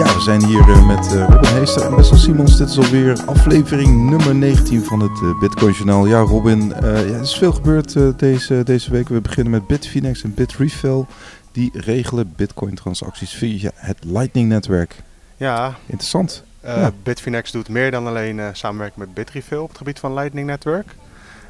Ja, 0.00 0.14
we 0.14 0.20
zijn 0.20 0.44
hier 0.44 0.68
uh, 0.68 0.86
met 0.86 1.12
uh, 1.14 1.28
Robin 1.28 1.54
Heester 1.54 1.82
en 1.82 1.96
Wessel 1.96 2.16
Simons. 2.16 2.56
Dit 2.56 2.68
is 2.68 2.78
alweer 2.78 3.24
aflevering 3.24 4.10
nummer 4.10 4.34
19 4.34 4.84
van 4.84 5.00
het 5.00 5.20
uh, 5.22 5.38
Bitcoin 5.38 5.72
Journaal. 5.72 6.06
Ja, 6.06 6.20
Robin, 6.20 6.68
ja, 6.68 6.80
er 6.80 7.20
is 7.20 7.38
veel 7.38 7.52
gebeurd 7.52 8.18
deze, 8.18 8.62
deze 8.64 8.90
week. 8.90 9.08
We 9.08 9.20
beginnen 9.20 9.52
met 9.52 9.66
Bitfinex 9.66 10.22
en 10.22 10.34
Bitrefill. 10.34 11.04
Die 11.52 11.70
regelen 11.72 12.32
Bitcoin 12.36 12.74
transacties 12.74 13.34
via 13.34 13.70
het 13.74 14.04
Lightning-netwerk. 14.04 14.94
Ja. 15.36 15.74
Interessant. 15.86 16.44
Ja. 16.62 16.92
Bitfinex 17.02 17.50
doet 17.50 17.68
meer 17.68 17.90
dan 17.90 18.06
alleen 18.06 18.40
samenwerken 18.52 19.00
met 19.00 19.14
Bitrefill 19.14 19.58
op 19.58 19.68
het 19.68 19.78
gebied 19.78 19.98
van 19.98 20.14
Lightning-netwerk. 20.14 20.94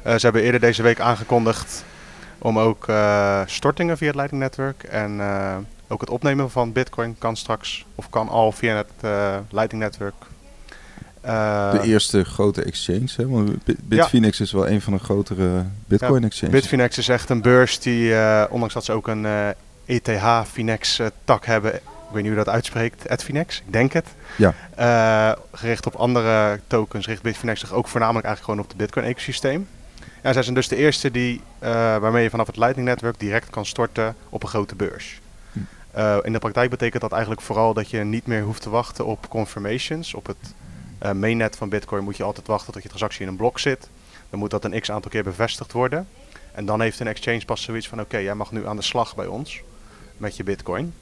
ze 0.03 0.19
hebben 0.19 0.41
eerder 0.41 0.59
deze 0.59 0.83
week 0.83 0.99
aangekondigd 0.99 1.83
om 2.37 2.59
ook 2.59 2.87
stortingen 3.45 3.97
via 3.97 4.07
het 4.07 4.15
Lightning-netwerk 4.15 4.83
en 4.83 5.19
ook 5.91 6.01
het 6.01 6.09
opnemen 6.09 6.51
van 6.51 6.71
Bitcoin 6.71 7.15
kan 7.17 7.35
straks, 7.35 7.85
of 7.95 8.09
kan 8.09 8.29
al 8.29 8.51
via 8.51 8.75
het 8.75 8.91
uh, 9.05 9.37
Lightning-netwerk. 9.49 10.13
Uh, 11.25 11.71
de 11.71 11.81
eerste 11.81 12.23
grote 12.23 12.63
exchange, 12.63 13.09
hè? 13.15 13.27
Want 13.27 13.57
Bitfinex 13.83 14.39
is 14.39 14.51
wel 14.51 14.67
een 14.67 14.81
van 14.81 14.93
de 14.93 14.99
grotere 14.99 15.65
Bitcoin-exchanges. 15.85 16.55
Ja, 16.55 16.59
Bitfinex 16.59 16.97
is 16.97 17.07
echt 17.07 17.29
een 17.29 17.41
beurs 17.41 17.79
die, 17.79 18.09
uh, 18.09 18.43
ondanks 18.49 18.73
dat 18.73 18.85
ze 18.85 18.91
ook 18.91 19.07
een 19.07 19.53
ETH 19.85 20.47
Finex 20.51 20.99
tak 21.23 21.45
hebben, 21.45 21.75
ik 21.75 21.81
weet 22.11 22.23
niet 22.23 22.33
hoe 22.33 22.43
dat 22.43 22.53
uitspreekt, 22.53 23.09
Edfinex, 23.09 23.57
ik 23.65 23.73
denk 23.73 23.93
het. 23.93 24.07
Ja. 24.35 25.37
gericht 25.51 25.85
op 25.85 25.95
andere 25.95 26.59
tokens 26.67 27.07
richt 27.07 27.21
Bitfinex 27.21 27.59
zich 27.59 27.73
ook 27.73 27.87
voornamelijk 27.87 28.25
eigenlijk 28.25 28.53
gewoon 28.53 28.71
op 28.71 28.77
het 28.77 28.85
Bitcoin-ecosysteem. 28.85 29.67
Ja, 30.23 30.33
zij 30.33 30.43
zijn 30.43 30.55
dus 30.55 30.67
de 30.67 30.75
eerste 30.75 31.11
die, 31.11 31.41
waarmee 31.99 32.23
je 32.23 32.29
vanaf 32.29 32.47
het 32.47 32.57
Lightning-netwerk 32.57 33.19
direct 33.19 33.49
kan 33.49 33.65
storten 33.65 34.15
op 34.29 34.43
een 34.43 34.49
grote 34.49 34.75
beurs. 34.75 35.19
Uh, 35.97 36.17
in 36.21 36.33
de 36.33 36.39
praktijk 36.39 36.69
betekent 36.69 37.01
dat 37.01 37.11
eigenlijk 37.11 37.41
vooral 37.41 37.73
dat 37.73 37.89
je 37.89 38.03
niet 38.03 38.27
meer 38.27 38.43
hoeft 38.43 38.61
te 38.61 38.69
wachten 38.69 39.05
op 39.05 39.29
confirmations. 39.29 40.13
Op 40.13 40.25
het 40.27 40.53
uh, 41.03 41.11
mainnet 41.11 41.55
van 41.55 41.69
Bitcoin 41.69 42.03
moet 42.03 42.17
je 42.17 42.23
altijd 42.23 42.47
wachten 42.47 42.73
tot 42.73 42.81
je 42.81 42.87
transactie 42.87 43.21
in 43.21 43.27
een 43.27 43.35
blok 43.35 43.59
zit. 43.59 43.89
Dan 44.29 44.39
moet 44.39 44.49
dat 44.49 44.65
een 44.65 44.79
x 44.79 44.91
aantal 44.91 45.11
keer 45.11 45.23
bevestigd 45.23 45.71
worden. 45.71 46.07
En 46.51 46.65
dan 46.65 46.81
heeft 46.81 46.99
een 46.99 47.07
exchange 47.07 47.45
pas 47.45 47.61
zoiets 47.61 47.87
van: 47.87 47.99
oké, 47.99 48.17
jij 48.17 48.35
mag 48.35 48.51
nu 48.51 48.67
aan 48.67 48.75
de 48.75 48.81
slag 48.81 49.15
bij 49.15 49.25
ons 49.25 49.61
met 50.17 50.37
je 50.37 50.43
Bitcoin. 50.43 50.93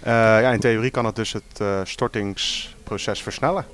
Uh, 0.00 0.12
ja, 0.14 0.50
in 0.50 0.60
theorie 0.60 0.90
kan 0.90 1.04
het 1.04 1.16
dus 1.16 1.32
het 1.32 1.88
stortingsproces 1.88 3.22
versnellen. 3.22 3.64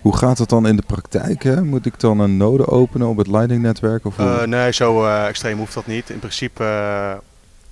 Hoe 0.00 0.16
gaat 0.16 0.38
het 0.38 0.48
dan 0.48 0.66
in 0.66 0.76
de 0.76 0.82
praktijk? 0.86 1.42
Hè? 1.42 1.62
Moet 1.62 1.86
ik 1.86 2.00
dan 2.00 2.18
een 2.18 2.36
node 2.36 2.66
openen 2.66 3.08
op 3.08 3.16
het 3.16 3.26
Lightning-netwerk? 3.26 4.04
nee, 4.44 4.72
zo 4.72 5.06
extreem 5.06 5.58
hoeft 5.58 5.74
dat 5.74 5.86
niet. 5.86 6.10
In 6.10 6.18
principe, 6.18 6.64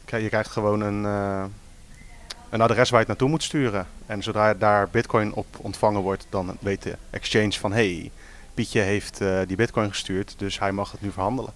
je 0.06 0.28
krijgt 0.28 0.50
gewoon 0.50 0.80
een 0.80 1.04
een 2.52 2.60
adres 2.60 2.90
waar 2.90 3.00
je 3.00 3.06
het 3.06 3.06
naartoe 3.06 3.28
moet 3.28 3.42
sturen. 3.42 3.86
En 4.06 4.22
zodra 4.22 4.54
daar 4.54 4.88
bitcoin 4.90 5.34
op 5.34 5.46
ontvangen 5.58 6.00
wordt, 6.00 6.26
dan 6.28 6.56
weet 6.60 6.82
de 6.82 6.96
exchange 7.10 7.52
van 7.52 7.72
hey, 7.72 8.10
Pietje 8.54 8.80
heeft 8.80 9.20
uh, 9.20 9.38
die 9.46 9.56
bitcoin 9.56 9.88
gestuurd, 9.88 10.34
dus 10.36 10.58
hij 10.58 10.72
mag 10.72 10.92
het 10.92 11.00
nu 11.00 11.10
verhandelen. 11.10 11.52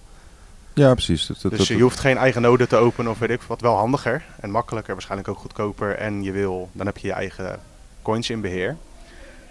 Ja, 0.74 0.92
precies. 0.92 1.27
Dat, 1.27 1.50
dus 1.50 1.69
je 1.69 1.80
hoeft 1.80 1.98
geen 1.98 2.17
eigen 2.17 2.42
node 2.42 2.67
te 2.67 2.77
openen 2.77 3.11
of 3.11 3.19
weet 3.19 3.30
ik 3.30 3.42
wat. 3.42 3.61
Wel 3.61 3.77
handiger 3.77 4.22
en 4.41 4.50
makkelijker, 4.50 4.92
waarschijnlijk 4.92 5.28
ook 5.28 5.39
goedkoper. 5.39 5.97
En 5.97 6.22
je 6.22 6.33
wil, 6.33 6.69
dan 6.72 6.86
heb 6.86 6.97
je 6.97 7.06
je 7.06 7.12
eigen 7.12 7.61
coins 8.02 8.30
in 8.30 8.41
beheer. 8.41 8.77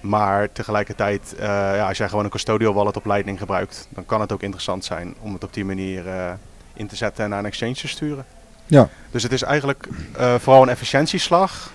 Maar 0.02 0.52
tegelijkertijd, 0.52 1.34
uh, 1.34 1.46
ja, 1.46 1.88
als 1.88 1.98
jij 1.98 2.10
gewoon 2.10 2.24
een 2.24 2.30
custodial 2.30 2.74
wallet 2.74 2.98
op 2.98 3.06
Lightning 3.06 3.40
gebruikt, 3.40 3.88
dan 3.90 4.06
kan 4.06 4.22
het 4.22 4.32
ook 4.32 4.42
interessant 4.42 4.86
zijn 4.86 5.16
om 5.20 5.34
het 5.34 5.44
op 5.44 5.54
die 5.54 5.66
manier 5.66 6.06
uh, 6.06 6.32
in 6.74 6.88
te 6.88 6.96
zetten 6.96 7.24
en 7.24 7.30
naar 7.30 7.40
een 7.40 7.46
exchange 7.46 7.74
te 7.74 7.88
sturen. 7.88 8.26
Ja. 8.68 8.90
Dus 9.12 9.24
het 9.24 9.32
is 9.32 9.42
eigenlijk 9.42 9.88
uh, 10.20 10.36
vooral 10.36 10.62
een 10.62 10.70
efficiëntieslag. 10.70 11.72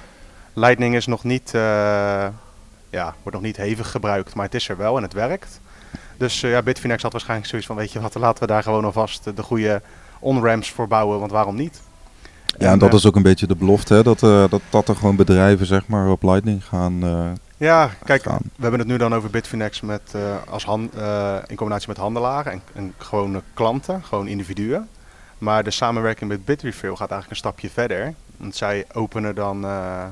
Lightning 0.53 0.95
is 0.95 1.07
nog 1.07 1.25
niet, 1.25 1.53
uh, 1.55 1.63
ja, 2.91 3.15
wordt 3.23 3.33
nog 3.33 3.43
niet 3.43 3.57
hevig 3.57 3.91
gebruikt, 3.91 4.35
maar 4.35 4.45
het 4.45 4.55
is 4.55 4.69
er 4.69 4.77
wel 4.77 4.97
en 4.97 5.03
het 5.03 5.13
werkt. 5.13 5.61
Dus 6.17 6.43
uh, 6.43 6.51
ja, 6.51 6.63
Bitfinex 6.63 7.03
had 7.03 7.13
waarschijnlijk 7.13 7.49
zoiets 7.49 7.67
van, 7.67 7.77
weet 7.77 7.93
je 7.93 8.01
wat, 8.01 8.15
laten 8.15 8.43
we 8.43 8.47
daar 8.47 8.63
gewoon 8.63 8.85
alvast 8.85 9.37
de 9.37 9.43
goede 9.43 9.83
on-ramps 10.19 10.71
voor 10.71 10.89
bouwen, 10.89 11.19
want 11.19 11.31
waarom 11.31 11.55
niet? 11.55 11.81
Ja, 12.59 12.73
en, 12.73 12.79
dat 12.79 12.95
is 12.95 13.07
ook 13.07 13.17
een 13.17 13.23
beetje 13.23 13.47
de 13.47 13.57
belofte, 13.57 13.95
hè? 13.95 14.03
Dat, 14.03 14.21
dat, 14.51 14.61
dat 14.71 14.89
er 14.89 14.97
gewoon 14.97 15.17
bedrijven 15.17 15.67
zeg 15.67 15.87
maar, 15.87 16.11
op 16.11 16.23
Lightning 16.23 16.65
gaan 16.65 17.01
Ja, 17.57 17.91
kijk, 18.05 18.25
we 18.25 18.31
hebben 18.61 18.81
het 18.81 18.89
nu 18.89 18.97
dan 18.97 19.15
over 19.15 19.31
Bitfinex 19.31 19.81
met, 19.81 20.15
als 20.49 20.65
hand, 20.65 20.93
in 21.47 21.57
combinatie 21.57 21.89
met 21.89 21.97
handelaren 21.97 22.53
en, 22.53 22.63
en 22.73 22.95
gewone 22.99 23.43
klanten, 23.55 24.05
gewoon 24.05 24.27
individuen. 24.27 24.89
Maar 25.41 25.65
de 25.65 25.71
samenwerking 25.71 26.31
met 26.31 26.45
Bitrefill 26.45 26.89
gaat 26.89 27.11
eigenlijk 27.11 27.31
een 27.31 27.37
stapje 27.37 27.71
verder. 27.71 28.15
Want 28.37 28.57
zij 28.57 28.85
openen 28.93 29.35
dan 29.35 29.65
uh, 29.65 30.05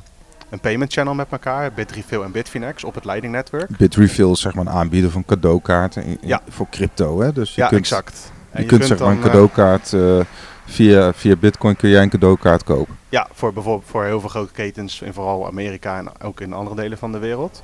een 0.49 0.61
payment 0.61 0.93
channel 0.93 1.15
met 1.15 1.27
elkaar, 1.31 1.73
Bitrefill 1.73 2.23
en 2.23 2.33
Bitfinex, 2.33 2.85
op 2.85 2.95
het 2.95 3.05
Lightning-netwerk. 3.05 3.77
Bitrefill 3.77 4.31
is 4.31 4.41
zeg 4.41 4.55
maar 4.55 4.67
een 4.67 4.73
aanbieder 4.73 5.11
van 5.11 5.25
cadeaukaarten 5.25 6.05
in, 6.05 6.19
in, 6.21 6.29
ja. 6.29 6.41
voor 6.49 6.67
crypto, 6.71 7.21
hè? 7.21 7.33
Dus 7.33 7.55
je 7.55 7.61
ja, 7.61 7.69
kunt, 7.69 7.81
exact. 7.81 8.33
je, 8.53 8.61
je, 8.61 8.67
kunt, 8.67 8.85
zeg 8.85 8.99
maar 8.99 9.11
een 9.11 9.17
eh, 9.17 9.23
cadeaukaart, 9.23 9.93
uh, 9.93 10.21
via, 10.65 11.13
via 11.13 11.37
Bitcoin 11.37 11.77
kun 11.77 11.89
jij 11.89 12.03
een 12.03 12.11
cadeaukaart 12.11 12.65
kopen. 12.65 12.97
Ja, 13.09 13.29
voor 13.33 13.53
bijvoorbeeld 13.53 13.91
voor 13.91 14.05
heel 14.05 14.21
veel 14.21 14.29
grote 14.29 14.53
ketens 14.53 15.01
in 15.01 15.13
vooral 15.13 15.47
Amerika 15.47 15.99
en 15.99 16.23
ook 16.23 16.41
in 16.41 16.53
andere 16.53 16.77
delen 16.77 16.99
van 16.99 17.13
de 17.13 17.19
wereld. 17.19 17.63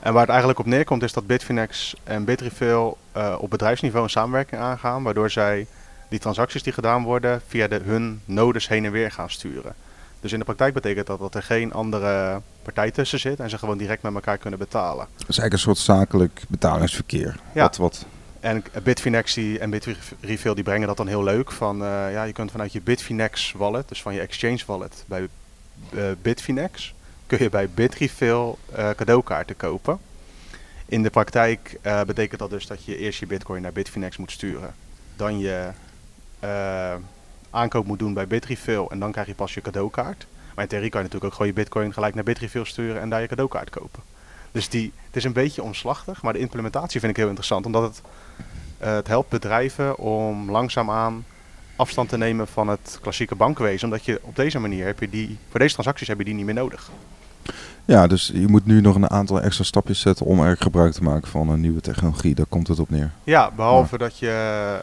En 0.00 0.12
waar 0.12 0.20
het 0.20 0.30
eigenlijk 0.30 0.58
op 0.58 0.66
neerkomt 0.66 1.02
is 1.02 1.12
dat 1.12 1.26
Bitfinex 1.26 1.94
en 2.04 2.24
Bitrefill 2.24 2.92
uh, 3.16 3.34
op 3.38 3.50
bedrijfsniveau 3.50 4.04
een 4.04 4.10
samenwerking 4.10 4.60
aangaan, 4.60 5.02
waardoor 5.02 5.30
zij 5.30 5.66
die 6.08 6.18
transacties 6.18 6.62
die 6.62 6.72
gedaan 6.72 7.02
worden 7.02 7.42
via 7.46 7.68
de, 7.68 7.80
hun 7.84 8.20
nodes 8.24 8.68
heen 8.68 8.84
en 8.84 8.92
weer 8.92 9.10
gaan 9.10 9.30
sturen. 9.30 9.74
Dus 10.20 10.32
in 10.32 10.38
de 10.38 10.44
praktijk 10.44 10.74
betekent 10.74 11.06
dat 11.06 11.18
dat 11.18 11.34
er 11.34 11.42
geen 11.42 11.72
andere 11.72 12.40
partij 12.62 12.90
tussen 12.90 13.20
zit 13.20 13.40
en 13.40 13.50
ze 13.50 13.58
gewoon 13.58 13.78
direct 13.78 14.02
met 14.02 14.14
elkaar 14.14 14.38
kunnen 14.38 14.58
betalen. 14.58 15.06
Dat 15.16 15.28
is 15.28 15.38
eigenlijk 15.38 15.52
een 15.52 15.58
soort 15.58 15.78
zakelijk 15.78 16.42
betalingsverkeer. 16.48 17.40
Ja. 17.54 17.62
Wat, 17.62 17.76
wat. 17.76 18.06
En 18.40 18.64
Bitfinex 18.82 19.36
en 19.36 19.70
Bitrefill 19.70 20.54
die 20.54 20.64
brengen 20.64 20.86
dat 20.86 20.96
dan 20.96 21.06
heel 21.06 21.24
leuk. 21.24 21.52
Van, 21.52 21.82
uh, 21.82 22.12
ja, 22.12 22.22
je 22.22 22.32
kunt 22.32 22.50
vanuit 22.50 22.72
je 22.72 22.80
Bitfinex 22.80 23.52
wallet, 23.52 23.88
dus 23.88 24.02
van 24.02 24.14
je 24.14 24.20
exchange 24.20 24.60
wallet 24.66 25.04
bij 25.06 25.28
uh, 25.90 26.04
Bitfinex, 26.22 26.94
kun 27.26 27.38
je 27.42 27.48
bij 27.48 27.68
Bitrefill 27.68 28.54
uh, 28.78 28.90
cadeaukaarten 28.90 29.56
kopen. 29.56 29.98
In 30.86 31.02
de 31.02 31.10
praktijk 31.10 31.78
betekent 32.06 32.40
dat 32.40 32.50
dus 32.50 32.66
dat 32.66 32.84
je 32.84 32.96
eerst 32.96 33.20
je 33.20 33.26
bitcoin 33.26 33.62
naar 33.62 33.72
Bitfinex 33.72 34.16
moet 34.16 34.30
sturen. 34.30 34.74
Dan 35.16 35.38
je 35.38 35.70
uh, 36.44 36.94
aankoop 37.50 37.86
moet 37.86 37.98
doen 37.98 38.14
bij 38.14 38.26
Bitrefill 38.26 38.86
en 38.88 38.98
dan 38.98 39.12
krijg 39.12 39.26
je 39.26 39.34
pas 39.34 39.54
je 39.54 39.60
cadeaukaart. 39.60 40.26
Maar 40.54 40.64
in 40.64 40.70
theorie 40.70 40.90
kan 40.90 41.00
je 41.00 41.06
natuurlijk 41.06 41.32
ook 41.32 41.38
gewoon 41.38 41.52
je 41.56 41.62
bitcoin 41.62 41.92
gelijk 41.92 42.14
naar 42.14 42.24
Bitrefill 42.24 42.64
sturen 42.64 43.00
en 43.00 43.08
daar 43.08 43.20
je 43.20 43.26
cadeaukaart 43.26 43.70
kopen. 43.70 44.02
Dus 44.52 44.68
die, 44.68 44.92
het 45.06 45.16
is 45.16 45.24
een 45.24 45.32
beetje 45.32 45.62
omslachtig, 45.62 46.22
maar 46.22 46.32
de 46.32 46.38
implementatie 46.38 47.00
vind 47.00 47.12
ik 47.12 47.16
heel 47.16 47.26
interessant. 47.26 47.66
Omdat 47.66 47.82
het, 47.82 48.02
uh, 48.82 48.94
het 48.94 49.06
helpt 49.06 49.28
bedrijven 49.28 49.98
om 49.98 50.50
langzaamaan 50.50 51.24
afstand 51.76 52.08
te 52.08 52.16
nemen 52.16 52.46
van 52.46 52.68
het 52.68 52.98
klassieke 53.00 53.34
bankwezen. 53.34 53.84
Omdat 53.84 54.04
je 54.04 54.20
op 54.22 54.36
deze 54.36 54.58
manier 54.58 54.86
heb 54.86 55.00
je 55.00 55.08
die, 55.08 55.38
voor 55.50 55.60
deze 55.60 55.72
transacties 55.72 56.08
heb 56.08 56.18
je 56.18 56.24
die 56.24 56.34
niet 56.34 56.44
meer 56.44 56.54
nodig. 56.54 56.90
Ja, 57.84 58.06
dus 58.06 58.30
je 58.34 58.48
moet 58.48 58.66
nu 58.66 58.80
nog 58.80 58.94
een 58.94 59.10
aantal 59.10 59.40
extra 59.40 59.64
stapjes 59.64 60.00
zetten 60.00 60.26
om 60.26 60.40
er 60.40 60.56
gebruik 60.56 60.92
te 60.92 61.02
maken 61.02 61.28
van 61.28 61.48
een 61.48 61.60
nieuwe 61.60 61.80
technologie. 61.80 62.34
Daar 62.34 62.46
komt 62.46 62.68
het 62.68 62.78
op 62.78 62.90
neer. 62.90 63.10
Ja, 63.24 63.50
behalve 63.56 63.98
dat 63.98 64.18
je 64.18 64.80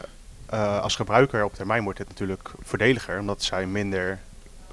uh, 0.52 0.80
als 0.80 0.96
gebruiker 0.96 1.44
op 1.44 1.54
termijn 1.54 1.84
wordt 1.84 1.98
het 1.98 2.08
natuurlijk 2.08 2.50
voordeliger, 2.62 3.18
omdat 3.18 3.42
zij 3.42 3.66
minder 3.66 4.18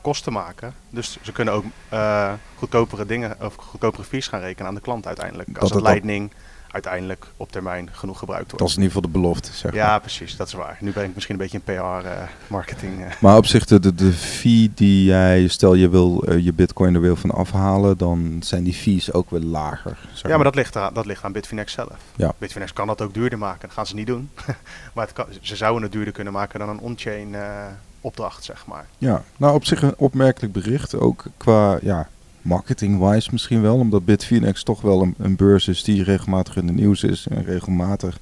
kosten 0.02 0.34
maken. 0.34 0.74
Dus 0.90 1.18
ze 1.22 1.32
kunnen 1.32 1.54
ook 1.54 1.64
uh, 1.94 2.34
goedkopere 2.56 3.06
dingen 3.06 3.38
of 3.42 3.56
goedkopere 3.56 4.04
fees 4.04 4.28
gaan 4.28 4.40
rekenen 4.40 4.68
aan 4.68 4.76
de 4.76 4.82
klant 4.82 5.08
uiteindelijk. 5.08 5.58
als 5.58 5.72
het, 5.72 5.82
Lightning 5.82 6.32
uiteindelijk 6.72 7.26
op 7.38 7.52
termijn 7.52 7.90
genoeg 7.92 8.20
gebruikt 8.20 8.46
wordt. 8.46 8.60
Dat 8.60 8.70
is 8.70 8.76
in 8.76 8.82
ieder 8.82 8.96
geval 8.96 9.12
de 9.12 9.20
belofte, 9.20 9.54
zeg 9.54 9.72
maar. 9.72 9.82
Ja, 9.82 10.00
precies, 10.00 10.36
dat 10.36 10.48
is 10.48 10.54
waar. 10.54 10.78
Nu 10.80 10.92
ben 10.92 11.04
ik 11.04 11.14
misschien 11.14 11.40
een 11.40 11.42
beetje 11.42 11.62
een 11.66 11.76
PR-marketing. 11.76 13.00
Uh, 13.00 13.06
maar 13.20 13.38
op 13.38 13.46
zich, 13.46 13.66
de, 13.66 13.96
de, 13.96 14.12
fee 14.12 14.72
die 14.76 15.04
jij, 15.04 15.48
stel 15.48 15.74
je 15.74 15.90
wil 15.90 16.30
uh, 16.30 16.46
je 16.46 16.54
bitcoin 16.54 16.96
er 16.96 17.02
wil 17.02 17.16
van 17.16 17.32
afhalen, 17.32 17.98
dan 17.98 18.38
zijn 18.44 18.64
die 18.64 18.74
fees 18.74 19.14
ook 19.14 19.30
weer 19.30 19.42
lager. 19.42 19.98
Ja, 20.24 20.36
maar 20.36 20.44
dat 20.44 20.56
ligt, 20.56 20.76
aan, 20.76 20.94
dat 20.94 21.06
ligt 21.06 21.24
aan 21.24 21.32
Bitfinex 21.32 21.74
zelf. 21.74 21.98
Ja. 22.16 22.34
Bitfinex 22.38 22.74
kan 22.74 22.88
dat 22.88 23.02
ook 23.02 23.14
duurder 23.14 23.40
maken, 23.40 23.62
dat 23.62 23.72
gaan 23.72 23.86
ze 23.86 23.96
niet 23.96 24.08
doen. 24.08 24.30
maar 24.94 25.06
het 25.06 25.14
kan, 25.14 25.26
ze 25.42 25.56
zouden 25.56 25.84
het 25.84 25.92
duurder 25.92 26.14
kunnen 26.14 26.34
maken 26.34 26.60
dan 26.60 26.70
een 26.70 26.80
on-chain 26.80 27.36
opdracht, 28.02 28.44
zeg 28.44 28.66
maar. 28.66 28.86
Ja, 28.98 29.24
nou 29.38 29.54
op 29.54 29.66
zich 29.66 29.82
een 29.82 29.98
opmerkelijk 29.98 30.54
bericht, 30.54 30.96
ook 30.96 31.26
qua, 31.38 31.78
ja, 31.82 32.08
marketing-wise 32.50 33.30
misschien 33.32 33.62
wel. 33.62 33.78
Omdat 33.78 34.06
Bitfinex 34.06 34.64
toch 34.64 34.82
wel 34.82 35.02
een, 35.02 35.16
een, 35.18 35.36
beurs 35.36 35.68
is 35.68 35.84
die 35.84 36.04
regelmatig 36.04 36.56
in 36.56 36.68
de 36.68 36.74
nieuws 36.74 37.04
is. 37.04 37.28
En 37.30 37.44
regelmatig 37.44 38.20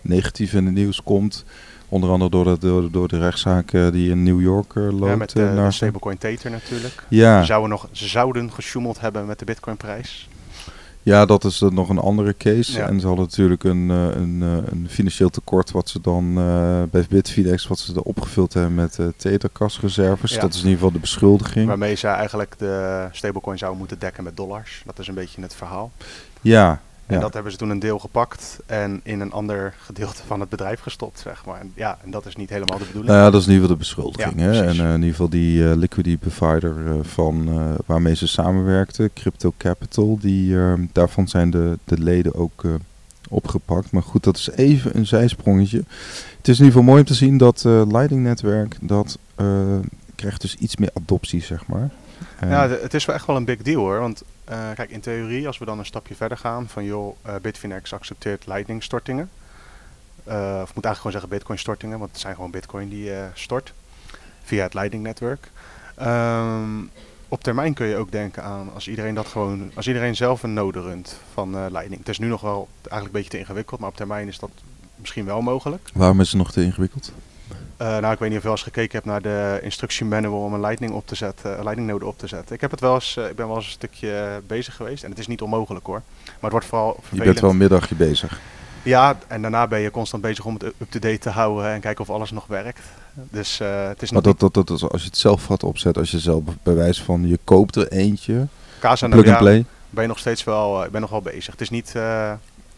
negatief 0.00 0.52
in 0.52 0.64
de 0.64 0.70
nieuws 0.70 1.02
komt. 1.02 1.44
Onder 1.88 2.10
andere 2.10 2.30
door 2.30 2.44
de, 2.44 2.58
door, 2.58 2.90
door 2.90 3.08
de 3.08 3.18
rechtszaak 3.18 3.72
uh, 3.72 3.90
die 3.92 4.10
in 4.10 4.22
New 4.22 4.40
York 4.40 4.74
uh, 4.74 4.90
loopt. 4.90 5.10
Ja, 5.10 5.16
met 5.16 5.34
uh, 5.34 5.54
naar 5.54 5.68
de 5.68 5.74
stablecoin 5.74 6.18
Tether 6.18 6.50
natuurlijk. 6.50 7.04
Ja. 7.08 7.40
Ze 7.40 7.46
zouden, 7.46 7.70
nog, 7.70 7.88
ze 7.92 8.08
zouden 8.08 8.52
gesjoemeld 8.52 9.00
hebben 9.00 9.26
met 9.26 9.38
de 9.38 9.44
bitcoinprijs. 9.44 10.28
Ja, 11.08 11.26
dat 11.26 11.44
is 11.44 11.60
uh, 11.60 11.70
nog 11.70 11.88
een 11.88 11.98
andere 11.98 12.36
case. 12.36 12.72
Ja. 12.72 12.88
En 12.88 13.00
ze 13.00 13.06
hadden 13.06 13.24
natuurlijk 13.24 13.64
een, 13.64 13.88
uh, 13.88 14.06
een, 14.06 14.40
uh, 14.42 14.56
een, 14.70 14.86
financieel 14.88 15.30
tekort 15.30 15.70
wat 15.70 15.88
ze 15.88 16.00
dan 16.00 16.34
bij 16.90 17.06
Bitfinex, 17.08 17.66
wat 17.66 17.78
ze 17.78 17.94
er 17.94 18.02
opgevuld 18.02 18.54
hebben 18.54 18.74
met 18.74 18.98
Tetherkastreserves. 19.16 20.34
Ja. 20.34 20.40
Dat 20.40 20.54
is 20.54 20.56
in 20.56 20.64
ieder 20.64 20.78
geval 20.78 20.92
de 20.92 20.98
beschuldiging. 20.98 21.66
Waarmee 21.66 21.94
ze 21.94 22.06
eigenlijk 22.06 22.58
de 22.58 23.06
stablecoin 23.12 23.58
zouden 23.58 23.78
moeten 23.78 23.98
dekken 23.98 24.24
met 24.24 24.36
dollars. 24.36 24.82
Dat 24.86 24.98
is 24.98 25.08
een 25.08 25.14
beetje 25.14 25.42
het 25.42 25.54
verhaal. 25.54 25.90
Ja, 26.40 26.80
en 27.08 27.14
ja. 27.14 27.20
dat 27.20 27.34
hebben 27.34 27.52
ze 27.52 27.58
toen 27.58 27.70
een 27.70 27.78
deel 27.78 27.98
gepakt 27.98 28.58
en 28.66 29.00
in 29.02 29.20
een 29.20 29.32
ander 29.32 29.74
gedeelte 29.82 30.22
van 30.26 30.40
het 30.40 30.48
bedrijf 30.48 30.80
gestopt, 30.80 31.18
zeg 31.18 31.44
maar. 31.44 31.60
En 31.60 31.72
ja, 31.74 31.98
en 32.04 32.10
dat 32.10 32.26
is 32.26 32.36
niet 32.36 32.50
helemaal 32.50 32.78
de 32.78 32.84
bedoeling. 32.84 33.12
Nou 33.12 33.24
ja, 33.24 33.30
dat 33.30 33.40
is 33.40 33.46
in 33.46 33.52
ieder 33.52 33.68
geval 33.68 33.78
de 33.78 33.84
beschuldiging. 33.84 34.40
Ja, 34.40 34.46
hè? 34.46 34.66
En 34.66 34.76
uh, 34.76 34.88
in 34.88 34.94
ieder 34.94 35.10
geval 35.10 35.28
die 35.28 35.62
uh, 35.62 35.74
liquidity 35.74 36.18
provider 36.18 36.76
uh, 36.86 36.92
van 37.02 37.48
waarmee 37.86 38.16
ze 38.16 38.26
samenwerkten, 38.26 39.12
Crypto 39.12 39.52
Capital, 39.56 40.18
die, 40.20 40.58
ehm, 40.58 40.86
daarvan 40.92 41.28
zijn 41.28 41.50
de, 41.50 41.78
de 41.84 41.98
leden 41.98 42.34
ook 42.34 42.62
opgepakt. 43.28 43.90
Maar 43.90 44.02
goed, 44.02 44.24
dat 44.24 44.36
is 44.36 44.50
even 44.50 44.96
een 44.96 45.06
zijsprongetje. 45.06 45.78
Het 46.36 46.48
is 46.48 46.58
in 46.58 46.64
ieder 46.64 46.66
geval 46.66 46.82
mooi 46.82 47.00
om 47.00 47.06
te 47.06 47.14
zien 47.14 47.38
dat 47.38 47.64
Lightning 47.64 48.22
Netwerk, 48.22 48.76
dat 48.80 49.18
krijgt 50.14 50.40
dus 50.40 50.54
iets 50.54 50.76
meer 50.76 50.90
adoptie, 50.94 51.42
zeg 51.42 51.66
maar. 51.66 51.90
Ja, 52.40 52.68
het 52.68 52.94
is 52.94 53.04
wel 53.04 53.16
echt 53.16 53.26
wel 53.26 53.36
een 53.36 53.44
big 53.44 53.62
deal 53.62 53.80
hoor. 53.80 54.00
Want 54.00 54.22
uh, 54.50 54.70
kijk, 54.74 54.90
in 54.90 55.00
theorie, 55.00 55.46
als 55.46 55.58
we 55.58 55.64
dan 55.64 55.78
een 55.78 55.86
stapje 55.86 56.14
verder 56.14 56.38
gaan 56.38 56.68
van 56.68 56.84
joh, 56.84 57.16
uh, 57.26 57.34
Bitfinex 57.42 57.92
accepteert 57.92 58.46
Lightning 58.46 58.82
stortingen. 58.82 59.30
Uh, 60.28 60.34
of 60.62 60.74
moet 60.74 60.84
eigenlijk 60.84 60.96
gewoon 60.96 61.12
zeggen 61.12 61.30
Bitcoin 61.30 61.58
stortingen, 61.58 61.98
want 61.98 62.10
het 62.10 62.20
zijn 62.20 62.34
gewoon 62.34 62.50
Bitcoin 62.50 62.88
die 62.88 63.10
stort 63.34 63.72
via 64.42 64.62
het 64.62 64.74
Lightning 64.74 65.02
netwerk. 65.02 65.50
Um, 66.02 66.90
op 67.28 67.42
termijn 67.42 67.74
kun 67.74 67.86
je 67.86 67.96
ook 67.96 68.12
denken 68.12 68.42
aan 68.42 68.74
als 68.74 68.88
iedereen 68.88 69.14
dat 69.14 69.26
gewoon, 69.26 69.70
als 69.74 69.86
iedereen 69.86 70.16
zelf 70.16 70.42
een 70.42 70.52
node 70.52 70.80
runt 70.80 71.20
van 71.32 71.50
Lightning. 71.70 71.98
Het 71.98 72.08
is 72.08 72.18
nu 72.18 72.26
nog 72.26 72.40
wel 72.40 72.68
eigenlijk 72.80 73.04
een 73.06 73.12
beetje 73.12 73.30
te 73.30 73.38
ingewikkeld, 73.38 73.80
maar 73.80 73.88
op 73.88 73.96
termijn 73.96 74.28
is 74.28 74.38
dat 74.38 74.50
misschien 74.96 75.24
wel 75.24 75.40
mogelijk. 75.40 75.90
Waarom 75.94 76.20
is 76.20 76.28
het 76.28 76.38
nog 76.38 76.52
te 76.52 76.62
ingewikkeld? 76.62 77.12
Uh, 77.82 77.98
nou, 77.98 78.12
ik 78.12 78.18
weet 78.18 78.28
niet 78.28 78.38
of 78.38 78.44
je 78.44 78.48
wel 78.48 78.50
eens 78.50 78.62
gekeken 78.62 78.92
hebt 78.92 79.04
naar 79.04 79.22
de 79.22 79.58
instructiemanual 79.62 80.42
om 80.42 80.54
een 80.54 80.60
Lightning 80.60 80.92
op 80.92 81.06
te 81.06 81.14
zetten, 81.14 81.66
een 81.66 81.84
node 81.84 82.06
op 82.06 82.18
te 82.18 82.26
zetten. 82.26 82.54
Ik 82.54 82.60
heb 82.60 82.70
het 82.70 82.80
wel 82.80 82.94
eens, 82.94 83.16
uh, 83.18 83.28
ik 83.28 83.36
ben 83.36 83.46
wel 83.46 83.56
eens 83.56 83.64
een 83.64 83.70
stukje 83.70 84.42
bezig 84.46 84.76
geweest 84.76 85.04
en 85.04 85.10
het 85.10 85.18
is 85.18 85.26
niet 85.26 85.42
onmogelijk 85.42 85.86
hoor. 85.86 86.02
Maar 86.24 86.34
het 86.40 86.52
wordt 86.52 86.66
vooral 86.66 86.92
vervelend. 86.92 87.18
Je 87.18 87.24
bent 87.24 87.40
wel 87.40 87.50
een 87.50 87.56
middagje 87.56 87.94
bezig. 87.94 88.40
Ja, 88.82 89.18
en 89.26 89.42
daarna 89.42 89.66
ben 89.66 89.80
je 89.80 89.90
constant 89.90 90.22
bezig 90.22 90.44
om 90.44 90.54
het 90.54 90.62
up-to-date 90.62 91.18
te 91.18 91.30
houden 91.30 91.72
en 91.72 91.80
kijken 91.80 92.04
of 92.04 92.10
alles 92.10 92.30
nog 92.30 92.46
werkt. 92.46 92.80
Dus 93.14 93.60
uh, 93.60 93.86
het 93.88 94.02
is 94.02 94.10
maar 94.10 94.22
dat, 94.22 94.40
dat, 94.40 94.54
dat, 94.54 94.68
als 94.68 95.02
je 95.02 95.08
het 95.08 95.18
zelf 95.18 95.44
gaat 95.44 95.62
opzetten, 95.62 96.02
als 96.02 96.10
je 96.10 96.18
zelf 96.18 96.42
bij 96.62 96.74
wijze 96.74 97.04
van 97.04 97.28
je 97.28 97.38
koopt 97.44 97.76
er 97.76 97.88
eentje, 97.88 98.46
Casa 98.78 99.08
plug 99.08 99.28
and 99.28 99.38
play. 99.38 99.64
Ben 99.90 100.02
je 100.02 100.08
nog 100.08 100.18
steeds 100.18 100.44
wel, 100.44 100.84
ik 100.84 100.90
ben 100.90 101.00
nog 101.00 101.10
wel 101.10 101.22
bezig. 101.22 101.52
Het 101.52 101.60
is 101.60 101.70
niet, 101.70 101.94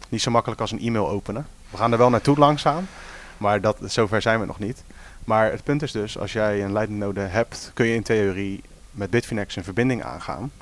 niet 0.09 0.23
zo 0.23 0.31
makkelijk 0.31 0.61
als 0.61 0.71
een 0.71 0.81
e-mail 0.81 1.09
openen. 1.09 1.47
We 1.71 1.77
gaan 1.77 1.93
er 1.93 1.99
wel 1.99 2.11
naartoe 2.11 2.39
langzaam, 2.39 2.87
maar 3.41 3.61
dat, 3.61 3.77
zover 3.85 4.23
zijn 4.23 4.41
we 4.41 4.47
nog 4.47 4.59
niet. 4.59 4.83
Maar 5.25 5.51
het 5.51 5.65
punt 5.65 5.83
is 5.83 5.93
dus, 5.93 6.19
als 6.19 6.33
jij 6.33 6.65
een 6.65 6.73
Lightning 6.73 7.01
node 7.01 7.21
hebt, 7.21 7.71
kun 7.75 7.87
je 7.87 7.95
in 7.95 8.03
theorie 8.03 8.63
met 8.91 9.11
Bitfinex 9.11 9.57
een 9.57 9.65
verbinding 9.65 10.03
aangaan. 10.03 10.53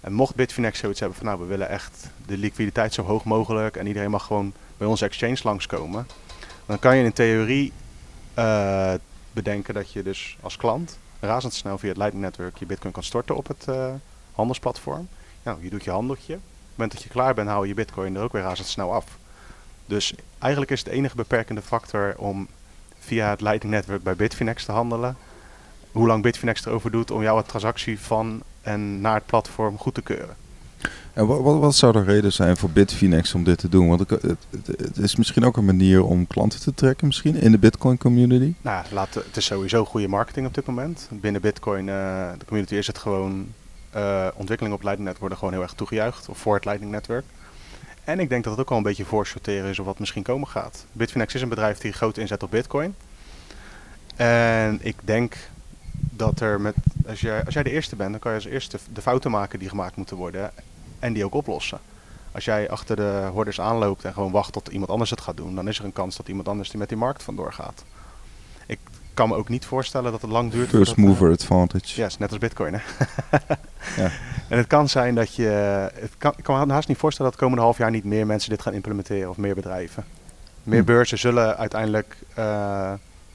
En 0.00 0.12
mocht 0.12 0.34
Bitfinex 0.34 0.78
zoiets 0.78 1.00
hebben 1.00 1.18
van 1.18 1.26
nou, 1.26 1.38
we 1.40 1.46
willen 1.46 1.68
echt 1.68 2.10
de 2.26 2.38
liquiditeit 2.38 2.94
zo 2.94 3.02
hoog 3.02 3.24
mogelijk 3.24 3.76
en 3.76 3.86
iedereen 3.86 4.10
mag 4.10 4.26
gewoon 4.26 4.52
bij 4.76 4.86
onze 4.86 5.04
exchange 5.04 5.38
langskomen. 5.42 6.06
Dan 6.66 6.78
kan 6.78 6.96
je 6.96 7.04
in 7.04 7.12
theorie 7.12 7.72
uh, 8.38 8.94
bedenken 9.32 9.74
dat 9.74 9.92
je 9.92 10.02
dus 10.02 10.36
als 10.40 10.56
klant 10.56 10.98
razendsnel 11.20 11.78
via 11.78 11.88
het 11.88 11.96
Lightning 11.96 12.24
netwerk 12.24 12.58
je 12.58 12.66
bitcoin 12.66 12.92
kan 12.92 13.02
storten 13.02 13.36
op 13.36 13.46
het 13.46 13.66
uh, 13.68 13.92
handelsplatform. 14.32 15.08
Nou, 15.42 15.62
je 15.62 15.70
doet 15.70 15.84
je 15.84 15.90
handeltje. 15.90 16.34
Op 16.34 16.40
het 16.40 16.70
moment 16.70 16.92
dat 16.92 17.02
je 17.02 17.08
klaar 17.08 17.34
bent, 17.34 17.50
je 17.50 17.66
je 17.66 17.74
bitcoin 17.74 18.16
er 18.16 18.22
ook 18.22 18.32
weer 18.32 18.42
razendsnel 18.42 18.92
af. 18.92 19.18
Dus 19.86 20.14
eigenlijk 20.38 20.72
is 20.72 20.78
het 20.78 20.88
enige 20.88 21.16
beperkende 21.16 21.62
factor 21.62 22.14
om 22.16 22.48
via 22.98 23.30
het 23.30 23.40
Lightning 23.40 23.74
Network 23.74 24.02
bij 24.02 24.16
Bitfinex 24.16 24.64
te 24.64 24.72
handelen. 24.72 25.16
Hoe 25.92 26.06
lang 26.06 26.22
Bitfinex 26.22 26.66
erover 26.66 26.90
doet 26.90 27.10
om 27.10 27.22
jouw 27.22 27.42
transactie 27.42 28.00
van 28.00 28.42
en 28.62 29.00
naar 29.00 29.14
het 29.14 29.26
platform 29.26 29.78
goed 29.78 29.94
te 29.94 30.02
keuren. 30.02 30.36
En 31.12 31.26
wat, 31.26 31.40
wat, 31.40 31.58
wat 31.58 31.74
zou 31.74 31.92
de 31.92 32.02
reden 32.02 32.32
zijn 32.32 32.56
voor 32.56 32.70
Bitfinex 32.70 33.34
om 33.34 33.44
dit 33.44 33.58
te 33.58 33.68
doen? 33.68 33.88
Want 33.88 34.00
het, 34.00 34.22
het, 34.22 34.66
het, 34.66 34.98
is 34.98 35.16
misschien 35.16 35.44
ook 35.44 35.56
een 35.56 35.64
manier 35.64 36.04
om 36.04 36.26
klanten 36.26 36.60
te 36.60 36.74
trekken 36.74 37.06
misschien 37.06 37.36
in 37.36 37.50
de 37.50 37.58
Bitcoin 37.58 37.98
community. 37.98 38.54
Nou, 38.62 38.84
laat, 38.90 39.14
het 39.14 39.36
is 39.36 39.44
sowieso 39.44 39.84
goede 39.84 40.08
marketing 40.08 40.46
op 40.46 40.54
dit 40.54 40.66
moment. 40.66 41.08
Binnen 41.10 41.40
Bitcoin, 41.40 41.86
uh, 41.86 42.30
de 42.38 42.44
community 42.44 42.74
is 42.74 42.86
het 42.86 42.98
gewoon, 42.98 43.46
uh, 43.96 44.26
ontwikkelingen 44.34 44.78
op 44.78 44.82
Lightning 44.82 45.08
Network 45.08 45.18
worden 45.18 45.38
gewoon 45.38 45.52
heel 45.52 45.62
erg 45.62 45.72
toegejuicht. 45.72 46.28
Of 46.28 46.38
voor 46.38 46.54
het 46.54 46.64
Lightning 46.64 46.92
Network. 46.92 47.24
En 48.04 48.20
ik 48.20 48.28
denk 48.28 48.44
dat 48.44 48.52
het 48.52 48.60
ook 48.60 48.70
al 48.70 48.76
een 48.76 48.82
beetje 48.82 49.04
voorsorteren 49.04 49.70
is 49.70 49.78
op 49.78 49.86
wat 49.86 49.98
misschien 49.98 50.22
komen 50.22 50.48
gaat. 50.48 50.86
Bitfinex 50.92 51.34
is 51.34 51.42
een 51.42 51.48
bedrijf 51.48 51.78
die 51.78 51.92
groot 51.92 52.16
inzet 52.16 52.42
op 52.42 52.50
Bitcoin. 52.50 52.94
En 54.16 54.78
ik 54.82 54.96
denk 55.00 55.36
dat 55.90 56.40
er 56.40 56.60
met, 56.60 56.74
als 57.08 57.20
jij, 57.20 57.44
als 57.44 57.54
jij 57.54 57.62
de 57.62 57.70
eerste 57.70 57.96
bent, 57.96 58.10
dan 58.10 58.20
kan 58.20 58.30
je 58.30 58.36
als 58.36 58.46
eerste 58.46 58.78
de 58.92 59.02
fouten 59.02 59.30
maken 59.30 59.58
die 59.58 59.68
gemaakt 59.68 59.96
moeten 59.96 60.16
worden 60.16 60.50
en 60.98 61.12
die 61.12 61.24
ook 61.24 61.34
oplossen. 61.34 61.78
Als 62.32 62.44
jij 62.44 62.70
achter 62.70 62.96
de 62.96 63.28
hordes 63.32 63.60
aanloopt 63.60 64.04
en 64.04 64.12
gewoon 64.12 64.32
wacht 64.32 64.52
tot 64.52 64.68
iemand 64.68 64.90
anders 64.90 65.10
het 65.10 65.20
gaat 65.20 65.36
doen, 65.36 65.54
dan 65.54 65.68
is 65.68 65.78
er 65.78 65.84
een 65.84 65.92
kans 65.92 66.16
dat 66.16 66.28
iemand 66.28 66.48
anders 66.48 66.70
die 66.70 66.78
met 66.78 66.88
die 66.88 66.98
markt 66.98 67.22
vandoor 67.22 67.52
gaat. 67.52 67.84
Ik 69.14 69.20
kan 69.20 69.28
me 69.28 69.36
ook 69.36 69.48
niet 69.48 69.64
voorstellen 69.64 70.12
dat 70.12 70.22
het 70.22 70.30
lang 70.30 70.50
duurt. 70.52 70.68
First 70.68 70.96
mover 70.96 71.30
advantage. 71.30 71.96
Ja, 71.96 72.04
yes, 72.04 72.18
net 72.18 72.30
als 72.30 72.38
Bitcoin. 72.38 72.74
Hè? 72.74 72.80
ja. 74.02 74.10
En 74.48 74.58
het 74.58 74.66
kan 74.66 74.88
zijn 74.88 75.14
dat 75.14 75.34
je. 75.34 75.42
Het 75.94 76.10
kan, 76.18 76.32
ik 76.36 76.44
kan 76.44 76.66
me 76.66 76.72
haast 76.72 76.88
niet 76.88 76.96
voorstellen 76.98 77.30
dat 77.30 77.40
het 77.40 77.48
komende 77.48 77.64
half 77.64 77.78
jaar 77.78 77.90
niet 77.90 78.04
meer 78.04 78.26
mensen 78.26 78.50
dit 78.50 78.62
gaan 78.62 78.72
implementeren 78.72 79.30
of 79.30 79.36
meer 79.36 79.54
bedrijven. 79.54 80.04
Meer 80.62 80.80
Hm. 80.80 80.86
beurzen 80.86 81.18
zullen 81.18 81.56
uiteindelijk 81.56 82.16
uh, 82.38 82.92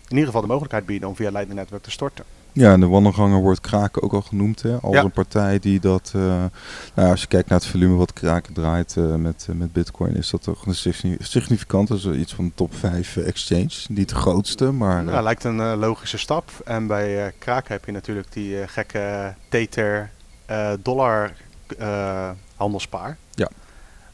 in 0.08 0.10
ieder 0.10 0.26
geval 0.26 0.42
de 0.42 0.48
mogelijkheid 0.48 0.86
bieden 0.86 1.10
om 1.10 1.16
via 1.16 1.30
Lightning 1.30 1.60
Network 1.60 1.84
te 1.84 1.92
storten. 1.92 2.25
Ja, 2.51 2.72
en 2.72 2.80
de 2.80 2.86
wandelganger 2.88 3.42
wordt 3.42 3.62
Kraken 3.62 4.01
ook 4.01 4.13
al 4.13 4.22
genoemd 4.22 4.62
hè, 4.62 4.75
als 4.75 4.96
Ja. 4.96 5.04
een 5.04 5.12
partij 5.12 5.60
die 5.60 5.80
dat... 5.80 6.12
Uh, 6.16 6.22
nou, 6.22 6.50
ja, 6.96 7.10
als 7.10 7.22
je 7.22 7.28
kijkt 7.28 7.50
naar 7.50 7.60
het 7.60 7.68
volume 7.68 7.96
wat 7.96 8.13
Kraken 8.13 8.54
draait 8.54 8.96
uh, 8.98 9.16
met, 9.16 9.48
uh, 9.50 9.56
met 9.56 9.72
bitcoin... 9.72 10.16
is 10.16 10.30
dat 10.30 10.44
toch 10.44 10.66
een 10.66 10.75
significant, 11.19 11.88
dus 11.88 12.06
iets 12.06 12.34
van 12.34 12.46
de 12.46 12.51
top 12.56 12.75
5 12.75 13.18
exchange. 13.18 13.72
Niet 13.90 14.10
de 14.10 14.16
grootste, 14.16 14.72
maar... 14.72 15.04
Nou, 15.04 15.24
lijkt 15.24 15.44
een 15.44 15.78
logische 15.78 16.18
stap. 16.18 16.51
En 16.66 16.88
bij 16.88 17.34
Kraken 17.38 17.74
heb 17.74 17.86
je 17.86 17.92
natuurlijk 17.92 18.34
die 18.34 18.68
gekke 18.68 19.34
Tether 19.50 20.10
dollar 20.80 21.31
handelspaar. 22.56 23.18
Ja. 23.31 23.50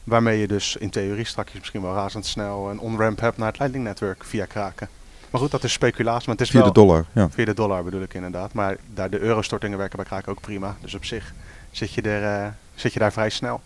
Waarmee 0.04 0.38
je 0.38 0.46
dus 0.46 0.76
in 0.76 0.90
theorie 0.90 1.24
straks 1.24 1.52
misschien 1.52 1.82
wel 1.82 1.94
razendsnel 1.94 2.70
een 2.70 2.78
on-ramp 2.78 3.20
hebt 3.20 3.36
naar 3.36 3.48
het 3.48 3.58
Lightning 3.58 3.84
Network 3.84 4.24
via 4.24 4.44
Kraken. 4.44 4.88
Maar 5.36 5.44
goed, 5.44 5.54
dat 5.54 5.64
is 5.64 5.72
speculatie. 5.72 6.26
Maar 6.26 6.36
het 6.36 6.44
is 6.44 6.50
Via 6.50 6.58
wel, 6.60 6.72
de 6.72 6.80
dollar, 6.80 7.04
ja. 7.12 7.30
Via 7.30 7.44
de 7.44 7.54
dollar 7.54 7.84
bedoel 7.84 8.02
ik 8.02 8.14
inderdaad. 8.14 8.52
Maar 8.52 8.76
daar 8.94 9.10
de 9.10 9.18
eurostortingen 9.18 9.78
werken 9.78 9.96
bij 9.96 10.06
Kraken 10.06 10.32
ook 10.32 10.40
prima. 10.40 10.76
Dus 10.80 10.94
op 10.94 11.04
zich 11.04 11.32
zit 11.70 11.92
je, 11.92 12.02
er, 12.02 12.22
uh, 12.22 12.46
zit 12.74 12.92
je 12.92 12.98
daar 12.98 13.12
vrij 13.12 13.30
snel. 13.30 13.60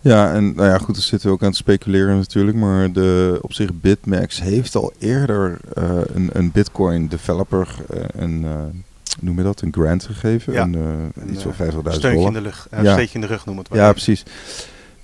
Ja, 0.00 0.32
en 0.32 0.54
nou 0.54 0.68
ja, 0.68 0.78
goed, 0.78 0.96
we 0.96 1.02
zitten 1.02 1.30
ook 1.30 1.40
aan 1.42 1.48
het 1.48 1.56
speculeren 1.56 2.16
natuurlijk. 2.16 2.56
Maar 2.56 2.92
de, 2.92 3.38
op 3.42 3.52
zich 3.52 3.72
Bitmax 3.72 4.40
heeft 4.40 4.74
al 4.74 4.92
eerder 4.98 5.58
uh, 5.78 5.90
een, 6.14 6.30
een 6.32 6.50
Bitcoin 6.50 7.08
developer 7.08 7.76
uh, 7.94 8.00
een, 8.12 8.46
noem 9.20 9.36
je 9.36 9.42
dat, 9.42 9.60
een 9.60 9.72
grant 9.72 10.04
gegeven. 10.04 10.52
Ja. 10.52 10.62
Een, 10.62 10.74
een, 10.74 11.32
iets 11.32 11.42
van 11.42 11.52
50.000 11.52 11.56
dollar. 11.58 11.92
Steuntje 11.92 12.26
in 12.26 12.32
de 12.32 12.40
lucht, 12.40 12.66
Ja. 12.70 12.92
steekje 12.92 13.14
in 13.14 13.20
de 13.20 13.26
rug 13.26 13.46
noemen 13.46 13.64
we 13.64 13.70
het 13.70 13.78
Ja, 13.78 13.84
wel. 13.84 13.92
precies. 13.92 14.22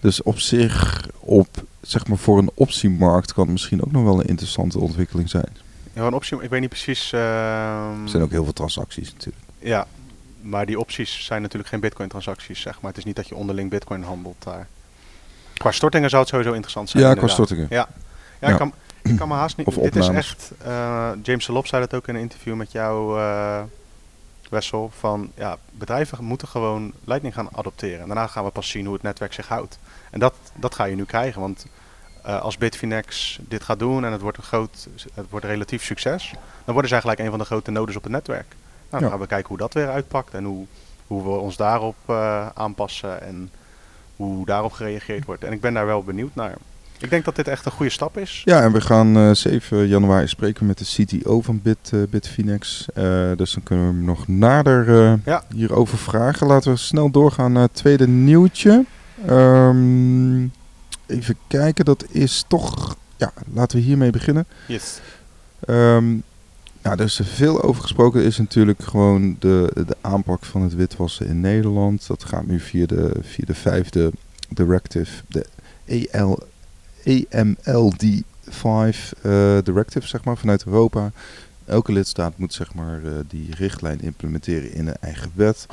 Dus 0.01 0.23
op 0.23 0.39
zich, 0.39 1.07
op, 1.21 1.49
zeg 1.81 2.07
maar 2.07 2.19
voor 2.19 2.39
een 2.39 2.51
optiemarkt 2.55 3.33
kan 3.33 3.43
het 3.43 3.53
misschien 3.53 3.85
ook 3.85 3.93
nog 3.93 4.05
wel 4.05 4.21
een 4.21 4.27
interessante 4.27 4.79
ontwikkeling 4.79 5.31
zijn. 5.31 5.64
Ja, 5.95 6.03
een 6.07 6.15
optie, 6.15 6.43
ik 6.43 6.51
weet 6.51 6.61
niet 6.61 6.69
precies. 6.69 7.13
ehm, 7.13 8.03
Er 8.03 8.09
zijn 8.09 8.23
ook 8.23 8.31
heel 8.31 8.45
veel 8.45 8.53
transacties 8.53 9.13
natuurlijk. 9.13 9.45
Ja, 9.59 9.87
maar 10.41 10.67
die 10.67 10.79
opties 10.79 11.25
zijn 11.25 11.43
natuurlijk 11.43 11.71
geen 11.71 11.81
bitcoin-transacties, 11.81 12.61
zeg 12.61 12.81
maar. 12.81 12.91
Het 12.91 12.99
is 12.99 13.05
niet 13.05 13.17
dat 13.17 13.29
je 13.29 13.35
onderling 13.35 13.71
bitcoin 13.71 14.03
handelt 14.03 14.43
daar. 14.45 14.67
Qua 15.55 15.71
stortingen 15.71 16.09
zou 16.11 16.21
het 16.23 16.31
sowieso 16.31 16.53
interessant 16.53 16.91
zijn. 16.91 17.03
Ja, 17.03 17.15
qua 17.15 17.27
stortingen. 17.29 17.67
Ja, 17.71 17.89
ja, 18.41 18.47
Ja. 18.47 18.49
Ik, 18.53 18.57
kan, 18.59 18.73
ik 19.03 19.17
kan 19.17 19.29
me 19.29 19.35
haast 19.35 19.57
niet... 19.57 19.67
Of 19.67 19.75
dit 19.75 19.97
is 19.97 20.09
echt... 20.09 20.53
eh, 20.65 21.11
James 21.23 21.47
Lop 21.47 21.67
zei 21.67 21.83
dat 21.83 21.95
ook 21.95 22.09
in 22.09 22.15
een 22.15 22.21
interview 22.21 22.55
met 22.55 22.73
jou, 22.73 23.19
eh 23.21 23.63
Wessel. 24.51 24.91
Van, 24.99 25.31
ja, 25.37 25.57
bedrijven 25.71 26.25
moeten 26.25 26.49
gewoon 26.49 26.93
Lightning 27.05 27.35
gaan 27.35 27.49
adopteren. 27.53 28.01
En 28.01 28.07
daarna 28.07 28.27
gaan 28.27 28.45
we 28.45 28.51
pas 28.51 28.69
zien 28.69 28.85
hoe 28.85 28.95
het 28.95 29.03
netwerk 29.03 29.33
zich 29.33 29.49
houdt. 29.49 29.79
En 30.11 30.19
dat, 30.21 30.35
dat 30.55 30.75
ga 30.75 30.85
je 30.85 30.97
nu 30.97 31.05
krijgen, 31.05 31.41
want... 31.41 31.67
eh, 32.25 32.41
als 32.41 32.59
Bitfinex 32.59 33.39
dit 33.49 33.63
gaat 33.63 33.79
doen 33.79 34.05
en 34.05 34.13
het 34.13 34.21
wordt 34.21 34.39
een 34.39 34.45
groot, 34.45 34.89
het 35.15 35.27
wordt 35.31 35.45
een 35.45 35.51
relatief 35.51 35.85
succes, 35.85 36.33
dan 36.65 36.73
worden 36.73 36.89
zij 36.91 37.01
gelijk 37.01 37.19
een 37.19 37.31
van 37.31 37.39
de 37.39 37.45
grote 37.45 37.71
nodes 37.71 37.97
op 37.97 38.03
het 38.03 38.13
netwerk. 38.13 38.47
Nou, 38.49 38.57
dan 38.91 39.01
Ja. 39.03 39.09
gaan 39.09 39.19
we 39.19 39.27
kijken 39.27 39.49
hoe 39.49 39.59
dat 39.59 39.75
weer 39.75 39.89
uitpakt 39.89 40.35
en 40.35 40.45
hoe, 40.45 40.67
hoe 41.07 41.23
we 41.23 41.29
ons 41.29 41.57
daarop 41.57 41.97
eh, 42.07 42.47
aanpassen 42.55 43.23
en 43.23 43.51
hoe 44.17 44.47
daarop 44.47 44.73
gereageerd 44.73 45.25
wordt. 45.25 45.45
En 45.45 45.53
ik 45.53 45.61
ben 45.61 45.75
daar 45.75 45.87
wel 45.87 46.03
benieuwd 46.03 46.35
naar. 46.35 46.55
Ik 46.99 47.11
denk 47.11 47.25
dat 47.25 47.37
dit 47.37 47.49
echt 47.49 47.67
een 47.67 47.73
goede 47.73 47.91
stap 47.93 48.19
is. 48.19 48.43
Ja, 48.45 48.63
en 48.63 48.73
we 48.73 48.81
gaan 48.81 49.17
eh 49.17 49.31
7 49.33 49.87
januari 49.87 50.29
spreken 50.29 50.67
met 50.67 50.79
de 50.79 50.85
CTO 51.05 51.41
van 51.41 51.61
Bit, 51.63 51.91
eh, 51.93 52.01
Bitfinex. 52.11 52.87
Eh, 52.95 53.05
dus 53.37 53.53
dan 53.53 53.63
kunnen 53.63 53.87
we 53.89 53.93
hem 53.95 54.05
nog 54.05 54.29
nader 54.29 55.05
eh, 55.05 55.13
Ja. 55.25 55.43
hierover 55.55 55.99
vragen. 55.99 56.47
Laten 56.47 56.73
we 56.73 56.79
snel 56.79 57.11
doorgaan 57.11 57.53
naar 57.53 57.63
het 57.63 57.75
tweede 57.75 58.09
nieuwtje. 58.09 58.85
Ehm, 59.27 60.43
even 61.07 61.37
kijken, 61.47 61.85
dat 61.85 62.05
is 62.09 62.45
toch... 62.49 62.97
Ja, 63.17 63.33
laten 63.53 63.79
we 63.79 63.85
hiermee 63.85 64.11
beginnen. 64.11 64.47
Yes. 64.69 65.01
Ehm, 65.61 66.17
nou, 66.83 66.99
er 66.99 67.05
is 67.05 67.19
er 67.19 67.25
veel 67.25 67.63
over 67.63 67.83
gesproken. 67.83 68.23
Is 68.23 68.39
natuurlijk 68.39 68.83
gewoon 68.83 69.37
de, 69.39 69.71
de 69.75 69.97
aanpak 70.01 70.45
van 70.45 70.63
het 70.63 70.75
witwassen 70.75 71.27
in 71.27 71.41
Nederland. 71.41 72.07
Dat 72.07 72.25
gaat 72.25 72.47
nu 72.47 72.61
via 72.61 72.87
de, 72.87 73.13
via 73.21 73.45
de 73.47 73.55
vijfde 73.55 74.13
directive, 74.49 75.23
de 75.29 75.47
EL, 75.85 76.39
EMLD5 77.09 78.23
eh, 79.23 79.59
directive, 79.63 80.07
zeg 80.07 80.25
maar, 80.25 80.37
vanuit 80.37 80.65
Europa. 80.65 81.13
Elke 81.65 81.93
lidstaat 81.93 82.39
moet 82.39 82.53
zeg 82.53 82.75
maar, 82.75 83.05
eh, 83.05 83.13
die 83.29 83.55
richtlijn 83.55 84.01
implementeren 84.01 84.73
in 84.73 84.87
een 84.87 84.97
eigen 85.01 85.31
wet. 85.35 85.67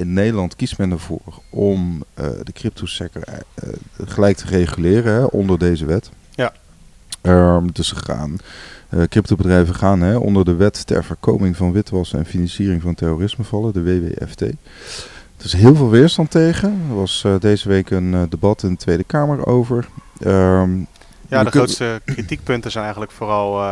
In 0.00 0.12
Nederland 0.12 0.56
kiest 0.56 0.78
men 0.78 0.90
ervoor 0.90 1.42
om 1.50 2.04
eh, 2.14 2.26
de 2.42 2.52
crypto-sector 2.52 3.22
eh, 3.22 3.34
eh, 3.54 3.68
gelijk 4.04 4.36
te 4.36 4.46
reguleren 4.46 5.12
hè, 5.14 5.24
onder 5.24 5.58
deze 5.58 5.84
wet. 5.84 6.10
Ja. 6.30 6.52
Ehm, 7.20 7.66
dus 7.72 7.88
ze 7.88 7.96
gaan, 7.96 8.36
eh 8.88 9.02
cryptobedrijven 9.02 9.74
gaan 9.74 10.00
hè, 10.00 10.16
onder 10.16 10.44
de 10.44 10.54
wet 10.54 10.86
ter 10.86 11.04
voorkoming 11.04 11.56
van 11.56 11.72
witwassen 11.72 12.18
en 12.18 12.26
financiering 12.26 12.82
van 12.82 12.94
terrorisme 12.94 13.44
vallen, 13.44 13.72
de 13.72 13.82
WWFT. 13.82 14.40
Er 14.40 15.44
is 15.44 15.52
heel 15.52 15.74
veel 15.74 15.90
weerstand 15.90 16.30
tegen. 16.30 16.80
Er 16.88 16.94
was 16.94 17.24
deze 17.38 17.68
week 17.68 17.90
een 17.90 18.26
debat 18.28 18.62
in 18.62 18.70
de 18.70 18.76
Tweede 18.76 19.04
Kamer 19.04 19.46
over. 19.46 19.88
Ehm, 20.18 20.78
Ja, 21.28 21.44
de 21.44 21.50
grootste 21.50 22.00
kritiekpunten 22.04 22.70
zijn 22.70 22.82
eigenlijk 22.84 23.12
vooral 23.12 23.62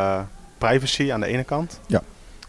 privacy 0.58 1.12
aan 1.12 1.20
de 1.20 1.26
ene 1.26 1.44
kant. 1.44 1.80
Ja. 1.86 2.02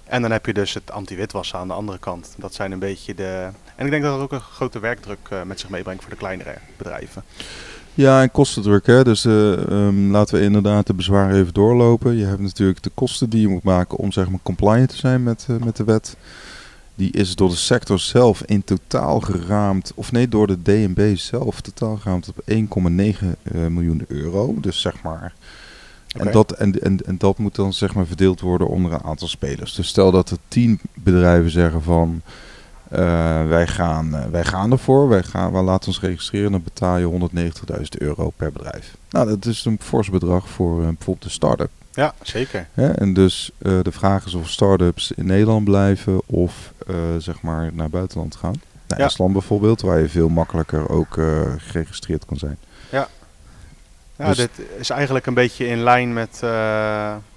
En 0.09 0.21
dan 0.21 0.31
heb 0.31 0.45
je 0.45 0.53
dus 0.53 0.73
het 0.73 0.91
anti-witwassen 0.91 1.59
aan 1.59 1.67
de 1.67 1.73
andere 1.73 1.97
kant. 1.97 2.33
Dat 2.37 2.53
zijn 2.53 2.71
een 2.71 2.79
beetje 2.79 3.15
de... 3.15 3.49
En 3.79 3.85
ik 3.85 3.91
denk 3.91 4.03
dat 4.03 4.13
dat 4.13 4.21
ook 4.21 4.31
een 4.31 4.39
grote 4.39 4.79
werkdruk 4.79 5.27
eh, 5.29 5.43
met 5.43 5.59
zich 5.59 5.69
meebrengt 5.69 6.01
voor 6.01 6.11
de 6.11 6.17
kleinere 6.17 6.55
bedrijven. 6.77 7.23
Ja, 7.93 8.21
en 8.21 8.31
kostendruk. 8.31 8.85
Hè? 8.85 9.03
Dus 9.03 9.25
eh, 9.25 9.53
ehm, 9.53 10.11
laten 10.11 10.35
we 10.35 10.43
inderdaad 10.43 10.87
de 10.87 10.93
bezwaren 10.93 11.39
even 11.39 11.53
doorlopen. 11.53 12.15
Je 12.15 12.25
hebt 12.25 12.41
natuurlijk 12.41 12.83
de 12.83 12.91
kosten 12.93 13.29
die 13.29 13.41
je 13.41 13.47
moet 13.47 13.63
maken 13.63 13.97
om 13.97 14.11
zeg 14.11 14.29
maar 14.29 14.39
compliant 14.43 14.89
te 14.89 14.95
zijn 14.95 15.23
met, 15.23 15.45
eh, 15.49 15.55
met 15.55 15.75
de 15.75 15.83
wet. 15.83 16.17
Die 16.95 17.11
is 17.11 17.35
door 17.35 17.49
de 17.49 17.55
sector 17.55 17.99
zelf 17.99 18.43
in 18.45 18.63
totaal 18.63 19.19
geraamd, 19.19 19.91
of 19.95 20.11
nee, 20.11 20.27
door 20.27 20.47
de 20.47 20.61
DNB 20.61 21.17
zelf 21.17 21.61
totaal 21.61 21.95
geraamd 21.95 22.29
op 22.29 22.41
1,9 22.45 23.35
eh, 23.43 23.67
miljoen 23.67 24.05
euro. 24.07 24.55
Dus 24.59 24.81
zeg 24.81 25.01
maar. 25.01 25.33
En, 26.17 26.31
dat, 26.31 26.51
en, 26.51 26.81
en, 26.81 27.05
en 27.05 27.17
dat 27.17 27.37
moet 27.37 27.55
dan 27.55 27.73
zeg 27.73 27.93
maar 27.93 28.05
verdeeld 28.05 28.39
worden 28.39 28.67
onder 28.67 28.93
een 28.93 29.03
aantal 29.03 29.27
spelers. 29.27 29.75
Dus 29.75 29.87
stel 29.87 30.11
dat 30.11 30.29
er 30.29 30.37
tien 30.47 30.79
bedrijven 30.93 31.51
zeggen 31.51 31.81
van 31.83 32.21
eh, 32.89 33.47
wij, 33.47 33.67
gaan, 33.67 34.15
eh, 34.15 34.25
wij 34.25 34.43
gaan 34.43 34.71
ervoor, 34.71 35.09
wij, 35.09 35.23
gaan, 35.23 35.51
wij 35.51 35.61
laten 35.61 35.87
ons 35.87 35.99
registreren, 35.99 36.51
dan 36.51 36.63
betaal 36.63 36.97
je 36.97 37.29
190.000 37.73 37.83
euro 37.97 38.29
per 38.29 38.51
bedrijf. 38.51 38.97
Nou, 39.09 39.27
dat 39.27 39.45
is 39.45 39.65
een 39.65 39.77
fors 39.81 40.09
bedrag 40.09 40.47
voor 40.49 40.79
eh, 40.79 40.87
bijvoorbeeld 40.87 41.23
een 41.25 41.31
start-up. 41.31 41.69
Ja, 41.93 42.13
zeker. 42.21 42.67
Hè? 42.73 42.91
En 42.91 43.13
dus 43.13 43.51
de 43.57 43.91
vraag 43.91 44.25
is 44.25 44.33
of 44.33 44.49
start-ups 44.49 45.11
in 45.11 45.25
Nederland 45.25 45.63
blijven 45.63 46.21
of 46.25 46.73
zeg 47.17 47.41
maar 47.41 47.69
naar 47.73 47.89
buitenland 47.89 48.35
gaan. 48.35 48.53
Nou, 48.87 49.01
Ja. 49.01 49.07
Estland 49.07 49.33
bijvoorbeeld, 49.33 49.81
waar 49.81 49.99
je 49.99 50.09
veel 50.09 50.29
makkelijker 50.29 50.89
ook 50.89 51.13
geregistreerd 51.57 52.25
kan 52.25 52.37
zijn. 52.37 52.57
Ja, 52.89 53.07
Dus- 54.15 54.37
dit 54.37 54.49
is 54.77 54.89
eigenlijk 54.89 55.25
een 55.25 55.33
beetje 55.33 55.67
in 55.67 55.83
lijn 55.83 56.13
met, 56.13 56.39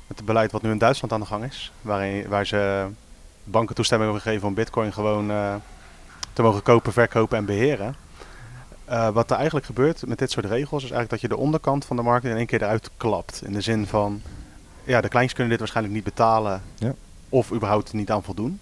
met 0.06 0.16
het 0.16 0.25
beleid 0.25 0.52
wat 0.52 0.62
nu 0.62 0.71
in 0.71 0.78
Duitsland 0.78 1.12
aan 1.12 1.21
de 1.21 1.26
gang 1.26 1.44
is. 1.44 1.73
Waarin, 1.80 2.28
waar 2.28 2.47
ze 2.47 2.87
banken 3.45 3.75
toestemming 3.75 4.11
hebben 4.11 4.29
gegeven 4.29 4.49
om 4.49 4.55
bitcoin 4.55 4.93
gewoon 4.93 5.31
eh, 5.31 5.55
te 6.33 6.43
mogen 6.43 6.63
kopen, 6.63 6.93
verkopen 6.93 7.39
en 7.39 7.45
beheren. 7.45 7.95
Eh, 8.85 9.09
wat 9.09 9.31
er 9.31 9.37
eigenlijk 9.37 9.67
gebeurt 9.67 10.07
met 10.07 10.19
dit 10.19 10.31
soort 10.31 10.47
regels 10.47 10.85
is 10.85 10.91
eigenlijk 10.91 11.11
dat 11.11 11.21
je 11.21 11.29
de 11.29 11.37
onderkant 11.43 11.85
van 11.85 11.97
de 11.97 12.03
markt 12.03 12.25
in 12.25 12.37
één 12.37 12.47
keer 12.47 12.63
eruit 12.63 12.91
klapt. 12.97 13.43
In 13.45 13.53
de 13.53 13.61
zin 13.61 13.87
van, 13.87 14.23
ja, 14.85 15.01
de 15.01 15.09
kleins 15.09 15.33
kunnen 15.33 15.51
dit 15.51 15.59
waarschijnlijk 15.59 15.95
niet 15.95 16.05
betalen 16.05 16.63
Ja. 16.79 16.95
of 17.29 17.53
überhaupt 17.53 17.93
niet 17.93 18.11
aan 18.11 18.23
voldoen. 18.23 18.61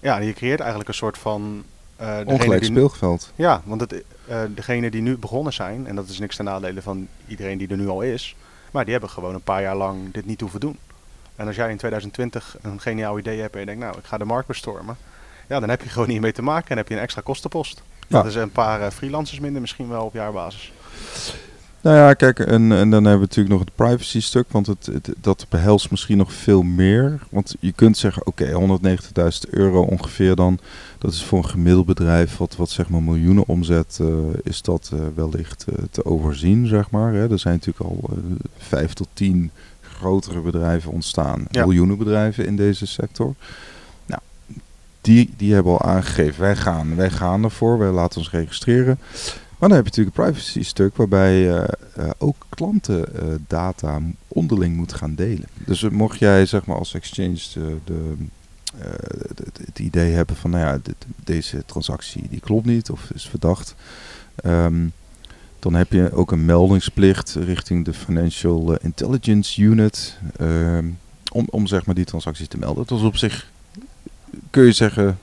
Ja, 0.00 0.18
je 0.18 0.32
creëert 0.32 0.60
eigenlijk 0.60 0.88
een 0.88 0.94
soort 0.94 1.18
van... 1.18 1.64
eh, 1.96 2.06
degene 2.06 2.32
Ongelijk 2.32 2.64
speelveld. 2.64 3.32
ja, 3.34 3.62
want 3.64 3.80
het, 3.80 4.04
degenen 4.54 4.90
die 4.90 5.02
nu 5.02 5.16
begonnen 5.18 5.52
zijn, 5.52 5.86
en 5.86 5.94
dat 5.94 6.08
is 6.08 6.18
niks 6.18 6.36
ten 6.36 6.44
nadele 6.44 6.82
van 6.82 7.08
iedereen 7.26 7.58
die 7.58 7.68
er 7.68 7.76
nu 7.76 7.88
al 7.88 8.00
is, 8.02 8.36
maar 8.70 8.82
die 8.84 8.92
hebben 8.92 9.10
gewoon 9.10 9.34
een 9.34 9.42
paar 9.42 9.62
jaar 9.62 9.76
lang 9.76 10.12
dit 10.12 10.26
niet 10.26 10.40
hoeven 10.40 10.60
doen. 10.60 10.78
En 11.36 11.46
als 11.46 11.56
jij 11.56 11.70
in 11.70 11.76
2020 11.76 12.56
een 12.62 12.80
geniaal 12.80 13.18
idee 13.18 13.40
hebt 13.40 13.54
en 13.54 13.60
je 13.60 13.66
denkt, 13.66 13.80
nou, 13.82 13.98
ik 13.98 14.04
ga 14.04 14.18
de 14.18 14.24
markt 14.24 14.46
bestormen, 14.48 14.96
ja, 15.48 15.60
dan 15.60 15.68
heb 15.68 15.82
je 15.82 15.88
gewoon 15.88 16.08
niet 16.08 16.20
mee 16.20 16.32
te 16.32 16.42
maken 16.42 16.70
en 16.70 16.76
heb 16.76 16.88
je 16.88 16.94
een 16.94 17.00
extra 17.00 17.20
kostenpost. 17.24 17.82
Ja. 18.08 18.16
Dat 18.22 18.26
is 18.26 18.34
een 18.34 18.50
paar 18.50 18.80
eh, 18.80 18.90
freelancers 18.90 19.40
minder 19.40 19.60
misschien 19.60 19.88
wel 19.88 20.04
op 20.04 20.14
jaarbasis. 20.14 20.72
Nou 21.80 21.96
ja, 21.96 22.14
kijk, 22.14 22.38
en, 22.38 22.72
en 22.72 22.90
dan 22.90 23.04
hebben 23.04 23.12
we 23.12 23.18
natuurlijk 23.20 23.48
nog 23.54 23.60
het 23.60 23.74
privacy 23.74 24.20
stuk, 24.20 24.46
want 24.50 24.66
het, 24.66 24.86
het- 24.86 25.12
dat 25.20 25.46
behelst 25.48 25.90
misschien 25.90 26.16
nog 26.18 26.32
veel 26.32 26.62
meer. 26.62 27.18
Want 27.30 27.54
je 27.60 27.72
kunt 27.72 27.96
zeggen, 27.98 28.26
oké, 28.26 28.52
190.000 28.52 29.50
euro 29.50 29.82
ongeveer 29.82 30.34
dan, 30.34 30.58
dat 30.98 31.12
is 31.12 31.24
voor 31.24 31.38
een 31.38 31.48
gemiddeld 31.48 31.86
bedrijf 31.86 32.36
wat, 32.36 32.56
wat 32.56 32.70
zeg 32.70 32.88
maar 32.88 33.02
miljoenen 33.02 33.46
omzet, 33.46 33.98
eh, 34.00 34.06
is 34.42 34.62
dat 34.62 34.90
eh, 34.94 35.00
wellicht 35.14 35.64
te 35.90 36.04
overzien, 36.04 36.66
zeg 36.66 36.90
maar. 36.90 37.12
Hè. 37.12 37.30
Er 37.30 37.38
zijn 37.38 37.54
natuurlijk 37.64 37.90
al 37.90 38.10
vijf 38.58 38.92
tot 38.92 39.08
tien 39.12 39.50
grotere 40.02 40.40
bedrijven 40.40 40.92
ontstaan, 40.92 41.44
Ja. 41.50 41.64
miljoenen 41.64 41.98
bedrijven 41.98 42.46
in 42.46 42.56
deze 42.56 42.86
sector. 42.86 43.34
Nou, 44.06 44.20
die, 45.00 45.30
die 45.36 45.54
hebben 45.54 45.72
al 45.72 45.82
aangegeven, 45.82 46.40
wij 46.40 46.56
gaan, 46.56 46.96
wij 46.96 47.10
gaan 47.10 47.44
ervoor, 47.44 47.78
wij 47.78 47.90
laten 47.90 48.18
ons 48.18 48.30
registreren. 48.30 48.98
Maar 49.58 49.68
dan 49.70 49.78
heb 49.82 49.86
je 49.86 49.90
natuurlijk 50.02 50.16
een 50.16 50.24
privacy 50.24 50.62
stuk 50.62 50.96
waarbij 50.96 51.50
eh, 51.62 52.10
ook 52.18 52.46
klantendata 52.48 54.00
onderling 54.28 54.76
moet 54.76 54.92
gaan 54.92 55.14
delen. 55.14 55.46
Dus 55.54 55.82
eh, 55.82 55.90
mocht 55.90 56.18
jij 56.18 56.46
zeg 56.46 56.66
maar 56.66 56.76
als 56.78 56.94
exchange 56.94 57.38
de, 57.54 57.76
de, 57.84 58.14
eh, 58.78 58.90
het 59.66 59.78
idee 59.78 60.12
hebben 60.12 60.36
van 60.36 60.50
nou 60.50 60.62
ja, 60.66 60.78
dit- 60.82 61.06
deze 61.24 61.62
transactie 61.66 62.28
die 62.30 62.40
klopt 62.40 62.66
niet 62.66 62.90
of 62.90 63.10
is 63.14 63.28
verdacht. 63.28 63.74
ehm, 64.34 64.86
dan 65.62 65.74
heb 65.74 65.92
je 65.92 66.12
ook 66.12 66.32
een 66.32 66.44
meldingsplicht 66.44 67.34
richting 67.34 67.84
de 67.84 67.92
Financial 67.94 68.74
eh, 68.74 68.84
Intelligence 68.84 69.60
Unit 69.60 70.18
ehm, 70.36 70.86
om, 71.32 71.46
om 71.50 71.66
zeg 71.66 71.86
maar 71.86 71.94
die 71.94 72.04
transacties 72.04 72.48
te 72.48 72.58
melden. 72.58 72.86
Dus 72.86 73.02
op 73.02 73.16
zich 73.16 73.50
kun 74.50 74.64
je 74.64 74.72
zeggen, 74.72 75.18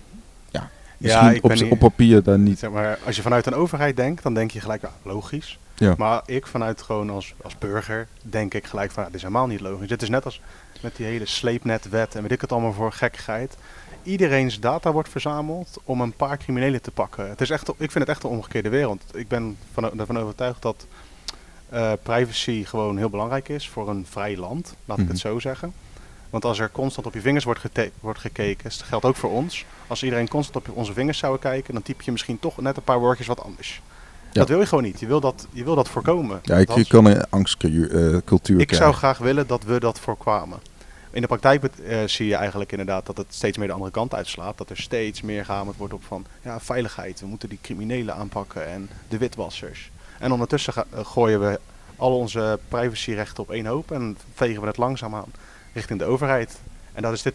ja, 0.52 0.70
misschien 0.98 1.44
op, 1.44 1.54
niet- 1.54 1.80
papier 1.80 2.24
daar 2.24 2.40
niet. 2.40 2.60
Zeg 2.60 2.70
maar, 2.72 3.00
als 3.06 3.16
je 3.16 3.22
vanuit 3.22 3.46
een 3.46 3.54
overheid 3.54 3.96
denkt, 3.96 4.24
dan 4.24 4.34
denk 4.34 4.52
je 4.52 4.60
gelijk, 4.62 4.84
logisch. 5.04 5.60
Ja. 5.76 5.94
Maar 5.98 6.22
ik 6.26 6.48
vanuit 6.48 6.82
gewoon 6.82 7.10
als, 7.10 7.34
als 7.44 7.58
burger 7.58 8.08
denk 8.22 8.54
ik 8.54 8.66
gelijk 8.66 8.92
van, 8.92 9.04
dit 9.04 9.14
is 9.16 9.22
helemaal 9.22 9.48
niet 9.48 9.60
logisch. 9.60 9.88
Dit 9.88 10.02
is 10.02 10.10
net 10.10 10.26
als 10.26 10.42
met 10.82 10.96
die 10.96 11.06
hele 11.06 11.26
sleepnetwet 11.26 12.16
en 12.16 12.22
weet 12.22 12.32
ik 12.32 12.42
het 12.42 12.52
allemaal 12.52 12.74
voor 12.74 12.92
gekkigheid. 12.92 13.58
Iedereen's 14.04 14.60
data 14.60 14.92
wordt 14.92 15.10
verzameld 15.10 15.78
om 15.84 16.02
een 16.02 16.14
paar 16.14 16.38
criminelen 16.38 16.82
te 16.82 16.92
pakken. 16.92 17.30
Het 17.30 17.42
is 17.42 17.50
echt, 17.50 17.68
ik 17.70 17.76
vind 17.92 17.94
het 17.94 18.08
echt 18.08 18.24
een 18.24 18.30
omgekeerde 18.30 18.70
wereld. 18.70 19.02
Ik 19.14 19.28
ben 19.28 19.58
van, 19.74 20.00
ervan 20.00 20.20
overtuigd 20.20 20.62
dat 20.62 20.86
eh, 21.70 21.92
privacy 22.04 22.64
gewoon 22.66 22.98
heel 22.98 23.10
belangrijk 23.10 23.50
is 23.50 23.70
voor 23.70 23.90
een 23.90 24.06
vrij 24.10 24.38
land, 24.38 24.76
laat 24.86 24.98
ik 24.98 25.04
Mhm. 25.04 25.12
het 25.14 25.22
zo 25.22 25.40
zeggen. 25.40 25.74
Want 26.30 26.46
als 26.46 26.60
er 26.60 26.72
constant 26.72 27.08
op 27.08 27.14
je 27.14 27.22
vingers 27.22 27.44
wordt, 27.44 27.62
wordt 28.00 28.20
gekeken, 28.20 28.64
dat 28.64 28.74
geldt 28.88 29.06
ook 29.06 29.16
voor 29.16 29.32
ons. 29.32 29.66
Als 29.88 30.04
iedereen 30.04 30.28
constant 30.28 30.68
op 30.70 30.76
onze 30.78 30.94
vingers 30.94 31.18
zou 31.18 31.40
kijken, 31.40 31.74
dan 31.74 31.84
typ 31.84 32.02
je 32.02 32.12
misschien 32.12 32.40
toch 32.40 32.58
net 32.62 32.78
een 32.78 32.84
paar 32.84 33.00
woordjes 33.00 33.28
wat 33.28 33.44
anders. 33.44 33.82
Ja. 34.32 34.40
Dat 34.40 34.48
wil 34.50 34.60
je 34.60 34.66
gewoon 34.66 34.84
niet. 34.84 35.00
Je 35.00 35.06
wil 35.08 35.20
dat, 35.20 35.48
je 35.52 35.64
wil 35.64 35.76
dat 35.76 35.90
voorkomen. 35.90 36.40
Ja, 36.44 36.58
ik, 36.58 36.72
je 36.72 36.88
kan 36.88 37.06
een 37.06 37.30
angstcultuur 37.30 38.60
ik 38.60 38.68
krijgen. 38.68 38.76
zou 38.76 38.94
graag 38.94 39.18
willen 39.18 39.48
dat 39.48 39.64
we 39.64 39.80
dat 39.80 40.00
voorkwamen. 40.00 40.60
In 41.12 41.22
de 41.22 41.28
praktijk 41.28 41.64
eh, 41.64 42.04
zie 42.06 42.28
je 42.28 42.36
eigenlijk 42.36 42.72
inderdaad 42.72 43.06
dat 43.06 43.18
het 43.18 43.28
steeds 43.30 43.58
meer 43.58 43.68
de 43.68 43.74
andere 43.74 43.92
kant 43.92 44.14
uitslaat. 44.14 44.58
Dat 44.58 44.70
er 44.70 44.78
steeds 44.78 45.22
meer 45.22 45.46
gehamerd 45.46 45.78
wordt 45.78 45.94
op 45.94 46.04
van 46.04 46.26
ja, 46.42 46.60
veiligheid. 46.60 47.20
We 47.20 47.28
moeten 47.28 47.50
die 47.50 47.60
criminelen 47.62 48.16
aanpakken 48.16 48.68
en 48.68 48.90
de 49.08 49.18
witwassers. 49.18 49.92
En 50.20 50.32
ondertussen 50.32 50.74
ga- 50.74 50.86
eh, 50.90 51.06
gooien 51.06 51.40
we 51.40 51.60
al 51.96 52.18
onze 52.18 52.60
privacyrechten 52.68 53.44
op 53.44 53.52
één 53.52 53.66
hoop 53.66 53.92
en 53.92 54.18
vegen 54.34 54.62
we 54.62 54.68
het 54.68 54.78
langzaam 54.78 55.16
aan 55.16 55.32
richting 55.74 56.00
de 56.00 56.06
overheid. 56.06 56.60
En 56.94 57.02
daar 57.02 57.14
is 57.14 57.22
dit 57.22 57.34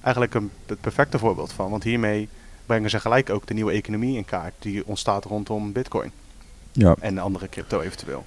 eigenlijk 0.00 0.34
een, 0.34 0.50
het 0.66 0.80
perfecte 0.80 1.18
voorbeeld 1.18 1.52
van. 1.52 1.70
Want 1.70 1.82
hiermee 1.82 2.28
brengen 2.66 2.90
ze 2.90 3.00
gelijk 3.00 3.30
ook 3.30 3.46
de 3.46 3.54
nieuwe 3.54 3.72
economie 3.72 4.16
in 4.16 4.24
kaart 4.24 4.54
die 4.58 4.86
ontstaat 4.86 5.24
rondom 5.24 5.72
bitcoin 5.72 6.12
Ja, 6.72 6.94
en 7.00 7.18
andere 7.18 7.48
crypto 7.48 7.80
eventueel. 7.80 8.24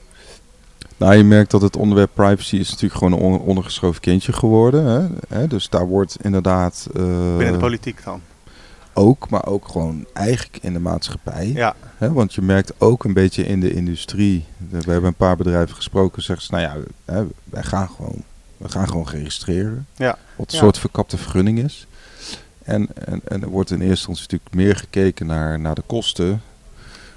Nou 0.98 1.16
je 1.16 1.24
merkt 1.24 1.52
dat 1.52 1.62
het 1.62 1.78
onderwerp 1.78 2.10
privacy 2.14 2.56
is 2.56 2.70
natuurlijk 2.70 3.00
gewoon 3.00 3.14
een 3.14 3.20
on- 3.26 3.40
ondergeschoven 3.40 4.02
kindje 4.02 4.34
geworden. 4.34 4.86
Hè? 4.86 5.08
Hè, 5.38 5.48
Dus 5.48 5.70
daar 5.70 5.88
wordt 5.88 6.18
inderdaad 6.22 6.88
eh, 6.96 7.02
Binnen 7.38 7.52
de 7.52 7.58
politiek 7.60 8.04
dan. 8.04 8.22
ook, 8.94 9.30
maar 9.30 9.46
ook 9.46 9.68
gewoon 9.68 10.06
eigenlijk 10.14 10.58
in 10.62 10.74
de 10.74 10.80
maatschappij. 10.80 11.52
Ja, 11.54 11.76
Hè? 11.98 12.12
Want 12.14 12.34
je 12.34 12.42
merkt 12.42 12.72
ook 12.78 13.04
een 13.04 13.14
beetje 13.14 13.46
in 13.46 13.60
de 13.60 13.74
industrie. 13.74 14.46
We 14.70 14.80
we 14.82 14.92
hebben 14.92 15.10
een 15.10 15.16
paar 15.16 15.38
bedrijven 15.38 15.76
gesproken. 15.76 16.24
Zeggen 16.24 16.46
ze, 16.46 16.52
nou 16.52 16.64
ja, 16.64 16.76
hè, 17.14 17.26
wij 17.44 17.64
gaan 17.64 17.90
gewoon, 17.90 18.24
we 18.58 18.70
gaan 18.70 18.88
gewoon 18.88 19.08
registreren. 19.10 19.86
Ja. 19.96 20.18
Wat 20.36 20.48
een 20.52 20.58
Ja. 20.58 20.64
soort 20.64 20.80
verkapte 20.80 21.18
vergunning 21.18 21.60
is. 21.60 21.88
En, 22.64 22.88
en, 23.06 23.22
en 23.28 23.42
er 23.42 23.50
wordt 23.50 23.70
in 23.72 23.82
eerste 23.82 24.08
instantie 24.10 24.22
natuurlijk 24.24 24.54
meer 24.56 24.76
gekeken 24.76 25.26
naar, 25.26 25.60
naar 25.60 25.76
de 25.76 25.84
kosten. 25.86 26.42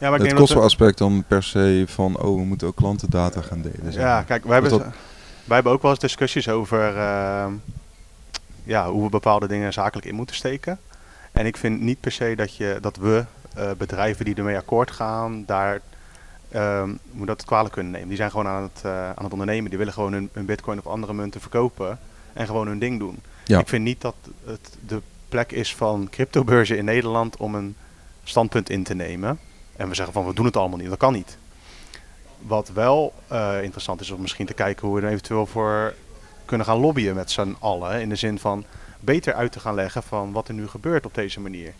Ja, 0.00 0.10
maar 0.10 0.18
het 0.18 0.32
kostenaspect 0.34 0.98
dan 0.98 1.24
per 1.28 1.42
se 1.42 1.84
van, 1.86 2.18
oh, 2.20 2.36
we 2.38 2.44
moeten 2.44 2.66
ook 2.68 2.76
klantendata 2.76 3.40
gaan 3.40 3.62
delen. 3.62 3.92
zeg 3.92 4.02
Ja, 4.02 4.22
kijk, 4.22 4.44
wij 4.44 4.52
hebben, 4.52 4.70
dat- 4.70 4.80
wij 5.44 5.54
hebben 5.54 5.72
ook 5.72 5.82
wel 5.82 5.90
eens 5.90 6.00
discussies 6.00 6.48
over 6.48 6.96
ehm, 6.96 7.52
ja, 8.64 8.90
hoe 8.90 9.02
we 9.04 9.08
bepaalde 9.10 9.46
dingen 9.48 9.72
zakelijk 9.72 10.06
in 10.06 10.14
moeten 10.14 10.36
steken. 10.36 10.78
En 11.32 11.46
ik 11.46 11.56
vind 11.56 11.80
niet 11.80 12.00
per 12.00 12.12
se 12.12 12.32
dat, 12.36 12.56
je, 12.56 12.78
dat 12.80 12.96
we, 12.96 13.24
eh, 13.54 13.70
bedrijven 13.78 14.24
die 14.24 14.34
ermee 14.34 14.56
akkoord 14.56 14.90
gaan, 14.90 15.44
daar 15.46 15.80
ehm, 16.48 16.90
moet 17.12 17.26
dat 17.26 17.44
kwalijk 17.44 17.72
kunnen 17.74 17.92
nemen. 17.92 18.08
Die 18.08 18.16
zijn 18.16 18.30
gewoon 18.30 18.46
aan 18.46 18.62
het, 18.62 18.80
eh, 18.84 19.08
aan 19.10 19.24
het 19.24 19.32
ondernemen. 19.32 19.68
Die 19.70 19.78
willen 19.78 19.92
gewoon 19.92 20.12
hun, 20.12 20.28
hun 20.32 20.44
bitcoin 20.44 20.78
of 20.78 20.86
andere 20.86 21.12
munten 21.12 21.40
verkopen 21.40 21.98
en 22.32 22.46
gewoon 22.46 22.66
hun 22.66 22.78
ding 22.78 22.98
doen. 22.98 23.18
Ja. 23.44 23.58
Ik 23.58 23.68
vind 23.68 23.84
niet 23.84 24.00
dat 24.00 24.14
het 24.44 24.76
de 24.86 25.00
plek 25.28 25.52
is 25.52 25.74
van 25.74 26.08
cryptobeurzen 26.10 26.76
in 26.76 26.84
Nederland 26.84 27.36
om 27.36 27.54
een 27.54 27.76
standpunt 28.24 28.70
in 28.70 28.82
te 28.82 28.94
nemen. 28.94 29.38
En 29.80 29.88
we 29.88 29.94
zeggen 29.94 30.14
van 30.14 30.26
we 30.26 30.34
doen 30.34 30.44
het 30.44 30.56
allemaal 30.56 30.78
niet. 30.78 30.88
Dat 30.88 30.98
kan 30.98 31.12
niet. 31.12 31.38
Wat 32.38 32.68
wel 32.68 33.14
eh, 33.28 33.62
interessant 33.62 34.00
is 34.00 34.10
om 34.10 34.20
misschien 34.20 34.46
te 34.46 34.54
kijken 34.54 34.86
hoe 34.86 34.96
we 34.96 35.02
er 35.02 35.12
eventueel 35.12 35.46
voor 35.46 35.94
kunnen 36.44 36.66
gaan 36.66 36.78
lobbyen 36.78 37.14
met 37.14 37.30
z'n 37.30 37.56
allen. 37.58 38.00
In 38.00 38.08
de 38.08 38.16
zin 38.16 38.38
van 38.38 38.64
beter 39.00 39.34
uit 39.34 39.52
te 39.52 39.60
gaan 39.60 39.74
leggen 39.74 40.02
van 40.02 40.32
wat 40.32 40.48
er 40.48 40.54
nu 40.54 40.68
gebeurt 40.68 41.06
op 41.06 41.14
deze 41.14 41.40
manier. 41.40 41.74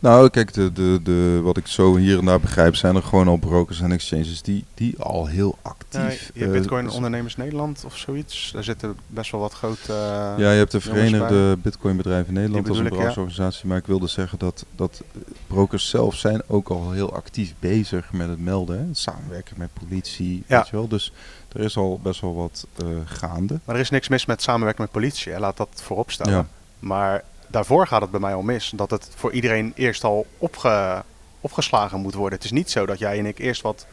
Nou, 0.00 0.28
kijk, 0.28 0.52
de, 0.52 0.72
de, 0.72 1.00
de, 1.02 1.40
wat 1.42 1.56
ik 1.56 1.66
zo 1.66 1.96
hier 1.96 2.18
en 2.18 2.24
daar 2.24 2.40
begrijp, 2.40 2.74
zijn 2.76 2.96
er 2.96 3.02
gewoon 3.02 3.28
al 3.28 3.36
brokers 3.36 3.80
en 3.80 3.92
exchanges 3.92 4.42
die, 4.42 4.64
die 4.74 4.98
al 4.98 5.26
heel 5.26 5.58
actief... 5.62 6.30
je 6.34 6.40
hebt 6.40 6.52
eh, 6.54 6.58
Bitcoin 6.60 6.90
s- 6.90 6.94
Ondernemers 6.94 7.36
Nederland 7.36 7.82
of 7.86 7.96
zoiets. 7.96 8.50
Daar 8.52 8.64
zitten 8.64 8.96
best 9.06 9.30
wel 9.30 9.40
wat 9.40 9.52
grote... 9.52 9.92
Ja, 10.36 10.50
je 10.50 10.58
hebt 10.58 10.72
de 10.72 10.80
Verenigde 10.80 11.56
Bitcoin 11.62 11.96
Bedrijven 11.96 12.34
Nederland 12.34 12.68
als 12.68 12.78
een 12.78 12.84
ja. 12.84 12.90
brancheorganisatie. 12.90 13.66
Maar 13.66 13.78
ik 13.78 13.86
wilde 13.86 14.06
zeggen 14.06 14.38
dat, 14.38 14.64
dat 14.76 15.02
eh, 15.14 15.20
brokers 15.46 15.88
zelf 15.88 16.14
zijn 16.14 16.42
ook 16.46 16.68
al 16.68 16.90
heel 16.92 17.14
actief 17.14 17.54
bezig 17.58 18.12
met 18.12 18.28
het 18.28 18.40
melden. 18.40 18.78
Hè? 18.78 18.84
Het 18.86 18.98
samenwerken 18.98 19.54
met 19.58 19.68
politie, 19.86 20.44
Ja. 20.46 20.56
weet 20.58 20.68
je 20.68 20.76
wel. 20.76 20.88
Dus 20.88 21.12
er 21.52 21.60
is 21.60 21.76
al 21.76 22.00
best 22.02 22.20
wel 22.20 22.34
wat 22.34 22.66
eh, 22.76 22.86
gaande. 23.04 23.60
Maar 23.64 23.74
er 23.74 23.80
is 23.80 23.90
niks 23.90 24.08
mis 24.08 24.26
met 24.26 24.42
samenwerken 24.42 24.82
met 24.82 24.92
politie. 24.92 25.32
Hè. 25.32 25.38
Laat 25.38 25.56
dat 25.56 25.68
voorop 25.74 26.10
stellen. 26.10 26.32
Ja. 26.32 26.46
Maar 26.78 27.24
daarvoor 27.46 27.86
gaat 27.86 28.00
het 28.00 28.10
bij 28.10 28.20
mij 28.20 28.34
al 28.34 28.42
mis. 28.42 28.72
Dat 28.74 28.90
het 28.90 29.08
voor 29.16 29.32
iedereen 29.32 29.72
eerst 29.76 30.04
al 30.04 30.26
opge, 30.38 31.02
opgeslagen 31.40 32.00
moet 32.00 32.14
worden. 32.14 32.34
Het 32.38 32.44
is 32.44 32.52
niet 32.52 32.70
zo 32.70 32.86
dat 32.86 32.98
jij 32.98 33.18
en 33.18 33.26
ik 33.26 33.38
eerst 33.38 33.62
wat 33.62 33.86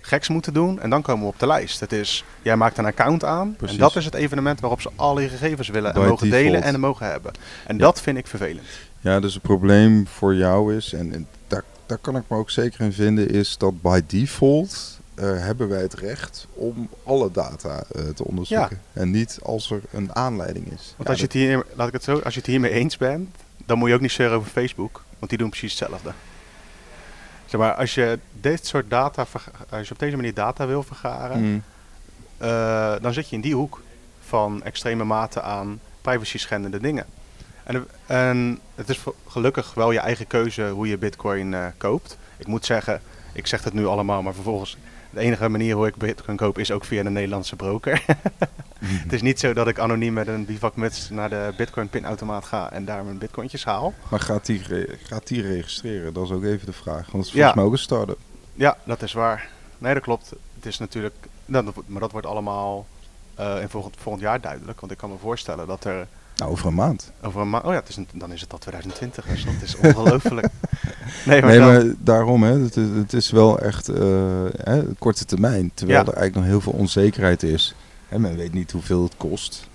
geks 0.00 0.28
moeten 0.28 0.52
doen 0.52 0.80
en 0.80 0.90
dan 0.90 1.02
komen 1.02 1.22
we 1.22 1.32
op 1.32 1.38
de 1.38 1.46
lijst. 1.46 1.80
Het 1.80 1.92
is, 1.92 2.24
jij 2.42 2.56
maakt 2.56 2.78
een 2.78 2.84
account 2.86 3.24
aan 3.24 3.54
Precies. 3.56 3.76
en 3.76 3.82
dat 3.82 3.96
is 3.96 4.04
het 4.04 4.14
evenement 4.14 4.60
waarop 4.60 4.80
ze 4.80 4.90
alle 4.96 5.22
je 5.22 5.28
gegevens 5.28 5.68
willen 5.68 5.94
en 5.94 6.00
By 6.00 6.06
mogen 6.08 6.30
delen 6.30 6.62
en 6.62 6.80
mogen 6.80 7.06
hebben. 7.06 7.32
En 7.66 7.76
Ja. 7.76 7.82
dat 7.82 8.00
vind 8.00 8.18
ik 8.18 8.26
vervelend. 8.26 8.66
Ja, 9.00 9.20
dus 9.20 9.34
het 9.34 9.42
probleem 9.42 10.06
voor 10.06 10.34
jou 10.34 10.74
is, 10.76 10.92
en, 10.92 11.12
en 11.12 11.26
daar, 11.48 11.62
daar 11.86 11.98
kan 11.98 12.16
ik 12.16 12.22
me 12.28 12.36
ook 12.36 12.50
zeker 12.50 12.80
in 12.80 12.92
vinden, 12.92 13.30
is 13.30 13.58
dat 13.58 13.82
by 13.82 14.00
default 14.06 14.95
eh, 15.16 15.24
hebben 15.44 15.68
wij 15.68 15.80
het 15.80 15.94
recht 15.94 16.46
om 16.54 16.88
alle 17.04 17.30
data 17.30 17.82
eh, 17.94 18.02
te 18.04 18.24
onderzoeken. 18.24 18.80
En 18.92 19.10
niet 19.10 19.38
als 19.42 19.70
er 19.70 19.80
een 19.92 20.14
aanleiding 20.14 20.66
is. 20.66 20.94
Want 20.96 21.02
Ja, 21.02 21.08
als 21.08 21.18
je 21.18 21.24
het 21.24 21.32
hier, 21.32 21.64
laat 21.74 21.86
ik 21.86 21.92
het 21.92 22.04
zo, 22.04 22.18
als 22.18 22.34
je 22.34 22.40
het 22.40 22.48
hiermee 22.48 22.70
eens 22.70 22.96
bent, 22.96 23.36
dan 23.66 23.78
moet 23.78 23.88
je 23.88 23.94
ook 23.94 24.00
niet 24.00 24.12
zeuren 24.12 24.36
over 24.36 24.50
Facebook, 24.50 25.02
want 25.18 25.30
die 25.30 25.38
doen 25.40 25.48
precies 25.50 25.78
hetzelfde. 25.78 26.12
Zeg 27.46 27.60
maar, 27.60 27.74
als 27.74 27.94
je 27.94 28.18
dit 28.40 28.66
soort 28.66 28.90
data, 28.90 29.26
als 29.70 29.88
je 29.88 29.94
op 29.94 30.00
deze 30.00 30.16
manier 30.16 30.34
data 30.34 30.66
wil 30.66 30.82
vergaren, 30.82 31.40
Mm. 31.42 31.62
eh, 32.36 32.94
dan 33.00 33.12
zit 33.12 33.28
je 33.28 33.34
in 33.36 33.42
die 33.42 33.54
hoek 33.54 33.82
van 34.26 34.62
extreme 34.62 35.04
mate 35.04 35.42
aan 35.42 35.80
privacy 36.00 36.38
schendende 36.38 36.80
dingen. 36.80 37.06
En, 37.64 37.86
en 38.06 38.60
het 38.74 38.88
is 38.88 39.00
gelukkig 39.28 39.74
wel 39.74 39.90
je 39.92 39.98
eigen 39.98 40.26
keuze 40.26 40.68
hoe 40.68 40.88
je 40.88 40.98
bitcoin 40.98 41.54
koopt. 41.76 42.16
Ik 42.36 42.46
moet 42.46 42.64
zeggen, 42.64 43.00
ik 43.32 43.46
zeg 43.46 43.64
het 43.64 43.72
nu 43.72 43.86
allemaal, 43.86 44.22
maar 44.22 44.34
vervolgens 44.34 44.76
de 45.16 45.22
enige 45.22 45.48
manier 45.48 45.74
hoe 45.74 45.86
ik 45.86 45.96
bitcoin 45.96 46.36
koop 46.36 46.58
is 46.58 46.70
ook 46.70 46.84
via 46.84 47.04
een 47.04 47.12
Nederlandse 47.12 47.56
broker. 47.56 48.04
het 49.04 49.12
is 49.12 49.22
niet 49.22 49.40
zo 49.40 49.52
dat 49.52 49.68
ik 49.68 49.78
anoniem 49.78 50.12
met 50.12 50.26
een 50.28 50.44
bivakmuts 50.44 51.10
naar 51.10 51.28
de 51.28 51.52
bitcoin 51.56 51.88
pinautomaat 51.88 52.44
ga 52.44 52.72
en 52.72 52.84
daar 52.84 53.04
mijn 53.04 53.18
bitcointjes 53.18 53.64
haal. 53.64 53.94
Maar 54.10 54.20
gaat 54.20 54.46
die, 54.46 54.62
gaat 55.02 55.26
die 55.26 55.42
registreren? 55.42 56.12
Dat 56.12 56.24
is 56.24 56.30
ook 56.30 56.44
even 56.44 56.66
de 56.66 56.72
vraag. 56.72 57.10
Want 57.10 57.24
het 57.24 57.34
is 57.34 57.40
Ja. 57.40 57.52
volgens 57.52 57.54
mij 57.54 57.64
ook 57.64 57.72
een 57.72 57.78
start-up. 57.78 58.18
Ja, 58.54 58.76
dat 58.84 59.02
is 59.02 59.12
waar. 59.12 59.48
Nee, 59.78 59.94
dat 59.94 60.02
klopt. 60.02 60.30
Het 60.54 60.66
is 60.66 60.78
natuurlijk, 60.78 61.14
nou, 61.44 61.64
dat 61.64 61.74
maar 61.86 62.00
dat 62.00 62.12
wordt 62.12 62.26
allemaal 62.26 62.86
eh, 63.34 63.60
in 63.60 63.68
volgend, 63.68 63.94
volgend 63.98 64.22
jaar 64.24 64.40
duidelijk. 64.40 64.80
Want 64.80 64.92
ik 64.92 64.98
kan 64.98 65.10
me 65.10 65.16
voorstellen 65.20 65.66
dat 65.66 65.84
er 65.84 66.06
Nou, 66.36 66.50
over 66.50 66.66
een 66.66 66.74
maand. 66.74 67.12
Over 67.22 67.40
een 67.40 67.50
ma- 67.50 67.58
oh 67.64 67.72
ja, 67.72 67.78
het 67.78 67.88
is 67.88 67.96
een, 67.96 68.06
dan 68.12 68.32
is 68.32 68.40
het 68.40 68.52
al 68.52 68.58
2020. 68.58 69.26
Dus 69.26 69.44
dat 69.44 69.54
is 69.62 69.76
ongelooflijk. 69.76 70.46
nee, 71.26 71.40
maar, 71.40 71.50
Nee, 71.50 71.60
maar 71.60 71.84
daarom, 71.98 72.42
hè, 72.42 72.58
het, 72.58 72.76
is, 72.76 72.88
het 72.88 73.12
is 73.12 73.30
wel 73.30 73.58
echt 73.58 73.88
eh, 73.88 74.44
hè, 74.62 74.82
korte 74.98 75.24
termijn. 75.24 75.70
Terwijl 75.74 75.98
Ja. 75.98 76.06
er 76.06 76.14
eigenlijk 76.16 76.34
nog 76.36 76.44
heel 76.44 76.60
veel 76.72 76.80
onzekerheid 76.80 77.42
is. 77.42 77.74
Hè, 78.08 78.18
men 78.18 78.36
weet 78.36 78.52
niet 78.52 78.70
hoeveel 78.70 79.02
het 79.02 79.16
kost. 79.16 79.66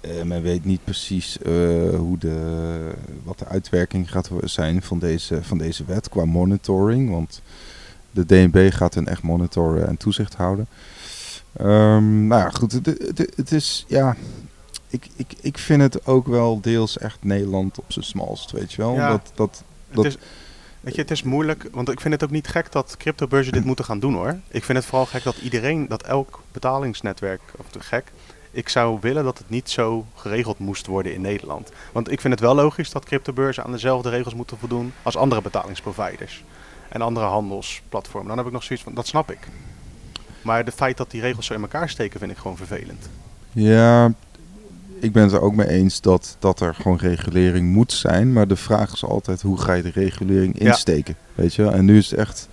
Eh, 0.00 0.22
men 0.22 0.42
weet 0.42 0.64
niet 0.64 0.84
precies 0.84 1.38
eh, 1.38 1.52
hoe 1.96 2.18
de, 2.18 2.90
wat 3.22 3.38
de 3.38 3.46
uitwerking 3.46 4.10
gaat 4.10 4.30
zijn 4.44 4.82
van 4.82 4.98
deze, 4.98 5.42
van 5.42 5.58
deze 5.58 5.84
wet 5.84 6.08
qua 6.08 6.24
monitoring. 6.24 7.10
Want 7.10 7.42
de 8.10 8.26
DNB 8.26 8.72
gaat 8.72 8.94
hen 8.94 9.08
echt 9.08 9.22
monitoren 9.22 9.88
en 9.88 9.96
toezicht 9.96 10.34
houden. 10.34 10.66
Ehm, 11.56 12.26
nou 12.26 12.42
ja, 12.42 12.50
goed. 12.50 12.72
Het, 12.72 12.86
het, 12.86 13.32
het 13.36 13.52
is, 13.52 13.84
ja... 13.88 14.16
Ik, 14.94 15.08
ik, 15.16 15.32
ik 15.40 15.58
vind 15.58 15.82
het 15.82 16.06
ook 16.06 16.26
wel 16.26 16.60
deels 16.60 16.98
echt 16.98 17.18
Nederland 17.20 17.78
op 17.78 17.84
zijn 17.92 18.04
smalst, 18.04 18.50
weet 18.50 18.72
je 18.72 18.82
wel. 18.82 18.94
Ja. 18.94 19.08
Dat, 19.08 19.32
dat, 19.34 19.62
het, 19.86 19.96
dat- 19.96 20.04
is, 20.04 20.16
weet 20.80 20.94
je, 20.94 21.00
het 21.00 21.10
is 21.10 21.22
moeilijk, 21.22 21.68
want 21.72 21.88
ik 21.90 22.00
vind 22.00 22.14
het 22.14 22.24
ook 22.24 22.30
niet 22.30 22.48
gek 22.48 22.72
dat 22.72 22.96
cryptobeurzen 22.96 23.52
dit 23.52 23.64
moeten 23.64 23.84
gaan 23.84 23.98
doen 24.00 24.14
hoor. 24.14 24.38
Ik 24.48 24.64
vind 24.64 24.78
het 24.78 24.86
vooral 24.86 25.06
gek 25.06 25.22
dat 25.22 25.36
iedereen, 25.36 25.88
dat 25.88 26.02
elk 26.02 26.42
betalingsnetwerk, 26.52 27.40
of 27.56 27.66
te 27.70 27.80
gek, 27.80 28.04
ik 28.50 28.68
zou 28.68 28.98
willen 29.00 29.24
dat 29.24 29.38
het 29.38 29.50
niet 29.50 29.70
zo 29.70 30.06
geregeld 30.14 30.58
moest 30.58 30.86
worden 30.86 31.14
in 31.14 31.20
Nederland. 31.20 31.70
Want 31.92 32.10
ik 32.10 32.20
vind 32.20 32.32
het 32.32 32.42
wel 32.42 32.54
logisch 32.54 32.90
dat 32.90 33.04
cryptobeurzen 33.04 33.64
aan 33.64 33.72
dezelfde 33.72 34.10
regels 34.10 34.34
moeten 34.34 34.58
voldoen 34.58 34.92
als 35.02 35.16
andere 35.16 35.42
betalingsproviders. 35.42 36.44
En 36.88 37.00
andere 37.02 37.26
handelsplatformen. 37.26 38.28
Dan 38.28 38.36
heb 38.38 38.46
ik 38.46 38.52
nog 38.52 38.62
zoiets 38.62 38.84
van, 38.84 38.94
dat 38.94 39.06
snap 39.06 39.30
ik. 39.30 39.48
Maar 40.42 40.64
het 40.64 40.74
feit 40.74 40.96
dat 40.96 41.10
die 41.10 41.20
regels 41.20 41.46
zo 41.46 41.54
in 41.54 41.60
elkaar 41.62 41.88
steken 41.88 42.18
vind 42.18 42.30
ik 42.30 42.36
gewoon 42.38 42.56
vervelend. 42.56 43.08
Ja, 43.52 44.12
ik 45.04 45.12
ben 45.12 45.22
het 45.22 45.32
er 45.32 45.40
ook 45.40 45.54
mee 45.54 45.68
eens 45.68 46.00
dat, 46.00 46.36
dat 46.38 46.60
er 46.60 46.74
gewoon 46.74 46.96
regulering 46.98 47.72
moet 47.72 47.92
zijn. 47.92 48.32
Maar 48.32 48.48
de 48.48 48.56
vraag 48.56 48.92
is 48.92 49.04
altijd 49.04 49.42
hoe 49.42 49.58
ga 49.60 49.72
je 49.72 49.82
de 49.82 49.90
regulering 49.90 50.58
Ja. 50.62 50.66
insteken? 50.66 51.14
Weet 51.34 51.54
je 51.54 51.62
wel? 51.62 51.72
En 51.72 51.84
nu 51.84 51.98
is 51.98 52.10
het 52.10 52.20
echt. 52.20 52.48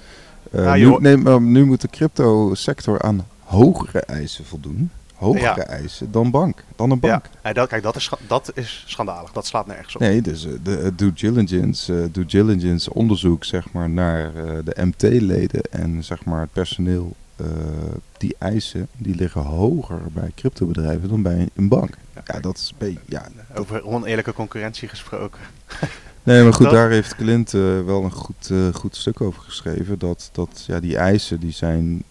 eh, 0.52 0.64
Ja, 0.64 0.76
nu, 0.76 0.98
nee, 1.40 1.64
moet 1.66 1.82
de 1.82 1.88
crypto 1.88 2.54
sector 2.56 3.02
aan 3.02 3.26
hogere 3.44 4.00
eisen 4.02 4.46
voldoen. 4.46 4.90
Hogere 5.16 5.44
Ja. 5.44 5.66
eisen 5.66 6.12
dan 6.12 6.32
bank. 6.32 6.64
Dan 6.76 6.92
een 6.92 7.00
bank. 7.00 7.26
Ja, 7.44 7.54
dat, 7.54 7.68
kijk, 7.70 7.84
dat 7.84 7.96
is, 7.96 8.10
dat 8.28 8.52
is 8.56 8.84
schandalig. 8.88 9.32
Dat 9.32 9.46
slaat 9.46 9.68
nergens 9.68 9.96
op. 9.96 10.02
Nee, 10.02 10.22
dus 10.22 10.46
eh, 10.46 10.52
de 10.64 10.92
due 10.96 11.14
diligence, 11.14 12.10
due 12.12 12.26
diligence 12.26 12.94
onderzoek 12.94 13.44
zeg 13.44 13.72
maar, 13.72 13.90
naar 13.90 14.32
de 14.64 14.76
MT-leden 14.86 15.62
en 15.72 16.04
zeg 16.04 16.26
maar, 16.26 16.42
het 16.42 16.52
personeel, 16.54 17.16
eh, 17.42 17.96
die 18.18 18.36
eisen 18.40 18.88
die 18.98 19.16
liggen 19.16 19.42
hoger 19.42 20.00
bij 20.14 20.32
cryptobedrijven 20.36 21.10
dan 21.10 21.22
bij 21.22 21.50
een 21.56 21.68
bank. 21.68 21.98
Ja, 22.26 22.40
dat 22.40 22.58
is 22.58 22.74
een 22.78 23.00
ja, 23.06 23.28
Over 23.56 23.86
oneerlijke 23.86 24.34
concurrentie 24.34 24.88
gesproken. 24.88 25.40
Nee, 26.24 26.44
maar 26.44 26.54
goed, 26.54 26.66
Dat- 26.66 26.74
daar 26.74 26.90
heeft 26.90 27.16
Clint 27.16 27.54
eh, 27.54 27.62
wel 27.86 28.04
een 28.04 28.12
goed, 28.12 28.50
eh, 28.52 28.74
goed 28.74 28.96
stuk 28.96 29.22
over 29.22 29.42
geschreven. 29.42 30.00
Dat, 30.00 30.30
dat 30.32 30.64
ja, 30.68 30.80
die 30.80 30.98
eisen 30.98 31.40
die 31.40 31.52
zijn, 31.52 32.04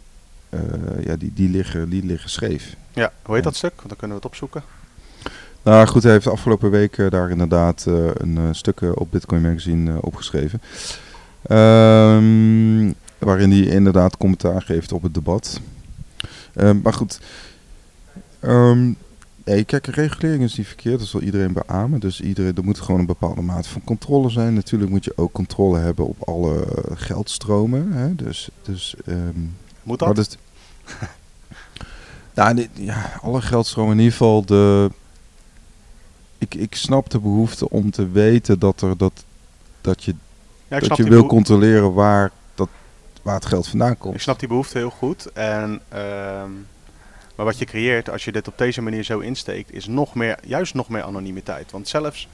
ja, 1.01 1.17
die, 1.17 1.33
die, 1.35 1.49
liggen, 1.49 1.89
die 1.89 2.05
liggen 2.05 2.31
scheef. 2.31 2.77
Ja, 2.93 3.13
hoe 3.23 3.35
heet 3.35 3.45
dat 3.45 3.57
stuk? 3.57 3.73
Want 3.77 3.89
dan 3.89 3.97
kunnen 3.97 4.17
we 4.17 4.23
het 4.23 4.33
opzoeken. 4.33 4.63
Nou 5.63 5.87
goed, 5.87 6.03
hij 6.03 6.13
heeft 6.13 6.27
afgelopen 6.27 6.71
week 6.71 7.11
daar 7.11 7.31
inderdaad 7.31 7.85
een 8.15 8.55
stuk 8.55 8.81
op 8.95 9.11
Bitcoin 9.11 9.43
Magazine 9.43 10.03
opgeschreven. 10.03 10.61
Ehm, 11.43 12.93
waarin 13.21 13.51
hij 13.51 13.61
inderdaad 13.61 14.17
commentaar 14.17 14.63
geeft 14.63 14.93
op 14.93 15.03
het 15.03 15.15
debat. 15.15 15.61
Ehm, 16.55 16.81
maar 16.83 16.93
goed, 16.95 17.21
ehm, 18.41 18.93
nee, 19.45 19.65
kijk, 19.65 19.87
regulering 19.87 20.43
is 20.43 20.57
niet 20.57 20.67
verkeerd, 20.67 20.99
dat 20.99 21.09
zal 21.09 21.21
iedereen 21.21 21.53
beamen. 21.53 22.01
Dus 22.01 22.21
iedereen, 22.21 22.57
er 22.57 22.65
moet 22.65 22.81
gewoon 22.81 23.01
een 23.01 23.07
bepaalde 23.07 23.43
mate 23.43 23.69
van 23.69 23.85
controle 23.85 24.31
zijn. 24.31 24.55
Natuurlijk 24.55 24.91
moet 24.91 25.05
je 25.05 25.13
ook 25.17 25.33
controle 25.33 25.79
hebben 25.79 26.07
op 26.07 26.29
alle 26.29 26.67
geldstromen. 26.95 27.93
Hè? 27.93 28.15
Dus, 28.15 28.49
dus 28.63 28.95
ehm, 29.07 29.39
Moet 29.83 29.99
dat? 29.99 30.39
nou, 32.35 32.55
dit- 32.55 32.69
ja, 32.75 33.13
alle 33.23 33.43
geldstromen 33.43 33.93
in 33.93 33.99
ieder 33.99 34.13
geval 34.13 34.45
de. 34.45 34.91
Ik, 36.39 36.55
ik 36.55 36.75
snap 36.75 37.11
de 37.11 37.19
behoefte 37.21 37.71
om 37.71 37.91
te 37.91 38.09
weten 38.09 38.59
dat 38.59 38.81
er 38.81 38.97
dat, 38.97 39.25
dat 39.81 40.05
je, 40.05 40.15
ja, 40.69 40.79
dat 40.79 40.97
je 40.97 41.05
wil 41.05 41.27
controleren 41.27 41.93
waar, 41.93 42.31
waar 43.23 43.35
het 43.35 43.47
geld 43.47 43.69
vandaan 43.69 43.99
komt. 43.99 44.15
ik 44.15 44.21
snap 44.21 44.39
die 44.39 44.49
behoefte 44.49 44.79
heel 44.79 44.91
goed. 44.91 45.33
En, 45.33 45.81
ehm, 45.89 46.51
maar 47.37 47.47
wat 47.47 47.59
je 47.59 47.65
creëert 47.65 48.11
als 48.11 48.25
je 48.25 48.33
dit 48.33 48.49
op 48.49 48.59
deze 48.59 48.83
manier 48.83 49.03
zo 49.03 49.19
insteekt, 49.19 49.73
is 49.73 49.87
nog 49.87 50.15
meer, 50.15 50.39
juist 50.45 50.75
nog 50.75 50.89
meer 50.89 51.03
anonimiteit. 51.03 51.71
Want 51.71 51.89
zelfs, 51.89 52.29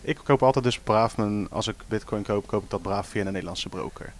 ik 0.00 0.18
koop 0.24 0.42
altijd 0.42 0.64
dus 0.64 0.78
braaf 0.78 1.16
mijn, 1.16 1.46
als 1.50 1.68
ik 1.68 1.76
bitcoin 1.88 2.22
koop, 2.22 2.46
koop 2.46 2.62
ik 2.62 2.70
dat 2.70 2.82
braaf 2.82 3.08
via 3.08 3.20
een 3.20 3.26
Nederlandse 3.32 3.68
broker. 3.68 4.12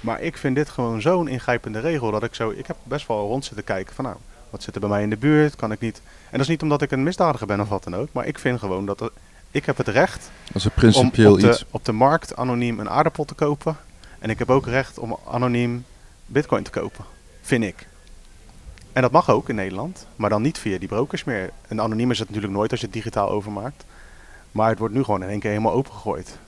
Maar 0.00 0.20
ik 0.20 0.36
vind 0.36 0.56
dit 0.56 0.68
gewoon 0.68 1.00
zo'n 1.00 1.28
ingrijpende 1.28 1.78
regel 1.80 2.10
dat 2.10 2.22
ik 2.22 2.34
zo... 2.34 2.50
Ik 2.50 2.66
heb 2.66 2.76
best 2.82 3.06
wel 3.06 3.26
rond 3.26 3.44
zitten 3.44 3.64
kijken 3.64 3.94
van 3.94 4.04
nou, 4.04 4.16
wat 4.50 4.62
zit 4.62 4.74
er 4.74 4.80
bij 4.80 4.88
mij 4.90 5.02
in 5.02 5.10
de 5.10 5.16
buurt? 5.16 5.56
Kan 5.56 5.72
ik 5.72 5.80
niet... 5.80 6.00
En 6.04 6.30
dat 6.30 6.40
is 6.40 6.48
niet 6.48 6.62
omdat 6.62 6.82
ik 6.82 6.90
een 6.90 7.02
misdadiger 7.02 7.46
ben 7.46 7.60
of 7.60 7.68
wat 7.68 7.84
dan 7.84 7.96
ook. 7.96 8.08
Maar 8.12 8.26
ik 8.26 8.38
vind 8.38 8.58
gewoon 8.58 8.86
dat... 8.86 9.00
er- 9.00 9.10
ik 9.50 9.66
heb 9.66 9.76
het 9.76 9.88
recht 9.88 10.30
is 10.52 10.64
een 10.64 10.70
om 10.70 10.76
principieel 10.76 11.32
op 11.32 11.40
de, 11.40 11.48
iets. 11.48 11.64
op 11.70 11.84
de 11.84 11.92
markt 11.92 12.36
anoniem 12.36 12.80
een 12.80 12.90
aardappel 12.90 13.24
te 13.24 13.34
kopen. 13.34 13.76
En 14.22 14.30
ik 14.30 14.38
heb 14.38 14.50
ook 14.50 14.66
recht 14.66 14.98
om 14.98 15.16
anoniem 15.28 15.84
bitcoin 16.26 16.62
te 16.62 16.70
kopen. 16.70 17.04
Vind 17.40 17.64
ik. 17.64 17.86
En 18.92 19.02
dat 19.02 19.10
mag 19.10 19.30
ook 19.30 19.48
in 19.48 19.54
Nederland. 19.54 20.06
Maar 20.16 20.30
dan 20.30 20.42
niet 20.42 20.58
via 20.58 20.78
die 20.78 20.88
brokers 20.88 21.24
meer. 21.24 21.50
En 21.68 21.80
anoniem 21.80 22.10
is 22.10 22.18
het 22.18 22.28
natuurlijk 22.28 22.54
nooit 22.54 22.70
als 22.70 22.80
je 22.80 22.86
het 22.86 22.94
digitaal 22.94 23.30
overmaakt. 23.30 23.84
Maar 24.52 24.68
het 24.68 24.78
wordt 24.78 24.94
nu 24.94 25.02
gewoon 25.04 25.22
in 25.22 25.28
één 25.28 25.40
keer 25.40 25.50
helemaal 25.50 25.72
opengegooid. 25.72 26.38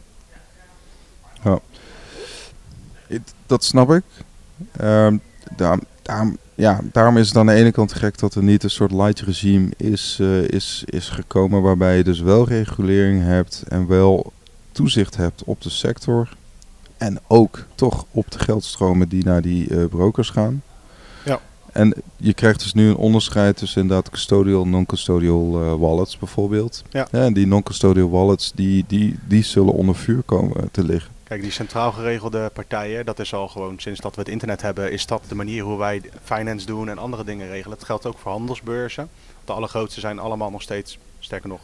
Het- 3.07 3.35
dat 3.47 3.65
snap 3.65 3.91
ik. 3.91 4.03
Ehm, 4.77 5.17
daarom, 5.57 5.81
daarom, 6.03 6.37
ja, 6.55 6.81
daarom 6.83 7.17
is 7.17 7.29
het 7.29 7.37
aan 7.37 7.47
de 7.47 7.53
ene 7.53 7.73
kant 7.73 7.93
gek 7.93 8.19
dat 8.19 8.35
er 8.35 8.43
niet 8.43 8.63
een 8.63 8.71
soort 8.71 8.93
light 8.93 9.21
regime 9.21 9.69
is, 9.77 10.19
eh, 10.21 10.43
is, 10.49 10.83
is 10.87 11.09
gekomen. 11.09 11.63
Waarbij 11.63 11.97
je 11.97 12.05
dus 12.05 12.21
wel 12.21 12.49
regulering 12.49 13.23
hebt 13.23 13.63
en 13.69 13.87
wel 13.87 14.33
toezicht 14.73 15.17
hebt 15.17 15.45
op 15.45 15.61
de 15.63 15.71
sector. 15.71 16.29
En 17.05 17.19
ook 17.27 17.64
toch 17.75 18.05
op 18.11 18.31
de 18.31 18.38
geldstromen 18.38 19.09
die 19.09 19.25
naar 19.25 19.43
die 19.43 19.71
eh, 19.71 19.85
brokers 19.87 20.31
gaan. 20.31 20.62
Ja. 21.25 21.40
En 21.73 21.95
je 22.17 22.35
krijgt 22.35 22.61
dus 22.61 22.75
nu 22.75 22.88
een 22.88 22.97
onderscheid 22.97 23.57
tussen 23.57 23.83
inderdaad 23.83 24.11
custodial 24.11 24.62
en 24.62 24.71
non-custodial 24.71 25.61
eh, 25.62 25.75
wallets 25.75 26.19
bijvoorbeeld. 26.19 26.83
Ja. 26.90 27.09
en 27.11 27.33
die 27.33 27.47
non-custodial 27.47 28.11
wallets 28.11 28.53
die, 28.55 28.85
die, 28.87 29.19
die 29.29 29.43
zullen 29.43 29.73
onder 29.73 29.95
vuur 29.95 30.23
komen 30.23 30.69
te 30.71 30.85
liggen. 30.85 31.12
Kijk, 31.23 31.43
die 31.43 31.51
centraal 31.51 31.93
geregelde 31.93 32.51
partijen, 32.53 33.07
dat 33.07 33.19
is 33.19 33.35
al 33.35 33.49
gewoon 33.49 33.75
sinds 33.79 34.01
dat 34.01 34.14
we 34.14 34.21
het 34.21 34.31
internet 34.31 34.62
hebben, 34.62 34.93
is 34.93 35.07
dat 35.07 35.23
de 35.29 35.35
manier 35.35 35.62
hoe 35.62 35.79
wij 35.79 36.03
finance 36.23 36.67
doen 36.67 36.88
en 36.88 36.99
andere 36.99 37.25
dingen 37.25 37.49
regelen. 37.49 37.79
Dat 37.79 37.87
geldt 37.87 38.07
ook 38.07 38.19
voor 38.19 38.33
handelsbeurzen. 38.33 39.09
De 39.45 39.53
allergrootste 39.53 40.01
zijn 40.01 40.19
allemaal 40.19 40.51
nog 40.51 40.62
steeds, 40.62 40.99
sterker 41.19 41.49
nog, 41.49 41.61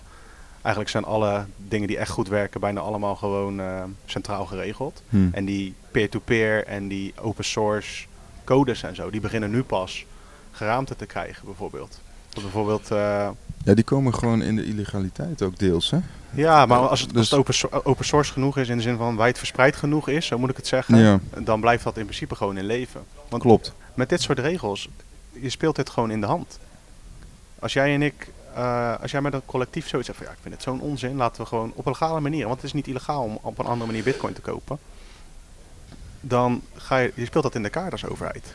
eigenlijk 0.62 0.88
zijn 0.88 1.04
alle 1.04 1.44
dingen 1.56 1.88
die 1.88 1.98
echt 1.98 2.10
goed 2.10 2.28
werken 2.28 2.60
bijna 2.60 2.80
allemaal 2.80 3.16
gewoon 3.16 3.60
eh, 3.60 3.82
centraal 4.04 4.46
geregeld. 4.46 5.02
Hm. 5.08 5.28
En 5.32 5.44
die 5.44 5.74
peer-to-peer 5.90 6.66
en 6.66 6.88
die 6.88 7.12
open 7.20 7.44
source 7.44 8.06
codes 8.44 8.82
en 8.82 8.94
zo, 8.94 9.10
die 9.10 9.20
beginnen 9.20 9.50
nu 9.50 9.62
pas 9.62 10.04
geraamte 10.52 10.96
te 10.96 11.06
krijgen 11.06 11.44
bijvoorbeeld. 11.44 12.00
Dat 12.28 12.42
bijvoorbeeld, 12.42 12.90
eh, 12.90 13.28
Ja, 13.64 13.74
die 13.74 13.84
komen 13.84 14.14
gewoon 14.14 14.42
in 14.42 14.56
de 14.56 14.64
illegaliteit 14.64 15.42
ook 15.42 15.58
deels, 15.58 15.90
hè? 15.90 15.98
ja, 16.34 16.66
maar 16.66 16.78
als 16.78 17.00
het, 17.00 17.08
Dus- 17.08 17.18
als 17.18 17.30
het 17.30 17.38
open, 17.38 17.54
so- 17.54 17.80
open 17.84 18.04
source 18.04 18.32
genoeg 18.32 18.56
is, 18.58 18.68
in 18.68 18.76
de 18.76 18.82
zin 18.82 18.96
van 18.96 19.16
wijdverspreid 19.16 19.76
genoeg 19.76 20.08
is, 20.08 20.26
zo 20.26 20.38
moet 20.38 20.50
ik 20.50 20.56
het 20.56 20.66
zeggen, 20.66 20.98
Ja. 20.98 21.20
dan 21.38 21.60
blijft 21.60 21.84
dat 21.84 21.96
in 21.96 22.04
principe 22.04 22.34
gewoon 22.34 22.58
in 22.58 22.64
leven. 22.64 23.00
Want 23.28 23.42
Klopt. 23.42 23.72
met 23.94 24.08
dit 24.08 24.22
soort 24.22 24.38
regels, 24.38 24.88
je 25.32 25.50
speelt 25.50 25.76
dit 25.76 25.90
gewoon 25.90 26.10
in 26.10 26.20
de 26.20 26.26
hand. 26.26 26.58
Als 27.58 27.72
jij 27.72 27.94
en 27.94 28.02
ik, 28.02 28.28
eh, 28.54 29.00
als 29.00 29.10
jij 29.10 29.20
met 29.20 29.32
een 29.32 29.44
collectief 29.46 29.88
zoiets 29.88 30.08
zegt 30.08 30.18
van 30.20 30.28
ja, 30.28 30.34
ik 30.36 30.42
vind 30.42 30.54
het 30.54 30.62
zo'n 30.62 30.80
onzin, 30.80 31.16
laten 31.16 31.42
we 31.42 31.48
gewoon 31.48 31.72
op 31.74 31.86
een 31.86 31.92
legale 31.92 32.20
manier, 32.20 32.42
want 32.44 32.56
het 32.56 32.64
is 32.64 32.72
niet 32.72 32.86
illegaal 32.86 33.22
om 33.22 33.38
op 33.42 33.58
een 33.58 33.66
andere 33.66 33.86
manier 33.86 34.02
bitcoin 34.04 34.32
te 34.34 34.40
kopen. 34.40 34.78
Dan 36.20 36.62
ga 36.74 36.96
je, 36.98 37.12
je 37.14 37.24
speelt 37.24 37.44
dat 37.44 37.54
in 37.54 37.62
de 37.62 37.70
kaart 37.70 37.92
als 37.92 38.06
overheid. 38.06 38.54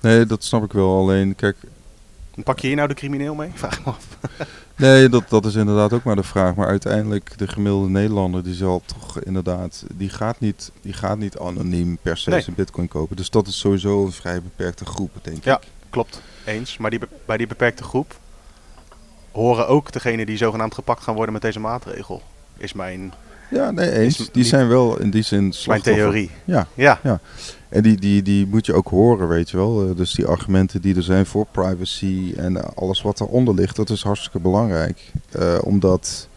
Nee, 0.00 0.26
dat 0.26 0.44
snap 0.44 0.64
ik 0.64 0.72
wel. 0.72 0.96
Alleen, 0.98 1.34
kijk, 1.34 1.56
Pak 2.44 2.58
je 2.58 2.66
hier 2.66 2.76
nou 2.76 2.88
de 2.88 2.94
crimineel 2.94 3.34
mee? 3.34 3.50
Vraag 3.54 3.84
me 3.84 3.90
af. 3.90 4.06
nee, 4.76 5.08
dat, 5.08 5.24
dat 5.28 5.44
is 5.46 5.54
inderdaad 5.54 5.92
ook 5.92 6.02
maar 6.02 6.16
de 6.16 6.22
vraag. 6.22 6.54
Maar 6.54 6.66
uiteindelijk, 6.66 7.38
de 7.38 7.48
gemiddelde 7.48 7.88
Nederlander, 7.88 8.42
die 8.42 8.54
zal 8.54 8.82
toch 8.86 9.20
inderdaad, 9.20 9.84
die 9.92 10.08
gaat 10.08 10.40
niet, 10.40 10.72
die 10.80 10.92
gaat 10.92 11.18
niet 11.18 11.38
anoniem 11.38 11.98
per 12.02 12.16
se 12.16 12.30
Nee. 12.30 12.40
zijn 12.40 12.56
bitcoin 12.56 12.88
kopen. 12.88 13.16
Dus 13.16 13.30
dat 13.30 13.46
is 13.46 13.58
sowieso 13.58 14.04
een 14.04 14.12
vrij 14.12 14.42
beperkte 14.42 14.84
groep, 14.84 15.10
denk 15.22 15.44
Ja. 15.44 15.56
ik. 15.56 15.66
Klopt, 15.90 16.20
eens. 16.44 16.76
Maar 16.76 16.90
die, 16.90 17.00
bij 17.26 17.36
die 17.36 17.46
beperkte 17.46 17.82
groep 17.82 18.14
horen 19.32 19.68
ook 19.68 19.92
degenen 19.92 20.26
die 20.26 20.36
zogenaamd 20.36 20.74
gepakt 20.74 21.02
gaan 21.02 21.14
worden 21.14 21.32
met 21.32 21.42
deze 21.42 21.60
maatregel. 21.60 22.22
Is 22.56 22.72
mijn, 22.72 23.12
Ja, 23.50 23.70
nee, 23.70 23.90
eens. 23.90 24.20
Is 24.20 24.30
Die 24.30 24.44
zijn 24.44 24.68
wel 24.68 25.00
in 25.00 25.10
die 25.10 25.22
zin 25.22 25.54
mijn 25.66 25.82
theorie. 25.82 26.30
Ja, 26.44 26.66
Ja, 26.74 27.20
en 27.68 27.82
die, 27.82 27.96
die, 27.96 28.22
die 28.22 28.46
moet 28.46 28.66
je 28.66 28.74
ook 28.74 28.88
horen, 28.88 29.28
weet 29.28 29.50
je 29.50 29.56
wel. 29.56 29.88
Eh, 29.88 29.96
Dus 29.96 30.12
die 30.12 30.26
argumenten 30.26 30.80
die 30.80 30.96
er 30.96 31.02
zijn 31.02 31.26
voor 31.26 31.46
privacy 31.50 32.32
en 32.36 32.56
eh, 32.56 32.68
alles 32.74 33.02
wat 33.02 33.20
eronder 33.20 33.54
ligt, 33.54 33.76
dat 33.76 33.90
is 33.90 34.02
hartstikke 34.02 34.38
belangrijk. 34.38 35.12
Eh, 35.30 35.58
omdat 35.64 36.28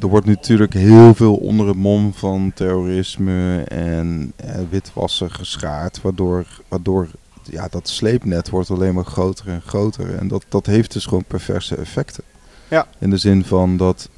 er 0.00 0.08
wordt 0.08 0.26
natuurlijk 0.26 0.72
heel 0.72 1.14
veel 1.14 1.34
onder 1.36 1.66
het 1.66 1.76
mom 1.76 2.14
van 2.14 2.52
terrorisme 2.54 3.62
en 3.68 4.32
witwassen 4.70 5.30
geschaard, 5.30 6.00
waardoor, 6.02 6.46
waardoor 6.68 7.08
ja, 7.50 7.68
dat 7.70 7.88
sleepnet 7.88 8.48
wordt 8.50 8.70
alleen 8.70 8.94
maar 8.94 9.04
groter 9.04 9.48
en 9.48 9.62
groter. 9.66 10.14
En 10.14 10.28
dat, 10.28 10.44
dat 10.48 10.66
heeft 10.66 10.92
dus 10.92 11.06
gewoon 11.06 11.24
perverse 11.24 11.76
effecten. 11.76 12.24
Ja. 12.68 12.86
In 12.98 13.10
de 13.10 13.16
zin 13.16 13.44
van 13.44 13.76
dat 13.76 14.08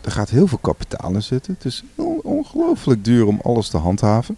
er 0.00 0.10
gaat 0.12 0.30
heel 0.30 0.46
veel 0.46 0.58
kapitaal 0.58 1.12
in 1.14 1.22
zitten. 1.22 1.54
Het 1.54 1.64
is 1.64 1.82
on- 1.94 2.20
ongelooflijk 2.22 3.04
duur 3.04 3.26
om 3.26 3.40
alles 3.42 3.68
te 3.68 3.76
handhaven. 3.76 4.36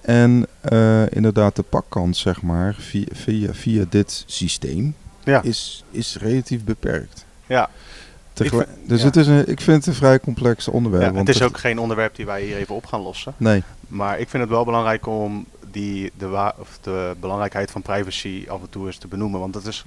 En 0.00 0.46
eh, 0.60 1.02
inderdaad, 1.10 1.56
de 1.56 1.62
pakkans, 1.62 2.20
zeg 2.20 2.42
maar, 2.42 2.74
via, 2.78 3.06
via, 3.12 3.54
via 3.54 3.84
dit 3.88 4.24
systeem 4.26 4.94
ja. 5.24 5.42
is, 5.42 5.84
is 5.90 6.16
relatief 6.20 6.64
beperkt. 6.64 7.24
ja. 7.46 7.70
Tegelijk- 8.32 8.68
vind- 8.76 8.88
dus 8.88 9.00
ja. 9.00 9.06
het 9.06 9.16
is 9.16 9.26
een, 9.26 9.48
ik 9.48 9.60
vind 9.60 9.76
het 9.76 9.86
een 9.86 9.94
vrij 9.94 10.20
complex 10.20 10.68
onderwerp. 10.68 11.02
ja 11.02 11.08
het 11.08 11.16
want 11.16 11.28
is 11.28 11.42
ook 11.42 11.58
geen 11.58 11.78
onderwerp 11.78 12.16
die 12.16 12.26
wij 12.26 12.42
hier 12.42 12.56
even 12.56 12.74
op 12.74 12.86
gaan 12.86 13.00
lossen. 13.00 13.34
Nee, 13.36 13.62
Maar 13.88 14.18
ik 14.18 14.28
vind 14.28 14.42
het 14.42 14.52
wel 14.52 14.64
belangrijk 14.64 15.06
om 15.06 15.46
die, 15.72 16.12
de, 16.18 16.52
of 16.58 16.78
de 16.80 17.16
belangrijkheid 17.20 17.70
van 17.70 17.82
privacy 17.82 18.44
af 18.48 18.60
en 18.60 18.70
toe 18.70 18.86
eens 18.86 18.96
te 18.96 19.08
benoemen. 19.08 19.40
Want 19.40 19.52
dat 19.52 19.66
is, 19.66 19.84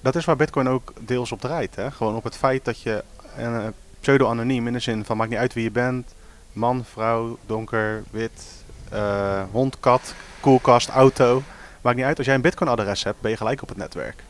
dat 0.00 0.16
is 0.16 0.24
waar 0.24 0.36
Bitcoin 0.36 0.68
ook 0.68 0.92
deels 1.00 1.32
op 1.32 1.40
draait. 1.40 1.76
Hè? 1.76 1.90
Gewoon 1.90 2.16
op 2.16 2.24
het 2.24 2.36
feit 2.36 2.64
dat 2.64 2.80
je 2.80 3.04
eh, 3.36 3.66
pseudo-anoniem 4.00 4.66
in 4.66 4.72
de 4.72 4.78
zin 4.78 5.04
van 5.04 5.16
maakt 5.16 5.30
niet 5.30 5.38
uit 5.38 5.54
wie 5.54 5.64
je 5.64 5.70
bent. 5.70 6.14
Man, 6.52 6.84
vrouw, 6.84 7.38
donker, 7.46 8.04
wit, 8.10 8.64
eh, 8.90 9.42
hond, 9.50 9.80
kat, 9.80 10.14
koelkast, 10.40 10.88
auto. 10.88 11.42
Maakt 11.80 11.96
niet 11.96 12.04
uit. 12.06 12.16
Als 12.16 12.26
jij 12.26 12.34
een 12.34 12.40
Bitcoin-adres 12.40 13.04
hebt, 13.04 13.20
ben 13.20 13.30
je 13.30 13.36
gelijk 13.36 13.62
op 13.62 13.68
het 13.68 13.78
netwerk. 13.78 14.22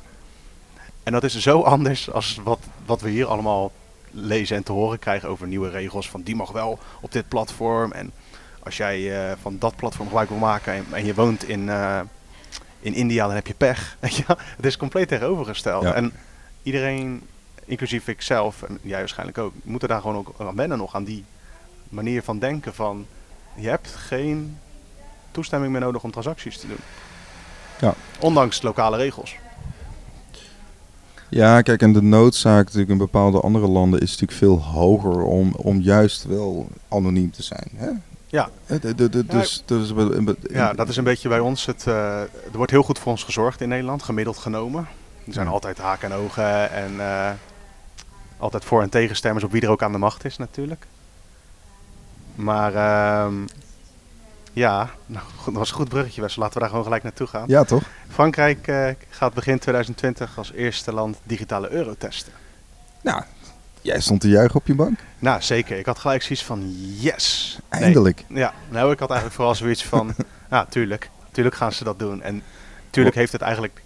En 1.02 1.12
dat 1.12 1.24
is 1.24 1.38
zo 1.38 1.62
anders 1.62 2.10
als 2.10 2.40
wat, 2.44 2.58
wat 2.86 3.00
we 3.00 3.10
hier 3.10 3.26
allemaal 3.26 3.72
lezen 4.10 4.56
en 4.56 4.62
te 4.62 4.72
horen 4.72 4.98
krijgen 4.98 5.28
over 5.28 5.46
nieuwe 5.46 5.68
regels. 5.68 6.10
Van 6.10 6.22
die 6.22 6.36
mag 6.36 6.50
wel 6.50 6.78
op 7.00 7.12
dit 7.12 7.28
platform. 7.28 7.92
En 7.92 8.12
als 8.64 8.76
jij 8.76 9.28
eh, 9.30 9.36
van 9.40 9.58
dat 9.58 9.76
platform 9.76 10.06
gebruik 10.06 10.28
wil 10.28 10.38
maken 10.38 10.72
en, 10.72 10.84
en 10.90 11.04
je 11.04 11.14
woont 11.14 11.48
in, 11.48 11.68
eh, 11.68 12.00
in 12.80 12.94
India, 12.94 13.26
dan 13.26 13.34
heb 13.34 13.46
je 13.46 13.54
pech. 13.54 13.96
Het 14.56 14.66
is 14.66 14.76
compleet 14.76 15.08
tegenovergesteld. 15.08 15.82
Ja. 15.82 15.94
En 15.94 16.12
iedereen, 16.62 17.22
inclusief 17.64 18.08
ikzelf 18.08 18.62
en 18.62 18.78
jij 18.82 18.98
waarschijnlijk 18.98 19.38
ook, 19.38 19.52
moeten 19.62 19.88
daar 19.88 20.00
gewoon 20.00 20.16
ook 20.16 20.34
aan 20.38 20.56
wennen 20.56 20.78
nog. 20.78 20.94
Aan 20.94 21.04
die 21.04 21.24
manier 21.88 22.22
van 22.22 22.38
denken 22.38 22.74
van 22.74 23.06
je 23.54 23.68
hebt 23.68 23.88
geen 23.88 24.58
toestemming 25.30 25.72
meer 25.72 25.80
nodig 25.80 26.02
om 26.02 26.10
transacties 26.10 26.58
te 26.58 26.66
doen. 26.66 26.80
Ja. 27.80 27.94
Ondanks 28.18 28.62
lokale 28.62 28.96
regels. 28.96 29.36
Ja, 31.28 31.62
kijk, 31.62 31.82
en 31.82 31.92
de 31.92 32.02
noodzaak 32.02 32.64
natuurlijk 32.64 32.90
in 32.90 32.98
bepaalde 32.98 33.40
andere 33.40 33.66
landen 33.66 34.00
is 34.00 34.10
natuurlijk 34.10 34.38
veel 34.38 34.62
hoger 34.62 35.22
om, 35.22 35.54
om 35.54 35.80
juist 35.80 36.24
wel 36.24 36.68
anoniem 36.88 37.30
te 37.30 37.42
zijn. 37.42 37.70
Hè? 37.74 37.90
Ja. 38.34 38.48
De- 38.80 38.94
de- 38.94 39.26
dus, 39.26 39.62
dus, 39.66 39.92
Ja, 40.50 40.72
dat 40.72 40.88
is 40.88 40.96
een 40.96 41.04
beetje 41.04 41.28
bij 41.28 41.38
ons. 41.38 41.66
Het, 41.66 41.86
eh, 41.86 42.20
er 42.20 42.28
wordt 42.52 42.70
heel 42.70 42.82
goed 42.82 42.98
voor 42.98 43.12
ons 43.12 43.22
gezorgd 43.24 43.60
in 43.60 43.68
Nederland, 43.68 44.02
gemiddeld 44.02 44.38
genomen. 44.38 44.86
Er 45.26 45.32
zijn 45.32 45.46
Ja. 45.46 45.52
altijd 45.52 45.78
haken 45.78 46.10
en 46.12 46.16
ogen 46.18 46.70
en 46.70 47.00
eh, 47.00 47.30
altijd 48.38 48.64
voor- 48.64 48.82
en 48.82 48.88
tegenstemmers 48.88 49.44
op 49.44 49.52
wie 49.52 49.62
er 49.62 49.68
ook 49.70 49.82
aan 49.82 49.92
de 49.92 49.98
macht 49.98 50.24
is 50.24 50.36
natuurlijk. 50.36 50.86
Maar 52.34 52.74
ehm, 52.74 53.34
ja, 54.52 54.90
nou, 55.06 55.24
dat 55.44 55.54
was 55.54 55.68
een 55.70 55.76
goed 55.76 55.88
bruggetje 55.88 56.20
Wessel. 56.20 56.38
Laten 56.40 56.54
we 56.54 56.60
daar 56.60 56.68
gewoon 56.68 56.84
gelijk 56.84 57.02
naartoe 57.02 57.26
gaan. 57.26 57.44
Ja, 57.48 57.64
toch? 57.64 57.82
Frankrijk 58.08 58.66
eh, 58.68 58.88
gaat 59.10 59.34
begin 59.34 59.58
2020 59.58 60.38
als 60.38 60.52
eerste 60.52 60.92
land 60.92 61.16
digitale 61.22 61.70
euro 61.70 61.94
testen. 61.98 62.32
Nou, 63.02 63.22
jij 63.84 64.00
stond 64.00 64.20
te 64.20 64.28
juichen 64.28 64.56
op 64.56 64.66
je 64.66 64.74
bank. 64.74 64.98
Nou, 65.18 65.42
zeker. 65.42 65.78
Ik 65.78 65.86
had 65.86 65.98
gelijk 65.98 66.22
zoiets 66.22 66.44
van 66.44 66.74
yes. 66.98 67.58
Nee. 67.70 67.80
Eindelijk. 67.80 68.24
Ja, 68.28 68.54
nou, 68.68 68.92
ik 68.92 68.98
had 68.98 69.08
eigenlijk 69.08 69.38
vooral 69.38 69.54
zoiets 69.54 69.84
van, 69.84 70.14
ja, 70.50 70.64
tuurlijk, 70.64 71.10
tuurlijk 71.32 71.56
gaan 71.56 71.72
ze 71.72 71.84
dat 71.84 71.98
doen. 71.98 72.22
En 72.22 72.42
tuurlijk 72.90 73.16
heeft 73.16 73.32
het 73.32 73.40
eigenlijk, 73.40 73.82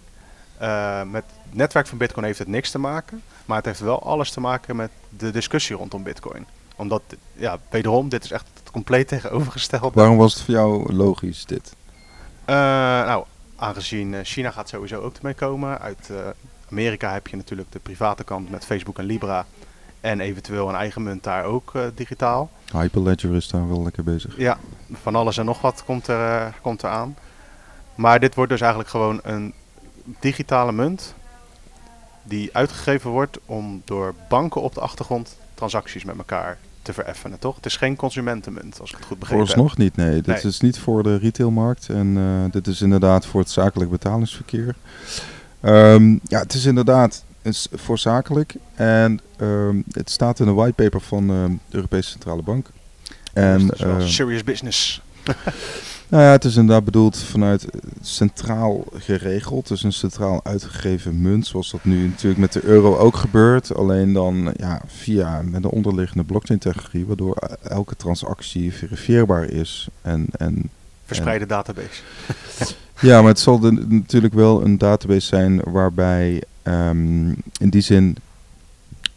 eh, 0.57 1.03
met 1.03 1.23
het 1.43 1.55
netwerk 1.55 1.87
van 1.87 1.97
Bitcoin 1.97 2.25
heeft 2.25 2.39
het 2.39 2.47
niks 2.47 2.71
te 2.71 2.79
maken. 2.79 3.21
Maar 3.45 3.57
het 3.57 3.65
heeft 3.65 3.79
wel 3.79 4.03
alles 4.03 4.31
te 4.31 4.39
maken 4.39 4.75
met 4.75 4.91
de 5.09 5.31
discussie 5.31 5.75
rondom 5.75 6.03
Bitcoin. 6.03 6.45
Omdat, 6.75 7.01
ja, 7.33 7.57
wederom, 7.69 8.09
dit 8.09 8.23
is 8.23 8.31
echt 8.31 8.47
het 8.59 8.71
compleet 8.71 9.07
tegenovergestelde. 9.07 9.91
Waarom 9.93 10.17
was 10.17 10.33
het 10.33 10.43
voor 10.43 10.53
jou 10.53 10.93
logisch 10.93 11.45
dit? 11.45 11.73
Eh, 12.45 12.55
nou, 13.05 13.25
aangezien 13.55 14.13
eh, 14.13 14.19
China 14.23 14.51
gaat 14.51 14.69
sowieso 14.69 15.01
ook 15.01 15.15
ermee 15.15 15.33
komen. 15.33 15.79
Uit 15.79 16.11
Amerika 16.69 17.13
heb 17.13 17.27
je 17.27 17.35
natuurlijk 17.35 17.71
de 17.71 17.79
private 17.79 18.23
kant 18.23 18.49
met 18.49 18.65
Facebook 18.65 18.97
en 18.97 19.05
Libra. 19.05 19.45
En 20.01 20.19
eventueel 20.19 20.69
een 20.69 20.75
eigen 20.75 21.03
munt 21.03 21.23
daar 21.23 21.43
ook 21.43 21.71
uh, 21.75 21.83
digitaal. 21.95 22.49
Hyperledger 22.71 23.35
is 23.35 23.47
daar 23.47 23.69
wel 23.69 23.83
lekker 23.83 24.03
bezig. 24.03 24.37
Ja, 24.37 24.57
van 24.91 25.15
alles 25.15 25.37
en 25.37 25.45
nog 25.45 25.61
wat 25.61 25.83
komt 25.85 26.07
er, 26.07 26.19
uh, 26.19 26.45
komt 26.61 26.81
er 26.81 26.89
aan. 26.89 27.15
Maar 27.95 28.19
dit 28.19 28.35
wordt 28.35 28.51
dus 28.51 28.61
eigenlijk 28.61 28.89
gewoon 28.89 29.19
een 29.23 29.53
digitale 30.19 30.71
munt 30.71 31.13
die 32.23 32.49
uitgegeven 32.53 33.09
wordt 33.09 33.39
om 33.45 33.81
door 33.85 34.13
banken 34.29 34.61
op 34.61 34.73
de 34.73 34.79
achtergrond 34.79 35.37
transacties 35.53 36.03
met 36.03 36.17
elkaar 36.17 36.57
te 36.81 36.93
vereffenen, 36.93 37.39
toch? 37.39 37.55
Het 37.55 37.65
is 37.65 37.77
geen 37.77 37.95
consumentenmunt, 37.95 38.79
als 38.79 38.89
ik 38.89 38.97
het 38.97 39.05
goed 39.05 39.19
begrepen 39.19 39.47
heb. 39.47 39.55
nog 39.55 39.77
niet, 39.77 39.95
nee. 39.95 40.21
Dit 40.21 40.43
is 40.43 40.59
niet 40.59 40.79
voor 40.79 41.03
de 41.03 41.17
retailmarkt 41.17 41.89
en 41.89 42.17
uh, 42.17 42.51
dit 42.51 42.67
is 42.67 42.81
inderdaad 42.81 43.25
voor 43.25 43.39
het 43.39 43.49
zakelijk 43.49 43.91
betalingsverkeer. 43.91 44.75
Um, 45.61 46.19
ja, 46.23 46.39
het 46.39 46.53
is 46.53 46.65
inderdaad 46.65 47.23
voor 47.71 47.97
zakelijk 47.97 48.55
en 48.75 49.19
um, 49.41 49.83
het 49.91 50.09
staat 50.09 50.39
in 50.39 50.47
een 50.47 50.55
whitepaper 50.55 51.01
van 51.01 51.31
uh, 51.31 51.45
de 51.45 51.75
Europese 51.75 52.09
Centrale 52.09 52.41
Bank. 52.41 52.67
En, 53.33 53.71
uh, 53.81 53.99
serious 53.99 54.43
business. 54.43 55.01
Nou 56.09 56.23
ja, 56.23 56.31
het 56.31 56.45
is 56.45 56.55
inderdaad 56.55 56.85
bedoeld 56.85 57.17
vanuit 57.17 57.65
centraal 58.01 58.83
geregeld. 58.93 59.67
Dus 59.67 59.83
een 59.83 59.93
centraal 59.93 60.39
uitgegeven 60.43 61.21
munt, 61.21 61.47
zoals 61.47 61.71
dat 61.71 61.83
nu 61.83 62.07
natuurlijk 62.07 62.39
met 62.39 62.53
de 62.53 62.63
euro 62.63 62.97
ook 62.97 63.15
gebeurt. 63.15 63.75
Alleen 63.75 64.13
dan 64.13 64.53
ja, 64.57 64.81
via 64.87 65.41
met 65.41 65.63
een 65.63 65.69
onderliggende 65.69 66.23
blockchain-technologie, 66.23 67.05
waardoor 67.05 67.35
elke 67.63 67.95
transactie 67.95 68.73
verifieerbaar 68.73 69.49
is. 69.49 69.87
En, 70.01 70.25
en, 70.37 70.69
Verspreide 71.05 71.45
database. 71.45 72.01
ja, 72.99 73.21
maar 73.21 73.31
het 73.31 73.39
zal 73.39 73.59
de, 73.59 73.71
natuurlijk 73.87 74.33
wel 74.33 74.63
een 74.63 74.77
database 74.77 75.27
zijn 75.27 75.61
waarbij 75.63 76.43
um, 76.69 77.35
in 77.59 77.69
die 77.69 77.81
zin 77.81 78.17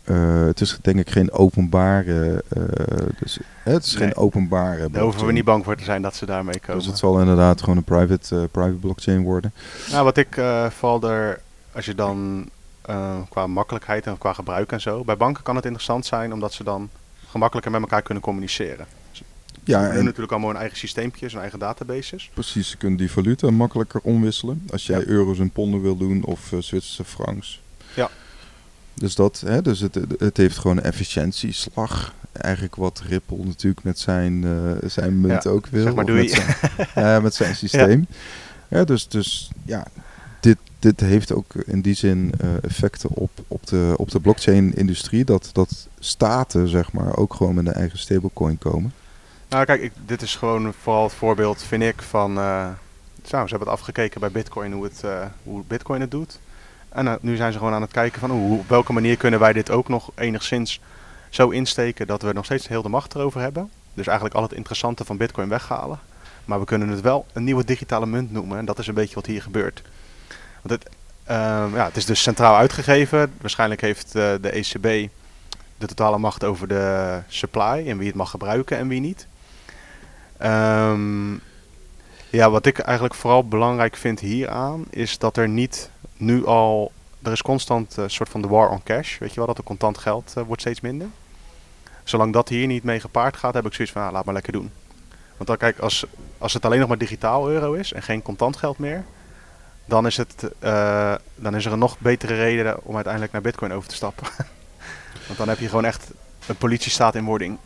uh, 0.04 0.44
het 0.46 0.60
is 0.60 0.78
denk 0.82 0.98
ik 0.98 1.10
geen 1.10 1.32
openbare. 1.32 2.44
Uh, 2.56 2.64
dus, 3.18 3.38
het 3.62 3.84
is 3.84 3.94
nee. 3.94 4.02
geen 4.02 4.16
openbare. 4.16 4.90
Daar 4.90 5.02
hoeven 5.02 5.26
we 5.26 5.32
niet 5.32 5.44
bang 5.44 5.64
voor 5.64 5.76
te 5.76 5.84
zijn 5.84 6.02
dat 6.02 6.16
ze 6.16 6.26
daarmee 6.26 6.60
komen. 6.60 6.76
Dus 6.76 6.86
het 6.86 6.98
zal 6.98 7.20
inderdaad 7.20 7.60
gewoon 7.60 7.76
een 7.76 7.84
private, 7.84 8.34
uh, 8.34 8.42
private 8.50 8.76
blockchain 8.80 9.22
worden. 9.22 9.52
Nou, 9.90 10.04
wat 10.04 10.16
ik 10.16 10.40
val 10.68 11.02
er, 11.02 11.40
als 11.72 11.84
je 11.84 11.94
dan 11.94 12.48
qua 13.28 13.46
makkelijkheid 13.46 14.06
en 14.06 14.18
qua 14.18 14.32
gebruik 14.32 14.72
en 14.72 14.80
zo. 14.80 15.04
Bij 15.04 15.16
banken 15.16 15.42
kan 15.42 15.56
het 15.56 15.64
interessant 15.64 16.06
zijn 16.06 16.32
omdat 16.32 16.52
ze 16.52 16.64
dan 16.64 16.88
gemakkelijker 17.28 17.72
met 17.72 17.80
elkaar 17.80 18.02
kunnen 18.02 18.22
communiceren. 18.22 18.86
Ja, 19.64 19.80
hebben 19.80 20.04
natuurlijk 20.04 20.32
allemaal 20.32 20.50
hun 20.50 20.58
eigen 20.58 20.78
systeempjes, 20.78 21.32
hun 21.32 21.40
eigen 21.40 21.58
databases. 21.58 22.30
Precies, 22.34 22.68
ze 22.70 22.76
kunnen 22.76 22.98
die 22.98 23.10
valuta 23.10 23.50
makkelijker 23.50 24.00
omwisselen. 24.00 24.62
Als 24.70 24.86
jij 24.86 24.98
ja. 24.98 25.06
euro's 25.06 25.38
en 25.38 25.50
ponden 25.50 25.82
wil 25.82 25.96
doen 25.96 26.24
of 26.24 26.40
Zwitserse 26.58 27.04
francs. 27.04 27.62
Ja. 27.94 28.10
Dus, 28.94 29.14
dat, 29.14 29.42
hè, 29.46 29.62
dus 29.62 29.80
het, 29.80 29.98
het 30.18 30.36
heeft 30.36 30.58
gewoon 30.58 30.76
een 30.76 30.82
efficiëntieslag. 30.82 32.14
Eigenlijk 32.32 32.76
wat 32.76 33.02
Ripple 33.08 33.44
natuurlijk 33.44 33.84
met 33.84 33.98
zijn, 33.98 34.42
uh, 34.42 34.72
zijn 34.86 35.20
munt 35.20 35.42
ja, 35.42 35.50
ook 35.50 35.66
wil. 35.66 35.82
Zeg 35.82 35.94
maar 35.94 36.06
doei. 36.06 36.22
Met 36.22 36.30
zijn, 36.30 36.88
uh, 37.16 37.22
met 37.22 37.34
zijn 37.34 37.56
systeem. 37.56 38.06
Ja. 38.68 38.78
ja. 38.78 38.84
dus, 38.84 39.08
dus 39.08 39.50
ja, 39.64 39.86
dit, 40.40 40.56
dit 40.78 41.00
heeft 41.00 41.32
ook 41.32 41.54
in 41.54 41.80
die 41.80 41.94
zin 41.94 42.32
uh, 42.44 42.50
effecten 42.62 43.10
op, 43.10 43.30
op 43.48 43.66
de, 43.66 43.94
op 43.96 44.10
de 44.10 44.20
blockchain-industrie. 44.20 45.24
Dat, 45.24 45.50
dat 45.52 45.88
staten 45.98 46.68
zeg 46.68 46.92
maar 46.92 47.16
ook 47.16 47.34
gewoon 47.34 47.54
met 47.54 47.66
een 47.66 47.72
eigen 47.72 47.98
stablecoin 47.98 48.58
komen. 48.58 48.92
Nou 49.52 49.64
kijk, 49.64 49.92
dit 50.06 50.22
is 50.22 50.36
gewoon 50.36 50.74
vooral 50.82 51.02
het 51.02 51.12
voorbeeld, 51.12 51.62
vind 51.62 51.82
ik, 51.82 52.02
van... 52.02 52.34
zo, 52.34 52.76
ze 53.22 53.36
hebben 53.36 53.58
het 53.58 53.68
afgekeken 53.68 54.20
bij 54.20 54.30
Bitcoin, 54.30 54.72
hoe, 54.72 54.84
het, 54.84 55.04
hoe 55.42 55.62
Bitcoin 55.66 56.00
het 56.00 56.10
doet. 56.10 56.38
En 56.88 57.06
uh, 57.06 57.14
nu 57.20 57.36
zijn 57.36 57.52
ze 57.52 57.58
gewoon 57.58 57.72
aan 57.72 57.82
het 57.82 57.90
kijken 57.90 58.20
van 58.20 58.30
hoe, 58.30 58.58
op 58.58 58.68
welke 58.68 58.92
manier 58.92 59.16
kunnen 59.16 59.40
wij 59.40 59.52
dit 59.52 59.70
ook 59.70 59.88
nog 59.88 60.10
enigszins 60.14 60.80
zo 61.30 61.48
insteken 61.48 62.06
dat 62.06 62.22
we 62.22 62.32
nog 62.32 62.44
steeds 62.44 62.68
heel 62.68 62.82
de 62.82 62.88
macht 62.88 63.14
erover 63.14 63.40
hebben. 63.40 63.70
Dus 63.94 64.06
eigenlijk 64.06 64.36
al 64.36 64.42
het 64.42 64.52
interessante 64.52 65.04
van 65.04 65.16
Bitcoin 65.16 65.48
weghalen. 65.48 65.98
Maar 66.44 66.58
we 66.58 66.64
kunnen 66.64 66.88
het 66.88 67.00
wel 67.00 67.26
een 67.32 67.44
nieuwe 67.44 67.64
digitale 67.64 68.06
munt 68.06 68.32
noemen. 68.32 68.58
En 68.58 68.64
dat 68.64 68.78
is 68.78 68.86
een 68.86 68.94
beetje 68.94 69.14
wat 69.14 69.26
hier 69.26 69.42
gebeurt. 69.42 69.82
Want 70.62 70.82
het, 70.82 70.94
uh, 71.30 71.66
ja, 71.74 71.84
het 71.84 71.96
is 71.96 72.06
dus 72.06 72.22
centraal 72.22 72.56
uitgegeven. 72.56 73.32
Waarschijnlijk 73.40 73.80
heeft 73.80 74.06
uh, 74.06 74.32
de 74.40 74.50
ECB 74.50 75.10
de 75.78 75.86
totale 75.86 76.18
macht 76.18 76.44
over 76.44 76.68
de 76.68 77.18
supply 77.28 77.88
en 77.88 77.98
wie 77.98 78.06
het 78.06 78.16
mag 78.16 78.30
gebruiken 78.30 78.78
en 78.78 78.88
wie 78.88 79.00
niet. 79.00 79.26
Um, 80.44 81.40
ja, 82.30 82.50
wat 82.50 82.66
ik 82.66 82.78
eigenlijk 82.78 83.14
vooral 83.14 83.48
belangrijk 83.48 83.96
vind 83.96 84.20
hieraan 84.20 84.84
is 84.90 85.18
dat 85.18 85.36
er 85.36 85.48
niet 85.48 85.90
nu 86.16 86.46
al, 86.46 86.92
er 87.22 87.32
is 87.32 87.42
constant 87.42 87.96
een 87.96 88.04
uh, 88.04 88.08
soort 88.08 88.28
van 88.28 88.42
de 88.42 88.48
war 88.48 88.70
on 88.70 88.82
cash, 88.82 89.18
weet 89.18 89.30
je 89.30 89.36
wel, 89.36 89.46
dat 89.46 89.58
er 89.58 89.64
contant 89.64 89.98
geld 89.98 90.34
uh, 90.38 90.44
wordt 90.44 90.60
steeds 90.60 90.80
minder. 90.80 91.06
Zolang 92.04 92.32
dat 92.32 92.48
hier 92.48 92.66
niet 92.66 92.82
mee 92.82 93.00
gepaard 93.00 93.36
gaat, 93.36 93.54
heb 93.54 93.66
ik 93.66 93.74
zoiets 93.74 93.92
van, 93.92 94.02
ah, 94.02 94.12
laat 94.12 94.24
maar 94.24 94.34
lekker 94.34 94.52
doen. 94.52 94.70
Want 95.36 95.48
dan 95.48 95.56
kijk, 95.56 95.78
als, 95.78 96.06
als 96.38 96.52
het 96.52 96.64
alleen 96.64 96.78
nog 96.78 96.88
maar 96.88 96.98
digitaal 96.98 97.50
euro 97.50 97.72
is 97.72 97.92
en 97.92 98.02
geen 98.02 98.22
contant 98.22 98.56
geld 98.56 98.78
meer, 98.78 99.04
dan 99.84 100.06
is, 100.06 100.16
het, 100.16 100.50
uh, 100.60 101.14
dan 101.34 101.56
is 101.56 101.64
er 101.64 101.72
een 101.72 101.78
nog 101.78 101.98
betere 101.98 102.34
reden 102.34 102.84
om 102.84 102.94
uiteindelijk 102.94 103.32
naar 103.32 103.42
bitcoin 103.42 103.72
over 103.72 103.88
te 103.88 103.94
stappen. 103.94 104.26
Want 105.26 105.38
dan 105.38 105.48
heb 105.48 105.58
je 105.58 105.68
gewoon 105.68 105.84
echt 105.84 106.10
een 106.46 106.56
politiestaat 106.56 107.14
in 107.14 107.24
wording. 107.24 107.58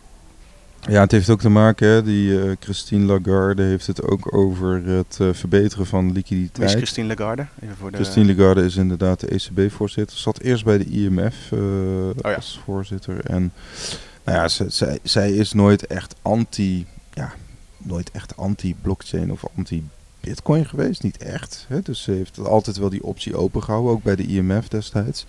Ja, 0.88 1.00
het 1.00 1.10
heeft 1.10 1.30
ook 1.30 1.40
te 1.40 1.48
maken, 1.48 1.88
hè, 1.88 2.02
die 2.02 2.30
uh, 2.30 2.52
Christine 2.60 3.04
Lagarde 3.04 3.62
heeft 3.62 3.86
het 3.86 4.02
ook 4.02 4.34
over 4.34 4.84
het 4.84 5.18
uh, 5.20 5.32
verbeteren 5.32 5.86
van 5.86 6.12
liquiditeit. 6.12 6.56
Wie 6.56 6.66
is 6.66 6.74
Christine 6.74 7.14
Lagarde? 7.14 7.46
Even 7.60 7.76
voor 7.76 7.90
de 7.90 7.96
Christine 7.96 8.34
Lagarde 8.34 8.64
is 8.64 8.76
inderdaad 8.76 9.20
de 9.20 9.26
ECB-voorzitter. 9.26 10.16
Zat 10.16 10.38
eerst 10.38 10.64
bij 10.64 10.78
de 10.78 10.84
IMF 10.84 11.50
uh, 11.50 11.60
oh, 11.60 12.14
ja. 12.16 12.34
als 12.34 12.60
voorzitter. 12.64 13.24
En 13.24 13.52
nou 14.24 14.38
ja, 14.38 14.48
zij, 14.48 14.66
zij, 14.70 14.98
zij 15.02 15.32
is 15.32 15.52
nooit 15.52 15.86
echt 15.86 16.14
anti, 16.22 16.86
ja, 17.12 17.32
nooit 17.78 18.10
echt 18.10 18.36
anti-blockchain 18.36 19.32
of 19.32 19.44
anti-bitcoin 19.56 20.66
geweest. 20.66 21.02
Niet 21.02 21.16
echt. 21.16 21.64
Hè? 21.68 21.80
Dus 21.82 22.02
ze 22.02 22.10
heeft 22.10 22.38
altijd 22.38 22.76
wel 22.76 22.90
die 22.90 23.04
optie 23.04 23.36
opengehouden, 23.36 23.92
ook 23.92 24.02
bij 24.02 24.16
de 24.16 24.26
IMF 24.26 24.68
destijds 24.68 25.26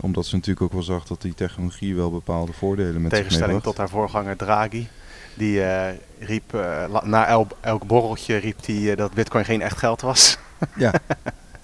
omdat 0.00 0.26
ze 0.26 0.34
natuurlijk 0.34 0.62
ook 0.62 0.72
wel 0.72 0.82
zag 0.82 1.04
dat 1.04 1.22
die 1.22 1.34
technologie 1.34 1.94
wel 1.94 2.10
bepaalde 2.10 2.52
voordelen 2.52 3.02
met 3.02 3.10
Tegenstelling 3.10 3.62
tot 3.62 3.76
haar 3.76 3.88
voorganger 3.88 4.36
Draghi. 4.36 4.88
Die 5.34 5.58
uh, 5.58 5.88
riep, 6.18 6.54
uh, 6.54 7.00
na 7.02 7.26
el 7.26 7.46
elk 7.60 7.86
borreltje 7.86 8.36
riep 8.36 8.64
die 8.64 8.90
uh, 8.90 8.96
dat 8.96 9.14
bitcoin 9.14 9.44
geen 9.44 9.62
echt 9.62 9.78
geld 9.78 10.00
was. 10.00 10.38
ja, 10.76 10.92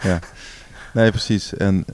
ja. 0.01 0.19
Nee, 0.93 1.11
precies. 1.11 1.55
En 1.55 1.85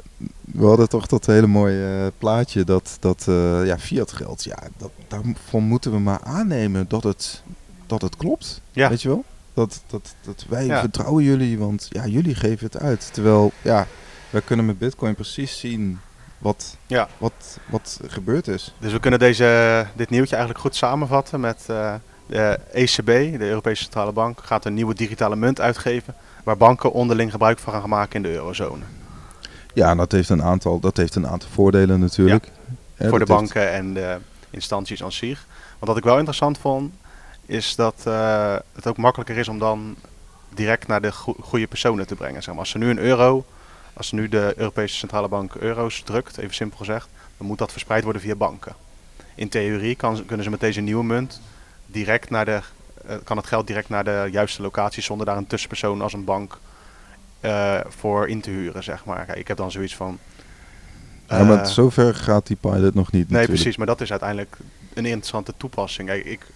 we 0.44 0.66
hadden 0.66 0.88
toch 0.88 1.06
dat 1.06 1.26
hele 1.26 1.46
mooie 1.46 2.12
plaatje 2.18 2.64
dat, 2.64 2.96
dat 3.00 3.24
ja, 3.64 3.78
fiat 3.78 4.12
geld, 4.12 4.44
ja, 4.44 4.58
dat, 4.76 4.90
daarvan 5.08 5.62
moeten 5.62 5.92
we 5.92 5.98
maar 5.98 6.20
aannemen 6.22 6.88
dat 6.88 7.02
het, 7.02 7.42
dat 7.86 8.02
het 8.02 8.16
klopt. 8.16 8.60
Ja. 8.72 8.88
Weet 8.88 9.02
je 9.02 9.08
wel? 9.08 9.24
Dat, 9.54 9.82
dat, 9.86 10.14
dat 10.20 10.44
wij 10.48 10.66
ja. 10.66 10.80
vertrouwen 10.80 11.24
jullie, 11.24 11.58
want 11.58 11.86
ja, 11.90 12.06
jullie 12.06 12.34
geven 12.34 12.66
het 12.66 12.78
uit. 12.78 13.08
Terwijl, 13.12 13.52
ja, 13.62 13.86
wij 14.30 14.40
kunnen 14.40 14.66
met 14.66 14.78
bitcoin 14.78 15.14
precies 15.14 15.58
zien 15.58 15.98
wat, 16.38 16.76
ja. 16.86 17.08
wat, 17.18 17.58
wat 17.66 18.00
gebeurd 18.06 18.48
is. 18.48 18.74
Dus 18.78 18.92
we 18.92 19.00
kunnen 19.00 19.18
deze, 19.18 19.86
dit 19.94 20.10
nieuwtje 20.10 20.36
eigenlijk 20.36 20.64
goed 20.64 20.76
samenvatten 20.76 21.40
met 21.40 21.66
uh, 21.70 21.94
de 22.26 22.58
ECB, 22.72 23.06
de 23.38 23.48
Europese 23.48 23.82
Centrale 23.82 24.12
Bank, 24.12 24.40
gaat 24.42 24.64
een 24.64 24.74
nieuwe 24.74 24.94
digitale 24.94 25.36
munt 25.36 25.60
uitgeven 25.60 26.14
waar 26.44 26.56
banken 26.56 26.92
onderling 26.92 27.30
gebruik 27.30 27.58
van 27.58 27.72
gaan 27.72 27.88
maken 27.88 28.16
in 28.16 28.22
de 28.22 28.34
eurozone. 28.34 28.84
Ja, 29.74 29.94
dat 29.94 30.12
heeft 30.12 30.28
een 30.28 30.42
aantal, 30.42 30.80
dat 30.80 30.96
heeft 30.96 31.14
een 31.14 31.26
aantal 31.26 31.48
voordelen 31.52 32.00
natuurlijk. 32.00 32.50
Ja, 32.96 33.08
voor 33.08 33.18
de 33.18 33.26
banken 33.26 33.60
heeft... 33.60 33.72
en 33.72 33.94
de 33.94 34.16
instanties 34.50 35.02
aan 35.02 35.12
zich. 35.12 35.46
Want 35.70 35.86
wat 35.86 35.96
ik 35.96 36.04
wel 36.04 36.16
interessant 36.16 36.58
vond, 36.58 36.92
is 37.46 37.74
dat 37.74 38.04
uh, 38.08 38.56
het 38.72 38.86
ook 38.86 38.96
makkelijker 38.96 39.36
is 39.36 39.48
om 39.48 39.58
dan 39.58 39.96
direct 40.54 40.86
naar 40.86 41.00
de 41.00 41.12
go 41.12 41.36
goede 41.40 41.66
personen 41.66 42.06
te 42.06 42.14
brengen. 42.14 42.42
Zeg 42.42 42.50
maar. 42.50 42.62
Als 42.62 42.70
ze 42.70 42.78
nu 42.78 42.90
een 42.90 42.98
euro 42.98 43.44
als 43.98 44.12
nu 44.12 44.28
de 44.28 44.52
Europese 44.56 44.96
Centrale 44.96 45.28
Bank 45.28 45.54
euro's 45.54 46.02
drukt, 46.02 46.38
even 46.38 46.54
simpel 46.54 46.78
gezegd, 46.78 47.08
dan 47.36 47.46
moet 47.46 47.58
dat 47.58 47.72
verspreid 47.72 48.04
worden 48.04 48.22
via 48.22 48.34
banken. 48.34 48.74
In 49.34 49.48
theorie 49.48 49.94
kan, 49.94 50.24
kunnen 50.26 50.44
ze 50.44 50.50
met 50.50 50.60
deze 50.60 50.80
nieuwe 50.80 51.04
munt 51.04 51.40
direct 51.86 52.30
naar 52.30 52.44
de, 52.44 52.60
uh, 53.08 53.16
kan 53.24 53.36
het 53.36 53.46
geld 53.46 53.66
direct 53.66 53.88
naar 53.88 54.04
de 54.04 54.28
juiste 54.30 54.62
locatie 54.62 55.02
zonder 55.02 55.26
daar 55.26 55.36
een 55.36 55.46
tussenpersoon 55.46 56.02
als 56.02 56.12
een 56.12 56.24
bank 56.24 56.58
uh, 57.40 57.80
voor 57.88 58.28
in 58.28 58.40
te 58.40 58.50
huren, 58.50 58.84
zeg 58.84 59.04
maar. 59.04 59.24
Kijk, 59.24 59.38
ik 59.38 59.48
heb 59.48 59.56
dan 59.56 59.70
zoiets 59.70 59.96
van... 59.96 60.18
Uh, 61.30 61.38
ja, 61.38 61.44
maar 61.44 61.60
eh, 61.60 61.66
zover 61.66 62.14
gaat 62.14 62.46
die 62.46 62.56
pilot 62.56 62.94
nog 62.94 63.12
niet 63.12 63.12
Nee, 63.12 63.22
natuurlijk. 63.22 63.46
precies, 63.46 63.76
maar 63.76 63.86
dat 63.86 64.00
is 64.00 64.10
uiteindelijk 64.10 64.56
een 64.94 65.06
interessante 65.06 65.52
toepassing. 65.56 66.08
Kijk, 66.08 66.24
ik, 66.24 66.46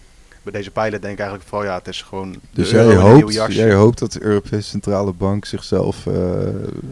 bij 0.43 0.53
deze 0.53 0.71
pijlen 0.71 1.01
denk 1.01 1.13
ik 1.13 1.19
eigenlijk 1.19 1.49
vooral, 1.49 1.69
ja, 1.69 1.75
het 1.79 1.89
is 1.89 2.03
gewoon. 2.03 2.37
Dus 2.51 2.71
jij 2.71 2.95
hoopt, 2.95 3.55
jij 3.55 3.75
hoopt 3.75 3.99
dat 3.99 4.13
de 4.13 4.23
Europese 4.23 4.69
Centrale 4.69 5.13
Bank 5.13 5.45
zichzelf, 5.45 6.07
uh, 6.07 6.15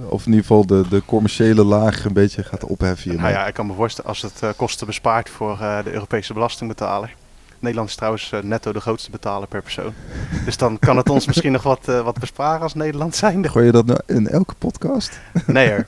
of 0.08 0.26
in 0.26 0.32
ieder 0.32 0.46
geval 0.46 0.66
de, 0.66 0.84
de 0.88 1.02
commerciële 1.06 1.64
laag, 1.64 2.04
een 2.04 2.12
beetje 2.12 2.42
gaat 2.42 2.64
opheffen. 2.64 3.16
Nou 3.16 3.30
ja, 3.30 3.46
ik 3.46 3.54
kan 3.54 3.66
me 3.66 3.74
voorstellen 3.74 4.10
als 4.10 4.22
het 4.22 4.40
uh, 4.44 4.50
kosten 4.56 4.86
bespaart 4.86 5.28
voor 5.28 5.58
uh, 5.60 5.84
de 5.84 5.92
Europese 5.92 6.32
belastingbetaler. 6.32 7.14
Nederland 7.58 7.88
is 7.88 7.94
trouwens 7.94 8.32
netto 8.42 8.72
de 8.72 8.80
grootste 8.80 9.10
betaler 9.10 9.48
per 9.48 9.62
persoon. 9.62 9.92
Dus 10.44 10.56
dan 10.56 10.78
kan 10.78 10.96
het 10.96 11.08
ons 11.08 11.26
misschien 11.26 11.52
nog 11.52 11.62
wat, 11.62 11.84
wat 11.84 12.18
besparen 12.18 12.62
als 12.62 12.74
Nederland 12.74 13.16
zijnde. 13.16 13.48
Gooi 13.48 13.66
je 13.66 13.72
dat 13.72 13.86
nou 13.86 14.00
in 14.06 14.28
elke 14.28 14.54
podcast? 14.54 15.20
Nee 15.46 15.70
er. 15.70 15.86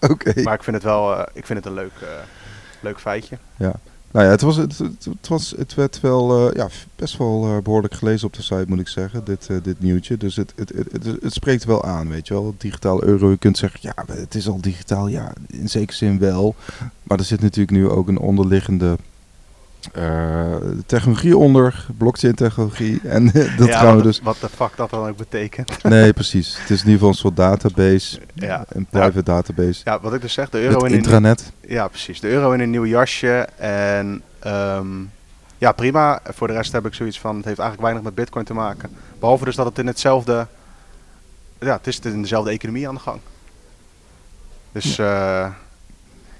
Oké. 0.10 0.42
Maar 0.42 0.54
ik 0.54 0.62
vind 0.62 0.76
het 0.76 0.84
wel 0.84 1.20
ik 1.20 1.46
vind 1.46 1.58
het 1.58 1.66
een 1.66 1.74
leuk 1.74 1.92
Leuk 2.80 3.00
feitje. 3.00 3.38
Ja. 3.56 3.72
Nou 4.12 4.24
ja, 4.24 4.30
het, 4.30 4.40
was, 4.40 4.56
het, 4.56 5.28
was, 5.28 5.54
het 5.56 5.74
werd 5.74 6.00
wel 6.00 6.48
eh, 6.48 6.54
ja, 6.54 6.68
best 6.96 7.16
wel 7.16 7.44
eh, 7.44 7.62
behoorlijk 7.62 7.94
gelezen 7.94 8.26
op 8.26 8.32
de 8.32 8.42
site, 8.42 8.64
moet 8.66 8.80
ik 8.80 8.88
zeggen, 8.88 9.24
dit, 9.24 9.46
eh, 9.50 9.56
dit 9.62 9.80
nieuwtje. 9.80 10.16
Dus 10.16 10.36
het, 10.36 10.52
het, 10.56 10.72
het, 10.74 10.92
het, 10.92 11.22
het 11.22 11.32
spreekt 11.32 11.64
wel 11.64 11.84
aan, 11.84 12.08
weet 12.08 12.26
je 12.26 12.34
wel. 12.34 12.54
Digitaal 12.58 13.02
euro, 13.02 13.30
je 13.30 13.36
kunt 13.36 13.58
zeggen, 13.58 13.80
ja, 13.82 13.94
het 14.06 14.34
is 14.34 14.48
al 14.48 14.60
digitaal. 14.60 15.08
Ja, 15.08 15.32
in 15.46 15.68
zekere 15.68 15.96
zin 15.96 16.18
wel. 16.18 16.54
Maar 17.02 17.18
er 17.18 17.24
zit 17.24 17.40
natuurlijk 17.40 17.76
nu 17.76 17.88
ook 17.88 18.08
een 18.08 18.18
onderliggende 18.18 18.96
eh, 19.92 20.56
technologie 20.86 21.36
onder, 21.36 21.86
blockchain-technologie. 21.98 23.00
En 23.08 23.24
dat 23.56 23.68
ja, 23.68 23.78
gaan 23.78 23.88
we 23.88 23.94
wat, 23.94 24.02
dus... 24.02 24.20
Wat 24.20 24.36
de 24.40 24.48
fuck 24.48 24.76
dat 24.76 24.90
dan 24.90 25.08
ook 25.08 25.16
betekent. 25.16 25.82
Nee, 25.82 26.12
precies. 26.12 26.58
Het 26.58 26.70
is 26.70 26.82
in 26.82 26.90
ieder 26.90 26.92
geval 26.92 27.08
een 27.08 27.14
soort 27.14 27.36
database, 27.36 28.20
Ja. 28.34 28.64
een 28.68 28.86
private 28.90 29.22
database. 29.22 29.80
Ja, 29.84 30.00
wat 30.00 30.14
ik 30.14 30.20
dus 30.20 30.32
zeg, 30.32 30.50
de 30.50 30.60
euro 30.60 30.78
in 30.78 30.90
een 30.90 30.96
intranet. 30.96 31.52
Ja, 31.60 31.88
precies. 31.88 32.20
De 32.20 32.28
euro 32.28 32.52
in 32.52 32.60
een 32.60 32.70
nieuw 32.70 32.86
jasje. 32.86 33.48
En 33.56 34.22
ehm, 34.38 34.86
ja, 35.58 35.72
prima. 35.72 36.20
Voor 36.24 36.46
de 36.46 36.52
rest 36.52 36.72
heb 36.72 36.86
ik 36.86 36.94
zoiets 36.94 37.20
van, 37.20 37.36
het 37.36 37.44
heeft 37.44 37.58
eigenlijk 37.58 37.88
weinig 37.88 38.02
met 38.02 38.14
bitcoin 38.14 38.44
te 38.44 38.54
maken. 38.54 38.90
Behalve 39.18 39.44
dus 39.44 39.56
dat 39.56 39.66
het 39.66 39.78
in 39.78 39.86
hetzelfde, 39.86 40.46
ja, 41.58 41.76
het 41.76 41.86
is 41.86 41.98
in 42.00 42.22
dezelfde 42.22 42.50
economie 42.50 42.88
aan 42.88 42.94
de 42.94 43.00
gang. 43.00 43.20
Dus 44.72 44.98
eh, 44.98 45.48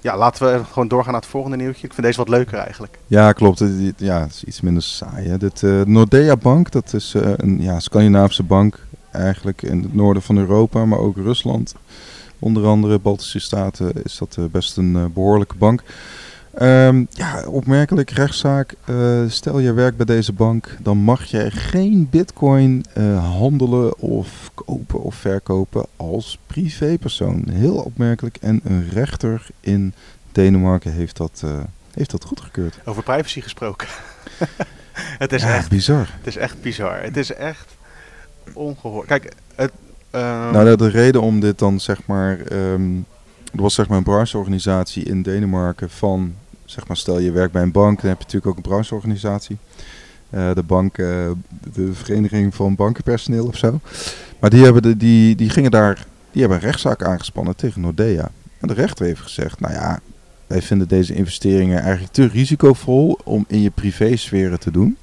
ja, 0.01 0.17
laten 0.17 0.53
we 0.53 0.63
gewoon 0.65 0.87
doorgaan 0.87 1.11
naar 1.11 1.21
het 1.21 1.29
volgende 1.29 1.57
nieuwtje. 1.57 1.85
Ik 1.85 1.93
vind 1.93 2.05
deze 2.05 2.17
wat 2.17 2.29
leuker 2.29 2.57
eigenlijk. 2.57 2.99
Ja, 3.07 3.31
klopt. 3.31 3.63
Ja, 3.97 4.21
het 4.21 4.33
is 4.33 4.43
iets 4.43 4.61
minder 4.61 4.83
saai. 4.83 5.27
Hè. 5.27 5.37
Dit, 5.37 5.63
eh, 5.63 5.81
Nordea 5.81 6.35
Bank, 6.35 6.71
dat 6.71 6.93
is 6.93 7.13
eh, 7.13 7.31
een 7.35 7.61
ja, 7.61 7.79
Scandinavische 7.79 8.43
bank 8.43 8.79
eigenlijk 9.11 9.61
in 9.61 9.81
het 9.81 9.93
noorden 9.93 10.23
van 10.23 10.37
Europa, 10.37 10.85
maar 10.85 10.99
ook 10.99 11.15
Rusland. 11.15 11.73
Onder 12.41 12.65
andere 12.65 12.99
Baltische 12.99 13.39
Staten 13.39 14.03
is 14.03 14.17
dat 14.17 14.35
eh, 14.39 14.45
best 14.51 14.77
een 14.77 14.95
eh, 14.95 15.05
behoorlijke 15.13 15.55
bank. 15.55 15.83
Ehm, 16.53 17.05
ja, 17.09 17.43
opmerkelijk 17.47 18.09
rechtszaak. 18.09 18.73
Eh, 18.85 19.21
stel 19.27 19.59
je 19.59 19.73
werkt 19.73 19.97
bij 19.97 20.05
deze 20.05 20.33
bank, 20.33 20.77
dan 20.79 20.97
mag 20.97 21.23
je 21.23 21.51
geen 21.51 22.07
bitcoin 22.09 22.85
eh, 22.93 23.35
handelen 23.35 23.97
of 23.97 24.51
kopen 24.53 25.01
of 25.01 25.15
verkopen 25.15 25.85
als 25.95 26.37
privépersoon. 26.47 27.43
Heel 27.51 27.75
opmerkelijk. 27.75 28.37
En 28.41 28.61
een 28.63 28.89
rechter 28.89 29.47
in 29.59 29.93
Denemarken 30.31 30.91
heeft 30.93 31.17
dat, 31.17 31.41
eh, 31.43 31.59
heeft 31.93 32.11
dat 32.11 32.23
goedgekeurd. 32.25 32.79
Over 32.85 33.03
privacy 33.03 33.41
gesproken. 33.41 33.87
het, 35.23 35.33
is 35.33 35.41
ja, 35.41 35.55
echt, 35.55 35.69
bizar. 35.69 36.09
het 36.17 36.27
is 36.27 36.37
echt 36.37 36.61
bizar. 36.61 37.01
Het 37.01 37.17
is 37.17 37.33
echt 37.33 37.75
ongehoord. 38.53 39.07
Kijk, 39.07 39.33
het... 39.55 39.71
ehm, 40.09 40.51
Nou, 40.51 40.65
de, 40.69 40.77
de 40.77 40.89
reden 40.89 41.21
om 41.21 41.39
dit 41.39 41.59
dan 41.59 41.79
zeg 41.79 42.05
maar. 42.05 42.39
ehm, 42.39 42.81
er 43.51 43.61
was 43.61 43.73
zeg 43.73 43.87
maar 43.87 43.97
een 43.97 44.03
brancheorganisatie 44.03 45.03
in 45.03 45.21
Denemarken 45.21 45.89
van. 45.89 46.33
Zeg 46.65 46.87
maar, 46.87 46.97
stel 46.97 47.19
je 47.19 47.31
werkt 47.31 47.53
bij 47.53 47.61
een 47.61 47.71
bank, 47.71 48.01
dan 48.01 48.09
heb 48.09 48.17
je 48.17 48.23
natuurlijk 48.23 48.51
ook 48.51 48.55
een 48.55 48.69
brancheorganisatie. 48.69 49.57
Eh, 50.29 50.53
de 50.53 50.63
bank, 50.63 50.97
eh, 50.97 51.05
de 51.73 51.93
vereniging 51.93 52.55
van 52.55 52.75
bankenpersoneel 52.75 53.45
of 53.45 53.57
zo. 53.57 53.79
Maar 54.39 54.49
die, 54.49 54.63
hebben 54.63 54.81
de, 54.81 54.97
die, 54.97 55.35
die 55.35 55.49
gingen 55.49 55.71
daar. 55.71 56.05
Die 56.31 56.41
hebben 56.41 56.59
een 56.59 56.65
rechtszaak 56.65 57.03
aangespannen 57.03 57.55
tegen 57.55 57.81
Nordea. 57.81 58.31
En 58.59 58.67
de 58.67 58.73
rechter 58.73 59.05
heeft 59.05 59.21
gezegd: 59.21 59.59
Nou 59.59 59.73
ja, 59.73 59.99
wij 60.47 60.61
vinden 60.61 60.87
deze 60.87 61.13
investeringen 61.13 61.81
eigenlijk 61.81 62.13
te 62.13 62.27
risicovol 62.27 63.19
om 63.23 63.45
in 63.47 63.61
je 63.61 63.69
privésferen 63.69 64.59
te 64.59 64.71
doen. 64.71 64.97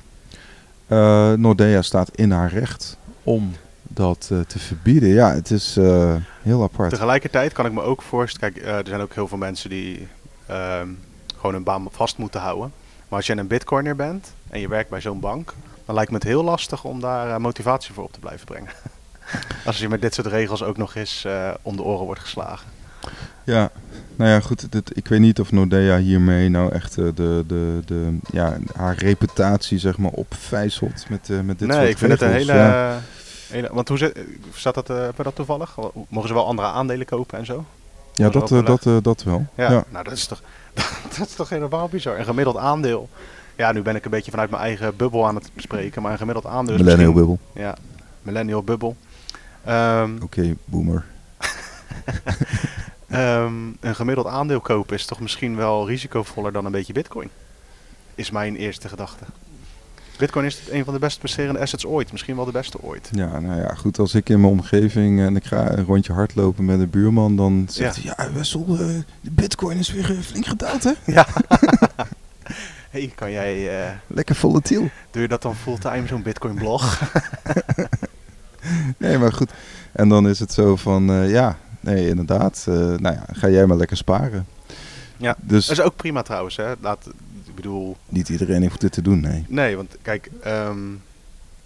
Eh, 0.87 1.33
Nordea 1.33 1.83
staat 1.83 2.11
in 2.15 2.31
haar 2.31 2.53
recht 2.53 2.97
om 3.23 3.53
dat 3.89 4.29
eh, 4.33 4.41
te 4.41 4.59
verbieden. 4.59 5.09
Ja, 5.09 5.35
het 5.35 5.51
is 5.51 5.77
eh, 5.77 6.15
heel 6.43 6.63
apart. 6.63 6.91
Tegelijkertijd 6.91 7.53
kan 7.53 7.67
ik 7.67 7.73
me 7.73 7.83
ook 7.83 8.03
voorstellen, 8.03 8.53
kijk, 8.53 8.67
eh, 8.67 8.79
er 8.79 8.87
zijn 8.87 9.01
ook 9.01 9.15
heel 9.15 9.29
veel 9.29 9.39
mensen 9.39 9.71
die 9.71 10.09
ehm, 10.47 10.89
gewoon 11.37 11.53
hun 11.53 11.63
baan 11.63 11.89
vast 11.91 12.19
moeten 12.19 12.41
houden. 12.41 12.73
Maar 13.09 13.19
als 13.19 13.27
je 13.27 13.37
een 13.37 13.47
bitcoiner 13.47 13.97
bent 13.97 14.33
en 14.49 14.61
je 14.61 14.69
werkt 14.69 14.91
bij 14.91 15.01
zo'n 15.01 15.21
bank, 15.21 15.55
dan 15.85 15.95
lijkt 15.95 16.11
me 16.11 16.17
het 16.17 16.27
heel 16.27 16.45
lastig 16.45 16.85
om 16.85 17.01
daar 17.01 17.41
motivatie 17.41 17.95
voor 17.95 18.05
op 18.05 18.13
te 18.13 18.19
blijven 18.19 18.47
brengen. 18.47 18.71
als 19.67 19.79
je 19.79 19.89
met 19.89 20.01
dit 20.01 20.15
soort 20.15 20.27
regels 20.27 20.63
ook 20.63 20.77
nog 20.77 20.95
eens 20.95 21.27
om 21.63 21.77
de 21.77 21.83
oren 21.83 22.05
wordt 22.05 22.21
geslagen. 22.21 22.69
Ja, 23.45 23.71
nou 24.17 24.31
ja, 24.31 24.41
goed. 24.41 24.73
Dit, 24.73 24.97
ik 24.97 25.09
weet 25.09 25.21
niet 25.21 25.41
of 25.41 25.53
Nordea 25.53 25.99
hiermee 25.99 26.49
nou 26.49 26.73
echt 26.73 26.95
de, 26.95 27.13
de, 27.47 27.83
de, 27.85 28.19
ja, 28.33 28.57
haar 28.77 28.97
reputatie 28.97 29.79
zeg 29.79 29.99
maar 29.99 30.11
opvijzelt 30.11 31.09
met, 31.09 31.29
met 31.45 31.59
dit 31.59 31.69
soort 31.69 31.81
nee, 31.81 31.91
ik 31.91 31.99
vind 31.99 32.13
het 32.13 32.21
een 32.21 32.33
hele, 32.33 32.53
Ja. 32.53 33.01
Hele... 33.49 33.69
Want 33.73 33.89
hoe 33.89 33.99
zit, 33.99 34.19
staat 34.55 34.75
dat, 34.75 34.91
eh 34.91 34.97
hebben 34.97 35.17
we 35.17 35.23
dat 35.23 35.35
toevallig? 35.35 35.77
Mogen 36.09 36.29
ze 36.29 36.35
wel 36.35 36.47
andere 36.47 36.69
aandelen 36.69 37.07
kopen 37.07 37.39
en 37.39 37.47
zo? 37.47 37.65
Ja, 38.15 38.25
dat 38.25 38.33
dat, 38.33 38.43
eh, 38.43 38.51
wel 38.51 38.63
dat, 38.63 38.87
eh, 38.87 38.97
dat 39.03 39.23
wel. 39.23 39.47
Ja, 39.55 39.71
Ja. 39.71 39.85
nou 39.89 40.05
dat 40.05 40.13
is 40.13 40.27
toch, 40.27 40.43
dat 41.19 41.27
is 41.29 41.35
toch 41.35 41.49
helemaal 41.49 41.89
bizar. 41.89 42.19
Een 42.19 42.25
gemiddeld 42.25 42.57
aandeel. 42.57 43.09
Ja, 43.57 43.73
nu 43.73 43.83
ben 43.83 43.97
ik 43.97 44.05
een 44.05 44.11
beetje 44.11 44.31
vanuit 44.31 44.51
mijn 44.51 44.63
eigen 44.63 44.97
bubbel 44.97 45.27
aan 45.27 45.35
het 45.35 45.51
bespreken, 45.55 46.03
maar 46.03 46.13
een 46.13 46.19
gemiddeld 46.19 46.47
aandeel 46.47 46.75
is 46.75 46.81
Millennial 46.81 47.13
bubbel. 47.13 47.39
Ja, 47.53 47.75
millennial 48.23 48.63
bubbel. 48.63 48.97
Ehm, 49.65 50.11
Oké, 50.23 50.57
boomer. 50.65 51.05
ehm, 53.09 53.55
een 53.81 53.95
gemiddeld 53.95 54.27
aandeel 54.27 54.61
kopen 54.61 54.97
is 54.97 55.07
toch 55.07 55.21
misschien 55.21 55.57
wel 55.57 55.87
risicovoller 55.89 56.53
dan 56.53 56.65
een 56.65 56.73
beetje 56.73 56.93
bitcoin. 56.93 57.31
Is 58.15 58.31
mijn 58.31 58.57
eerste 58.57 58.89
gedachte. 58.89 59.25
Bitcoin 60.19 60.45
is 60.45 60.61
een 60.71 60.85
van 60.85 60.95
de 60.95 61.01
best 61.01 61.19
presterende 61.19 61.61
assets 61.61 61.87
ooit. 61.87 62.13
Misschien 62.13 62.37
wel 62.37 62.45
de 62.45 62.53
beste 62.53 62.79
ooit. 62.83 63.09
Ja, 63.13 63.41
nou 63.41 63.61
ja, 63.61 63.75
goed. 63.75 63.99
Als 63.99 64.15
ik 64.15 64.29
in 64.29 64.41
mijn 64.41 64.53
omgeving 64.53 65.21
en 65.21 65.37
ik 65.37 65.45
ga 65.45 65.71
een 65.73 65.85
rondje 65.85 66.13
hardlopen 66.13 66.65
met 66.65 66.81
een 66.81 66.91
buurman, 66.91 67.37
dan 67.37 67.67
zegt 67.71 67.97
hij, 68.03 68.05
ja, 68.17 68.33
Wessel, 68.33 68.65
eh, 68.71 68.77
de 69.21 69.31
bitcoin 69.31 69.79
is 69.79 69.93
weer 69.93 70.11
eh, 70.11 70.19
flink 70.19 70.47
gedaald, 70.47 70.85
hè? 70.85 70.93
Ja. 71.07 71.27
hey, 72.91 73.13
kan 73.15 73.31
jij... 73.31 73.83
eh, 73.87 73.91
Lekker 74.07 74.35
volatiel. 74.35 74.89
doe 75.11 75.23
je 75.23 75.29
dat 75.29 75.43
dan 75.43 75.55
fulltime, 75.57 76.07
zo'n 76.07 76.23
bitcoin 76.23 76.55
blog? 76.55 76.99
Nee, 78.97 79.19
maar 79.19 79.33
goed. 79.33 79.51
En 79.93 80.09
dan 80.09 80.29
is 80.29 80.39
het 80.39 80.53
zo 80.53 80.77
van, 80.77 81.05
ja, 81.29 81.59
nee, 81.81 82.09
inderdaad. 82.09 82.63
nou 82.67 83.03
ja, 83.03 83.25
ga 83.33 83.49
jij 83.49 83.67
maar 83.67 83.77
lekker 83.77 83.97
sparen. 83.97 84.47
Ja, 85.17 85.37
Dus 85.41 85.67
Dat 85.67 85.79
is 85.79 85.85
ook 85.85 85.97
prima 85.97 86.23
trouwens, 86.23 86.57
hè. 86.57 86.73
Laat, 86.81 87.09
bedoel... 87.63 87.97
niet 88.09 88.29
iedereen 88.29 88.63
heeft 88.63 88.81
dit 88.81 88.93
te 88.93 89.03
doen, 89.03 89.21
nee. 89.21 89.45
Nee, 89.49 89.77
want 89.77 89.97
kijk, 90.03 90.31
ehm 90.43 90.79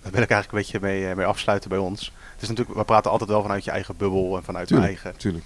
daar 0.03 0.13
wil 0.13 0.23
ik 0.23 0.31
eigenlijk 0.31 0.53
een 0.53 0.59
beetje 0.79 0.89
mee, 0.89 1.09
eh, 1.11 1.17
mee 1.17 1.27
afsluiten 1.27 1.69
bij 1.71 1.79
ons. 1.79 2.13
Het 2.33 2.43
is 2.43 2.49
natuurlijk, 2.49 2.79
we 2.79 2.85
praten 2.85 3.11
altijd 3.11 3.31
wel 3.31 3.43
vanuit 3.43 3.65
je 3.65 3.71
eigen 3.71 3.97
bubbel 3.97 4.37
en 4.37 4.43
vanuit 4.43 4.69
je 4.69 4.77
eigen 4.79 5.17
Tuurlijk. 5.17 5.45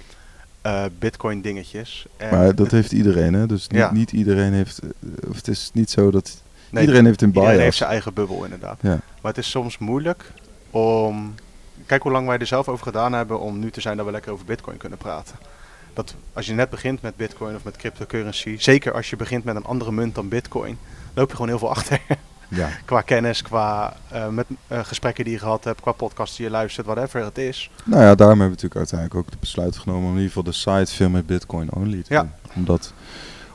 eh, 0.62 0.84
bitcoin 0.98 1.40
dingetjes. 1.40 2.06
En 2.16 2.30
Maar 2.30 2.54
dat 2.54 2.70
heeft 2.70 2.92
iedereen, 2.92 3.34
hè? 3.34 3.46
Dus 3.46 3.68
niet, 3.68 3.78
Ja. 3.80 3.92
niet 3.92 4.12
iedereen 4.12 4.52
heeft. 4.52 4.78
eh, 4.78 4.88
Of 5.30 5.36
het 5.36 5.48
is 5.48 5.70
niet 5.72 5.90
zo 5.90 6.10
dat. 6.10 6.42
nee, 6.70 6.82
iedereen 6.82 7.04
heeft 7.04 7.22
een 7.22 7.28
iedereen 7.28 7.48
bias. 7.50 7.62
heeft 7.62 7.76
zijn 7.76 7.90
eigen 7.90 8.14
bubbel 8.14 8.44
inderdaad. 8.44 8.78
Ja. 8.82 8.88
Maar 9.22 9.32
het 9.34 9.38
is 9.38 9.50
soms 9.50 9.78
moeilijk 9.78 10.32
om... 10.70 11.34
Kijk 11.86 12.02
hoe 12.02 12.12
lang 12.12 12.26
wij 12.26 12.38
er 12.38 12.46
zelf 12.46 12.68
over 12.68 12.84
gedaan 12.86 13.12
hebben 13.12 13.40
om 13.40 13.58
nu 13.58 13.70
te 13.70 13.80
zijn 13.80 13.96
dat 13.96 14.06
we 14.06 14.12
lekker 14.12 14.32
over 14.32 14.44
bitcoin 14.46 14.76
kunnen 14.76 14.98
praten. 14.98 15.34
Dat 15.96 16.14
als 16.32 16.46
je 16.46 16.52
net 16.52 16.70
begint 16.70 17.02
met 17.02 17.16
bitcoin 17.16 17.54
of 17.54 17.64
met 17.64 17.76
cryptocurrency, 17.76 18.56
zeker 18.58 18.92
als 18.92 19.10
je 19.10 19.16
begint 19.16 19.44
met 19.44 19.56
een 19.56 19.64
andere 19.64 19.92
munt 19.92 20.14
dan 20.14 20.28
bitcoin, 20.28 20.78
loop 21.14 21.28
je 21.28 21.32
gewoon 21.34 21.50
heel 21.50 21.58
veel 21.58 21.70
achter. 21.70 22.00
Ja. 22.48 22.68
qua 22.84 23.00
kennis, 23.00 23.42
qua 23.42 23.96
eh, 24.08 24.28
met, 24.28 24.46
eh, 24.68 24.84
gesprekken 24.84 25.24
die 25.24 25.32
je 25.32 25.38
gehad 25.38 25.64
hebt, 25.64 25.80
qua 25.80 25.92
podcasts 25.92 26.36
die 26.36 26.44
je 26.44 26.50
luistert, 26.50 26.86
whatever 26.86 27.24
het 27.24 27.38
is. 27.38 27.70
Nou 27.84 28.02
ja, 28.02 28.14
daarom 28.14 28.40
hebben 28.40 28.56
we 28.56 28.62
natuurlijk 28.62 28.76
uiteindelijk 28.76 29.18
ook 29.20 29.30
het 29.30 29.40
besluit 29.40 29.76
genomen 29.76 30.02
om 30.02 30.16
in 30.16 30.22
ieder 30.22 30.28
geval 30.28 30.42
de 30.42 30.52
site 30.52 30.94
veel 30.96 31.08
met 31.08 31.26
Bitcoin 31.26 31.72
only 31.72 32.02
te 32.02 32.12
Ja. 32.14 32.20
doen. 32.20 32.30
Omdat, 32.54 32.92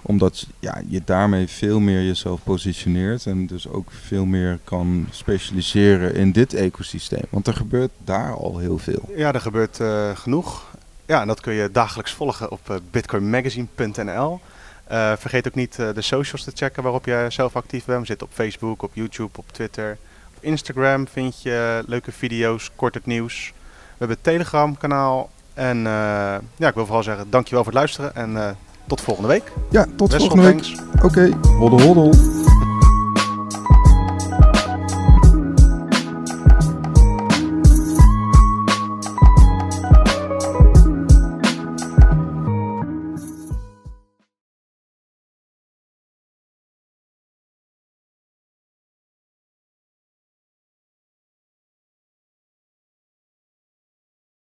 omdat 0.01 0.47
ja, 0.60 0.82
je 0.88 1.01
daarmee 1.06 1.47
veel 1.47 1.80
meer 1.80 2.01
jezelf 2.04 2.43
positioneert 2.43 3.25
en 3.25 3.45
dus 3.47 3.67
ook 3.67 3.91
veel 3.91 4.25
meer 4.25 4.60
kan 4.63 5.08
specialiseren 5.12 6.15
in 6.15 6.32
dit 6.32 6.54
ecosysteem. 6.54 7.23
Want 7.30 7.47
er 7.47 7.54
gebeurt 7.54 7.91
daar 8.04 8.34
al 8.36 8.58
heel 8.58 8.77
veel. 8.77 9.10
Ja, 9.15 9.34
er 9.34 9.41
gebeurt 9.41 9.80
eh, 9.80 10.15
genoeg. 10.15 10.69
Ja, 11.12 11.21
en 11.21 11.28
dat 11.28 11.41
kun 11.41 11.54
je 11.54 11.71
dagelijks 11.71 12.13
volgen 12.13 12.52
op 12.52 12.69
eh, 12.69 12.76
bitcoinmagazine.nl. 12.91 14.39
Eh, 14.84 15.13
vergeet 15.17 15.47
ook 15.47 15.56
niet 15.56 15.80
eh, 15.80 15.93
de 15.93 16.02
socials 16.02 16.43
te 16.43 16.52
checken 16.54 16.84
waarop 16.84 17.06
je 17.06 17.26
zelf 17.30 17.56
actief 17.56 17.86
bent. 17.86 18.00
We 18.00 18.06
zitten 18.06 18.28
op 18.28 18.34
Facebook, 18.34 18.84
op 18.84 18.91
YouTube, 18.93 19.38
op 19.38 19.45
Twitter. 19.52 19.97
Op 20.38 20.43
Instagram 20.43 21.08
vind 21.08 21.41
je 21.41 21.84
leuke 21.88 22.12
video's, 22.12 22.71
kort 22.76 22.93
het 22.93 23.06
nieuws. 23.06 23.54
We 23.56 23.95
hebben 23.97 24.15
het 24.15 24.26
Telegram 24.26 24.78
kanaal. 24.78 25.30
En 25.54 25.78
eh, 25.78 26.36
ja, 26.56 26.67
ik 26.67 26.74
wil 26.74 26.86
vooral 26.86 27.04
zeggen 27.04 27.30
dankjewel 27.30 27.63
voor 27.63 27.71
het 27.71 27.82
luisteren 27.82 28.15
en 28.15 28.38
eh, 28.38 28.50
tot 28.88 29.02
volgende 29.02 29.30
week. 29.30 29.52
Ja, 29.69 29.86
tot 29.95 30.12
Wessel, 30.12 30.30
volgende 30.30 30.54
week. 30.54 31.03
Oké, 31.03 31.30
hoddel 31.57 31.82
hoddel. 31.82 32.14